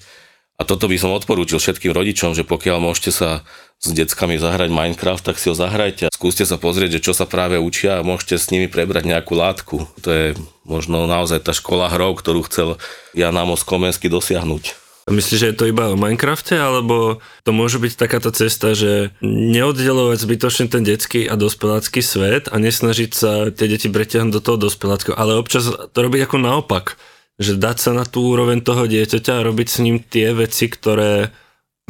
A 0.59 0.67
toto 0.67 0.91
by 0.91 0.99
som 0.99 1.15
odporúčil 1.15 1.57
všetkým 1.57 1.95
rodičom, 1.95 2.37
že 2.37 2.45
pokiaľ 2.45 2.85
môžete 2.85 3.15
sa 3.15 3.47
s 3.81 3.97
deckami 3.97 4.37
zahrať 4.37 4.69
Minecraft, 4.69 5.33
tak 5.33 5.41
si 5.41 5.49
ho 5.49 5.57
zahrajte 5.57 6.11
a 6.11 6.13
skúste 6.13 6.45
sa 6.45 6.61
pozrieť, 6.61 7.01
že 7.01 7.05
čo 7.07 7.13
sa 7.17 7.25
práve 7.25 7.57
učia 7.57 8.03
a 8.03 8.05
môžete 8.05 8.37
s 8.37 8.53
nimi 8.53 8.69
prebrať 8.69 9.09
nejakú 9.09 9.33
látku. 9.33 9.89
To 10.05 10.09
je 10.11 10.27
možno 10.69 11.09
naozaj 11.09 11.47
tá 11.47 11.57
škola 11.57 11.89
hrov, 11.89 12.21
ktorú 12.21 12.45
chcel 12.45 12.77
Jan 13.17 13.41
Amos 13.41 13.65
Komensky 13.65 14.13
dosiahnuť. 14.13 14.80
Myslíš, 15.09 15.39
že 15.41 15.49
je 15.51 15.57
to 15.57 15.71
iba 15.71 15.89
o 15.89 15.97
Minecrafte, 15.97 16.61
alebo 16.61 17.25
to 17.43 17.51
môže 17.57 17.81
byť 17.81 17.93
takáto 17.97 18.31
cesta, 18.31 18.77
že 18.77 19.17
neoddelovať 19.25 20.19
zbytočne 20.21 20.67
ten 20.69 20.85
detský 20.85 21.25
a 21.25 21.41
dospelácky 21.41 22.05
svet 22.05 22.53
a 22.53 22.61
nesnažiť 22.61 23.11
sa 23.11 23.33
tie 23.49 23.67
deti 23.67 23.89
preťahnuť 23.89 24.33
do 24.37 24.41
toho 24.45 24.59
dospeláckého, 24.61 25.17
ale 25.17 25.41
občas 25.41 25.67
to 25.73 25.99
robiť 25.99 26.29
ako 26.29 26.37
naopak, 26.45 27.01
že 27.41 27.57
dať 27.57 27.77
sa 27.81 27.91
na 27.97 28.05
tú 28.05 28.29
úroveň 28.29 28.61
toho 28.61 28.85
dieťaťa 28.85 29.41
a 29.41 29.47
robiť 29.49 29.69
s 29.73 29.79
ním 29.81 29.97
tie 30.05 30.37
veci, 30.37 30.69
ktoré 30.69 31.33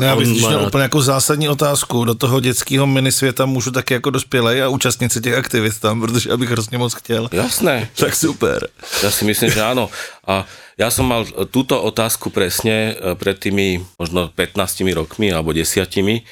No 0.00 0.06
já 0.06 0.16
bych 0.16 0.28
měl 0.28 0.62
úplně 0.66 0.82
jako 0.82 1.02
zásadní 1.02 1.48
otázku. 1.48 2.04
Do 2.04 2.14
toho 2.14 2.40
dětského 2.40 2.86
minisvěta 2.86 3.46
můžu 3.46 3.70
taky 3.70 3.94
jako 3.94 4.10
dospělej 4.10 4.62
a 4.62 4.68
účastnit 4.68 5.12
se 5.12 5.20
těch 5.20 5.34
aktivit 5.34 5.80
tam, 5.80 6.00
protože 6.00 6.30
abych 6.30 6.50
hrozně 6.50 6.78
moc 6.78 6.94
chtěl. 6.94 7.28
Jasné. 7.32 7.88
Tak 8.00 8.16
super. 8.16 8.68
Ja 9.04 9.12
si 9.12 9.28
myslím, 9.28 9.52
že 9.52 9.60
áno. 9.60 9.92
A 10.24 10.48
ja 10.80 10.88
som 10.88 11.04
mal 11.04 11.28
túto 11.52 11.76
otázku 11.76 12.32
presne 12.32 12.96
e, 12.96 13.12
pred 13.12 13.36
tými 13.36 13.84
možno 14.00 14.32
15 14.32 14.96
rokmi 14.96 15.28
alebo 15.28 15.52
10 15.52 15.84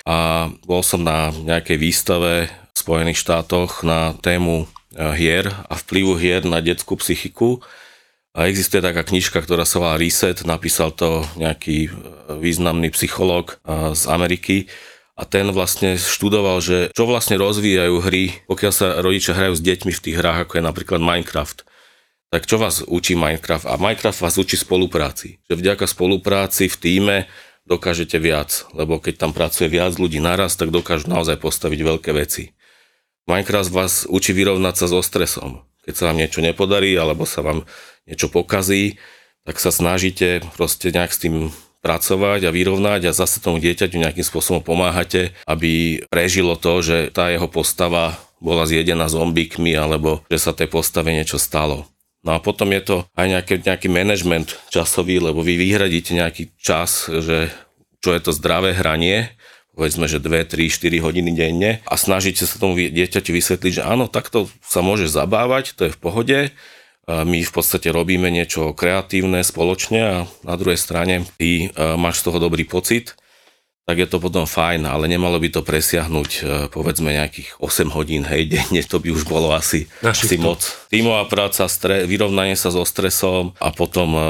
a 0.09 0.49
bol 0.65 0.81
som 0.81 1.05
na 1.05 1.29
nejakej 1.29 1.77
výstave 1.77 2.49
v 2.49 2.77
Spojených 2.77 3.21
štátoch 3.21 3.85
na 3.85 4.17
tému 4.25 4.65
e, 4.65 4.67
hier 5.21 5.53
a 5.69 5.77
vplyvu 5.77 6.17
hier 6.17 6.41
na 6.49 6.65
detskú 6.65 6.97
psychiku 6.97 7.61
a 8.37 8.47
existuje 8.47 8.85
taká 8.85 9.03
knižka, 9.03 9.41
ktorá 9.41 9.65
sa 9.65 9.81
volá 9.81 9.97
Reset, 9.97 10.45
napísal 10.45 10.93
to 10.93 11.25
nejaký 11.41 11.89
e, 11.89 11.91
významný 12.39 12.93
psychológ 12.93 13.57
e, 13.65 13.97
z 13.97 14.03
Ameriky 14.09 14.57
a 15.19 15.27
ten 15.27 15.51
vlastne 15.51 15.99
študoval, 15.99 16.63
že 16.63 16.95
čo 16.95 17.09
vlastne 17.09 17.41
rozvíjajú 17.41 17.97
hry, 18.05 18.47
pokiaľ 18.47 18.73
sa 18.73 18.87
rodičia 19.03 19.35
hrajú 19.35 19.59
s 19.59 19.65
deťmi 19.65 19.91
v 19.91 20.03
tých 20.05 20.17
hrách, 20.21 20.47
ako 20.47 20.61
je 20.61 20.63
napríklad 20.63 21.01
Minecraft. 21.03 21.67
Tak 22.29 22.45
čo 22.45 22.61
vás 22.61 22.85
učí 22.85 23.17
Minecraft? 23.17 23.67
A 23.67 23.81
Minecraft 23.81 24.21
vás 24.21 24.37
učí 24.37 24.61
spolupráci. 24.61 25.41
Že 25.49 25.65
vďaka 25.65 25.89
spolupráci 25.89 26.69
v 26.69 26.77
týme 26.77 27.17
dokážete 27.65 28.21
viac, 28.21 28.69
lebo 28.77 29.01
keď 29.03 29.27
tam 29.27 29.33
pracuje 29.35 29.67
viac 29.67 29.97
ľudí 29.97 30.21
naraz, 30.21 30.55
tak 30.55 30.71
dokážu 30.71 31.09
naozaj 31.09 31.41
postaviť 31.41 31.81
veľké 31.83 32.11
veci. 32.15 32.53
Minecraft 33.27 33.73
vás 33.75 34.07
učí 34.09 34.33
vyrovnať 34.33 34.75
sa 34.77 34.87
so 34.87 35.01
stresom. 35.03 35.67
Keď 35.83 35.95
sa 35.97 36.05
vám 36.13 36.21
niečo 36.21 36.41
nepodarí, 36.45 36.97
alebo 36.97 37.25
sa 37.25 37.41
vám 37.41 37.65
niečo 38.09 38.33
pokazí, 38.33 38.97
tak 39.45 39.61
sa 39.61 39.69
snažíte 39.69 40.41
proste 40.57 40.89
nejak 40.89 41.13
s 41.13 41.21
tým 41.21 41.53
pracovať 41.79 42.49
a 42.49 42.51
vyrovnať 42.51 43.09
a 43.09 43.17
zase 43.17 43.39
tomu 43.39 43.63
dieťaťu 43.63 44.03
nejakým 44.03 44.27
spôsobom 44.27 44.65
pomáhate, 44.65 45.37
aby 45.47 46.03
prežilo 46.11 46.59
to, 46.59 46.83
že 46.83 47.15
tá 47.15 47.31
jeho 47.31 47.47
postava 47.47 48.19
bola 48.43 48.67
zjedená 48.67 49.07
zombikmi 49.07 49.75
alebo 49.79 50.27
že 50.27 50.43
sa 50.43 50.51
tej 50.51 50.71
postave 50.71 51.15
niečo 51.15 51.39
stalo. 51.39 51.87
No 52.27 52.35
a 52.35 52.43
potom 52.43 52.75
je 52.75 52.83
to 52.83 52.97
aj 53.15 53.27
nejaký, 53.31 53.55
nejaký 53.63 53.89
management 53.89 54.59
časový, 54.75 55.23
lebo 55.23 55.39
vy 55.41 55.55
vyhradíte 55.55 56.19
nejaký 56.19 56.51
čas, 56.59 57.07
že 57.07 57.47
čo 58.03 58.11
je 58.11 58.21
to 58.21 58.35
zdravé 58.35 58.75
hranie, 58.75 59.31
povedzme, 59.79 60.11
že 60.11 60.19
2, 60.19 60.51
3, 60.51 60.67
4 60.67 60.99
hodiny 60.99 61.31
denne 61.39 61.79
a 61.87 61.95
snažíte 61.95 62.43
sa 62.43 62.59
tomu 62.59 62.75
dieťaťu 62.75 63.31
vysvetliť, 63.31 63.73
že 63.79 63.87
áno, 63.87 64.11
takto 64.11 64.51
sa 64.59 64.83
môže 64.83 65.07
zabávať, 65.07 65.79
to 65.79 65.87
je 65.87 65.95
v 65.95 66.01
pohode, 66.03 66.39
my 67.09 67.41
v 67.41 67.53
podstate 67.53 67.89
robíme 67.89 68.29
niečo 68.29 68.77
kreatívne 68.77 69.41
spoločne 69.41 70.01
a 70.05 70.17
na 70.45 70.55
druhej 70.61 70.77
strane 70.77 71.25
ty 71.41 71.73
máš 71.75 72.21
z 72.21 72.29
toho 72.29 72.39
dobrý 72.39 72.69
pocit 72.69 73.17
tak 73.89 74.05
je 74.05 74.09
to 74.13 74.21
potom 74.21 74.45
fajn, 74.45 74.85
ale 74.85 75.09
nemalo 75.09 75.41
by 75.41 75.49
to 75.49 75.65
presiahnuť 75.65 76.31
e, 76.37 76.41
povedzme 76.69 77.09
nejakých 77.09 77.57
8 77.57 77.89
hodín, 77.97 78.21
hej, 78.29 78.45
denne, 78.53 78.85
to 78.85 79.01
by 79.01 79.09
už 79.17 79.25
bolo 79.25 79.57
asi, 79.57 79.89
asi 80.05 80.37
moc. 80.37 80.61
Tímová 80.93 81.25
práca, 81.25 81.65
stre, 81.65 82.05
vyrovnanie 82.05 82.53
sa 82.53 82.69
so 82.69 82.85
stresom 82.85 83.57
a 83.57 83.73
potom 83.73 84.13
e, 84.13 84.21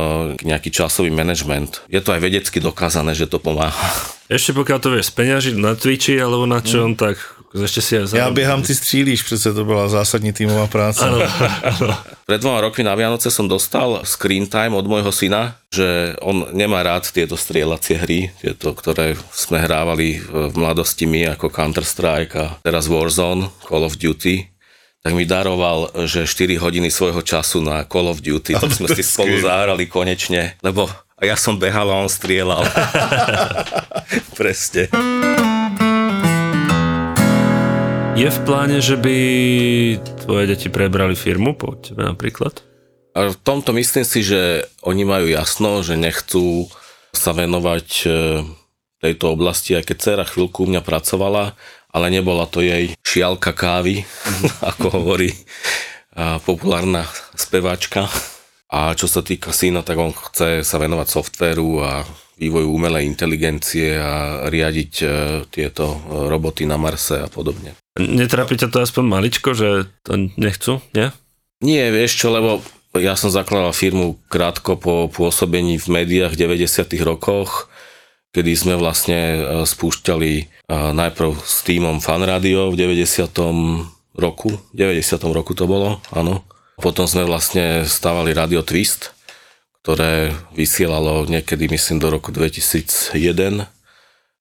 nejaký 0.47 0.70
časový 0.70 1.11
management. 1.11 1.83
Je 1.91 1.99
to 1.99 2.14
aj 2.14 2.22
vedecky 2.22 2.62
dokázané, 2.62 3.18
že 3.18 3.26
to 3.26 3.43
pomáha. 3.43 3.91
Ešte 4.31 4.55
pokiaľ 4.55 4.79
to 4.79 4.95
vieš 4.95 5.11
speňažiť 5.11 5.59
na 5.59 5.74
Twitchi 5.74 6.14
alebo 6.22 6.47
na 6.47 6.62
čom, 6.62 6.95
mm. 6.95 6.99
tak 7.01 7.18
ešte 7.57 7.80
si 7.80 7.92
aj 7.96 8.12
Ja 8.12 8.28
bieham, 8.28 8.61
ty 8.61 8.74
střílíš, 8.76 9.22
přece 9.22 9.53
to 9.53 9.64
bola 9.64 9.88
zásadní 9.88 10.32
tímová 10.32 10.66
práca. 10.66 11.09
Ano, 11.09 11.24
ano. 11.64 11.96
Pred 12.28 12.40
dvoma 12.44 12.61
rokmi 12.61 12.84
na 12.84 12.92
Vianoce 12.92 13.32
som 13.32 13.49
dostal 13.49 14.05
screen 14.05 14.44
time 14.44 14.76
od 14.76 14.84
môjho 14.84 15.09
syna, 15.09 15.57
že 15.72 16.12
on 16.20 16.44
nemá 16.53 16.84
rád 16.84 17.09
tieto 17.09 17.40
strieľacie 17.40 17.96
hry, 17.96 18.28
tieto, 18.44 18.76
ktoré 18.76 19.16
sme 19.32 19.64
hrávali 19.64 20.20
v 20.20 20.53
mladosti 20.53 21.09
my 21.09 21.32
ako 21.32 21.49
Counter-Strike 21.49 22.34
a 22.36 22.61
teraz 22.61 22.84
Warzone, 22.84 23.49
Call 23.64 23.88
of 23.88 23.96
Duty 23.96 24.44
tak 24.99 25.14
mi 25.14 25.24
daroval, 25.24 25.94
že 26.05 26.26
4 26.26 26.59
hodiny 26.59 26.90
svojho 26.90 27.22
času 27.22 27.62
na 27.62 27.86
Call 27.86 28.11
of 28.11 28.20
Duty, 28.20 28.59
tak 28.59 28.74
sme 28.74 28.90
si 28.92 29.01
spolu 29.07 29.40
zahrali 29.40 29.86
konečne, 29.88 30.59
lebo 30.61 30.90
ja 31.22 31.38
som 31.38 31.57
behal 31.57 31.88
a 31.88 32.03
on 32.03 32.11
strieľal. 32.11 32.66
Presne. 34.38 34.90
Je 38.19 38.27
v 38.27 38.41
pláne, 38.43 38.83
že 38.83 38.99
by 38.99 39.19
tvoje 40.27 40.51
deti 40.51 40.66
prebrali 40.66 41.14
firmu 41.14 41.55
po 41.55 41.79
tebe 41.79 42.03
napríklad? 42.03 42.66
A 43.14 43.31
v 43.31 43.39
tomto 43.47 43.71
myslím 43.71 44.03
si, 44.03 44.27
že 44.27 44.66
oni 44.83 45.07
majú 45.07 45.31
jasno, 45.31 45.87
že 45.87 45.95
nechcú 45.95 46.66
sa 47.14 47.31
venovať 47.31 47.87
e, 47.87 48.07
tejto 49.07 49.39
oblasti, 49.39 49.79
aj 49.79 49.87
keď 49.87 49.97
dcera 50.03 50.25
chvíľku 50.27 50.66
u 50.66 50.69
mňa 50.75 50.83
pracovala, 50.83 51.55
ale 51.95 52.07
nebola 52.11 52.51
to 52.51 52.59
jej 52.59 52.91
šialka 53.07 53.55
kávy, 53.55 54.03
ako 54.75 54.99
hovorí 54.99 55.31
populárna 56.43 57.07
speváčka. 57.39 58.11
A 58.66 58.99
čo 58.99 59.07
sa 59.07 59.23
týka 59.23 59.55
syna, 59.55 59.87
tak 59.87 59.95
on 59.95 60.11
chce 60.11 60.66
sa 60.66 60.77
venovať 60.83 61.07
softvéru 61.07 61.87
a 61.87 62.03
vývoju 62.39 62.70
umelej 62.70 63.05
inteligencie 63.05 63.99
a 63.99 64.47
riadiť 64.47 64.93
e, 65.03 65.07
tieto 65.51 65.84
e, 65.91 65.99
roboty 66.30 66.64
na 66.64 66.78
Marse 66.78 67.18
a 67.18 67.28
podobne. 67.28 67.74
Netrápi 67.99 68.55
ťa 68.55 68.70
to 68.70 68.78
aspoň 68.78 69.05
maličko, 69.11 69.59
že 69.59 69.91
to 70.07 70.30
nechcú, 70.39 70.78
nie? 70.95 71.11
Nie, 71.59 71.91
vieš 71.91 72.22
čo, 72.22 72.30
lebo 72.30 72.62
ja 72.95 73.18
som 73.18 73.34
zakladal 73.34 73.74
firmu 73.74 74.22
krátko 74.30 74.78
po 74.78 75.11
pôsobení 75.11 75.82
v 75.82 75.86
médiách 76.03 76.39
v 76.39 76.62
90 76.62 76.95
rokoch, 77.03 77.66
kedy 78.30 78.55
sme 78.55 78.74
vlastne 78.78 79.18
e, 79.18 79.39
spúšťali 79.66 80.62
najprv 80.68 81.32
s 81.43 81.64
týmom 81.64 81.99
Fan 81.99 82.22
Radio 82.22 82.68
v 82.68 82.76
90. 82.76 83.34
roku, 84.14 84.53
90. 84.76 85.01
roku 85.32 85.57
to 85.57 85.64
bolo, 85.64 85.99
áno. 86.12 86.45
Potom 86.78 87.11
sme 87.11 87.26
vlastne 87.26 87.82
stávali 87.82 88.30
Radio 88.30 88.62
Twist, 88.62 89.18
ktoré 89.89 90.36
vysielalo 90.53 91.24
niekedy, 91.24 91.64
myslím, 91.72 91.97
do 91.97 92.12
roku 92.12 92.28
2001 92.28 93.64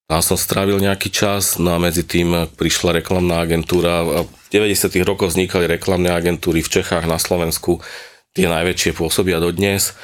tam 0.08 0.24
som 0.24 0.40
strávil 0.40 0.80
nejaký 0.80 1.12
čas, 1.12 1.60
no 1.60 1.76
a 1.76 1.84
medzi 1.84 2.00
tým 2.08 2.48
prišla 2.56 3.04
reklamná 3.04 3.44
agentúra. 3.44 4.24
V 4.24 4.48
90. 4.56 5.04
rokoch 5.04 5.36
vznikali 5.36 5.68
reklamné 5.68 6.16
agentúry 6.16 6.64
v 6.64 6.80
Čechách, 6.80 7.04
na 7.12 7.20
Slovensku. 7.20 7.84
Tie 8.32 8.48
najväčšie 8.48 8.96
pôsobia 8.96 9.44
dodnes 9.44 10.00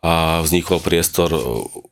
a 0.00 0.40
vznikol 0.40 0.80
priestor 0.80 1.36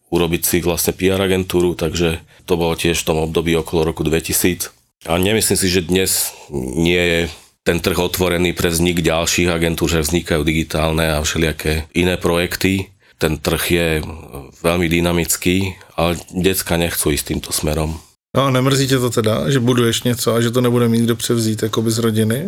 urobiť 0.08 0.42
si 0.42 0.56
vlastne 0.64 0.96
PR 0.96 1.20
agentúru, 1.20 1.76
takže 1.76 2.24
to 2.48 2.56
bolo 2.56 2.72
tiež 2.72 2.96
v 2.96 3.06
tom 3.12 3.28
období 3.28 3.52
okolo 3.52 3.92
roku 3.92 4.08
2000. 4.08 4.72
A 5.04 5.20
nemyslím 5.20 5.60
si, 5.60 5.68
že 5.68 5.84
dnes 5.84 6.32
nie 6.52 6.96
je 6.96 7.20
ten 7.66 7.80
trh 7.80 7.98
otvorený 7.98 8.56
pre 8.56 8.72
vznik 8.72 9.04
ďalších 9.04 9.52
agentúr, 9.52 9.88
že 9.88 10.04
vznikajú 10.04 10.42
digitálne 10.44 11.12
a 11.12 11.20
všelijaké 11.20 11.86
iné 11.92 12.16
projekty 12.16 12.88
ten 13.20 13.36
trh 13.36 13.64
je 13.68 13.88
veľmi 14.64 14.88
dynamický, 14.88 15.76
ale 16.00 16.16
decka 16.32 16.80
nechcú 16.80 17.12
ísť 17.12 17.36
týmto 17.36 17.52
smerom. 17.52 18.00
No 18.32 18.40
a 18.46 18.50
nemrzí 18.50 18.88
tě 18.88 18.98
to 18.98 19.10
teda, 19.10 19.50
že 19.50 19.60
buduješ 19.60 20.02
něco 20.02 20.34
a 20.34 20.40
že 20.40 20.50
to 20.50 20.60
nebude 20.60 20.88
mít 20.88 21.04
kdo 21.04 21.16
převzít 21.16 21.64
akoby 21.64 21.90
z 21.90 21.98
rodiny? 21.98 22.38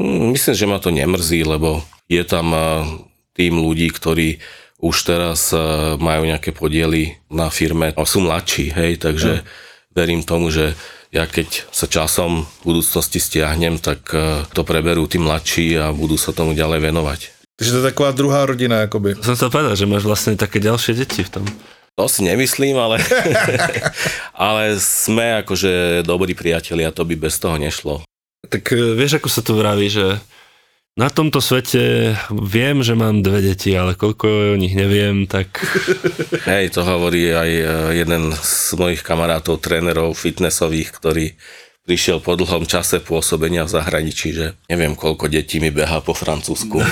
Mm, 0.00 0.30
myslím, 0.36 0.54
že 0.54 0.66
ma 0.66 0.78
to 0.78 0.90
nemrzí, 0.90 1.44
lebo 1.44 1.82
je 2.08 2.24
tam 2.24 2.52
tým 3.32 3.62
ľudí, 3.62 3.88
ktorí 3.94 4.42
už 4.80 4.96
teraz 5.06 5.54
majú 6.00 6.24
nejaké 6.24 6.50
podiely 6.50 7.14
na 7.30 7.52
firme 7.52 7.94
a 7.94 8.00
sú 8.04 8.24
mladší, 8.24 8.74
hej, 8.74 8.96
takže 8.96 9.32
no. 9.40 9.44
verím 9.94 10.24
tomu, 10.24 10.50
že 10.50 10.74
ja 11.10 11.26
keď 11.26 11.66
sa 11.74 11.90
časom 11.90 12.46
v 12.62 12.74
budúcnosti 12.74 13.18
stiahnem, 13.18 13.82
tak 13.82 14.14
to 14.54 14.62
preberú 14.62 15.10
tí 15.10 15.18
mladší 15.18 15.74
a 15.78 15.90
budú 15.90 16.14
sa 16.14 16.30
tomu 16.30 16.54
ďalej 16.54 16.86
venovať. 16.86 17.20
Takže 17.60 17.76
to 17.76 17.80
je 17.84 17.88
taková 17.92 18.10
druhá 18.16 18.40
rodina, 18.48 18.88
akoby. 18.88 19.20
Som 19.20 19.36
sa 19.36 19.52
povedal, 19.52 19.76
že 19.76 19.84
máš 19.84 20.08
vlastne 20.08 20.32
také 20.32 20.64
ďalšie 20.64 20.96
deti 20.96 21.20
v 21.20 21.28
tom. 21.28 21.44
To 22.00 22.08
si 22.08 22.24
nemyslím, 22.24 22.80
ale, 22.80 22.96
ale 24.48 24.80
sme 24.80 25.44
akože 25.44 26.00
dobrí 26.00 26.32
priatelia, 26.32 26.88
to 26.88 27.04
by 27.04 27.20
bez 27.20 27.36
toho 27.36 27.60
nešlo. 27.60 28.00
Tak 28.48 28.64
e, 28.72 28.96
vieš, 28.96 29.20
ako 29.20 29.28
sa 29.28 29.44
tu 29.44 29.52
vraví, 29.52 29.92
že 29.92 30.16
na 30.98 31.08
tomto 31.08 31.38
svete 31.38 32.14
viem, 32.34 32.82
že 32.82 32.98
mám 32.98 33.22
dve 33.22 33.40
deti, 33.40 33.70
ale 33.72 33.94
koľko 33.94 34.54
o 34.54 34.56
nich 34.58 34.74
neviem, 34.74 35.30
tak... 35.30 35.62
Hej, 36.50 36.74
to 36.74 36.82
hovorí 36.82 37.30
aj 37.30 37.50
e, 37.50 37.64
jeden 38.02 38.34
z 38.34 38.74
mojich 38.74 39.06
kamarátov, 39.06 39.62
trénerov 39.62 40.18
fitnessových, 40.18 40.90
ktorý 40.90 41.26
prišiel 41.86 42.22
po 42.22 42.36
dlhom 42.36 42.68
čase 42.68 43.00
pôsobenia 43.02 43.64
v 43.66 43.74
zahraničí, 43.74 44.28
že 44.30 44.46
neviem, 44.70 44.94
koľko 44.94 45.26
detí 45.26 45.58
mi 45.58 45.74
beha 45.74 45.98
po 46.04 46.14
Francúzsku. 46.14 46.78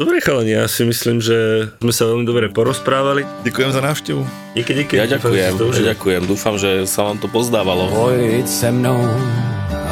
Dobre 0.00 0.16
chalani, 0.24 0.56
ja 0.56 0.64
si 0.64 0.80
myslím, 0.88 1.20
že 1.20 1.68
sme 1.76 1.92
sa 1.92 2.08
veľmi 2.08 2.24
dobre 2.24 2.48
porozprávali. 2.48 3.20
Ďakujem 3.44 3.68
za 3.68 3.84
návštevu. 3.84 4.22
Díky, 4.56 4.72
díky. 4.72 4.96
Ja 4.96 5.04
ďakujem, 5.04 5.36
ja 5.36 5.92
ďakujem. 5.92 6.24
Dúfam, 6.24 6.56
že 6.56 6.88
sa 6.88 7.04
vám 7.04 7.20
to 7.20 7.28
pozdávalo. 7.28 7.92
Pojď 7.92 8.48
se 8.48 8.72
mnou, 8.72 8.96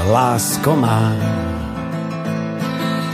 lásko 0.09 0.73
má. 0.81 1.12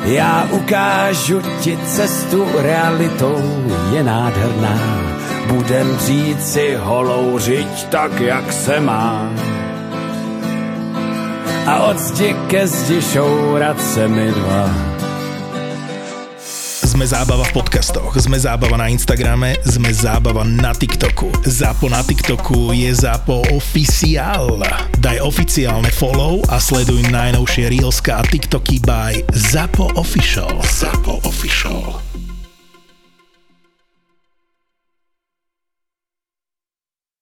Já 0.05 0.49
ukážu 0.51 1.43
ti 1.61 1.79
cestu 1.87 2.47
realitou, 2.55 3.65
je 3.93 4.03
nádherná. 4.03 4.79
Budem 5.47 5.99
říci 5.99 6.77
holou 6.81 7.39
řiď 7.39 7.87
tak, 7.89 8.21
jak 8.21 8.53
se 8.53 8.81
má 8.81 9.31
a 11.67 11.89
od 11.89 11.99
zdi 11.99 12.37
ke 12.49 12.67
zdi 12.67 13.03
šourat 13.03 13.81
se 13.83 14.09
mi 14.09 14.31
dva. 14.31 14.94
Sme 16.95 17.11
zábava 17.11 17.43
v 17.43 17.59
podcastoch, 17.59 18.15
sme 18.23 18.39
zábava 18.39 18.79
na 18.79 18.87
Instagrame, 18.87 19.59
sme 19.67 19.91
zábava 19.91 20.47
na 20.47 20.71
TikToku. 20.71 21.43
Zápo 21.43 21.91
na 21.91 22.07
TikToku 22.07 22.71
je 22.71 22.87
Zápo 22.95 23.43
oficiál. 23.51 24.63
Daj 25.03 25.19
oficiálne 25.27 25.91
follow 25.91 26.39
a 26.47 26.63
sleduj 26.63 27.03
najnovšie 27.11 27.67
Reelska 27.75 28.15
a 28.15 28.23
TikToky 28.23 28.79
by 28.87 29.27
Zápo 29.35 29.91
Official. 29.99 30.55
Zápo 30.63 31.19
Official. 31.27 32.14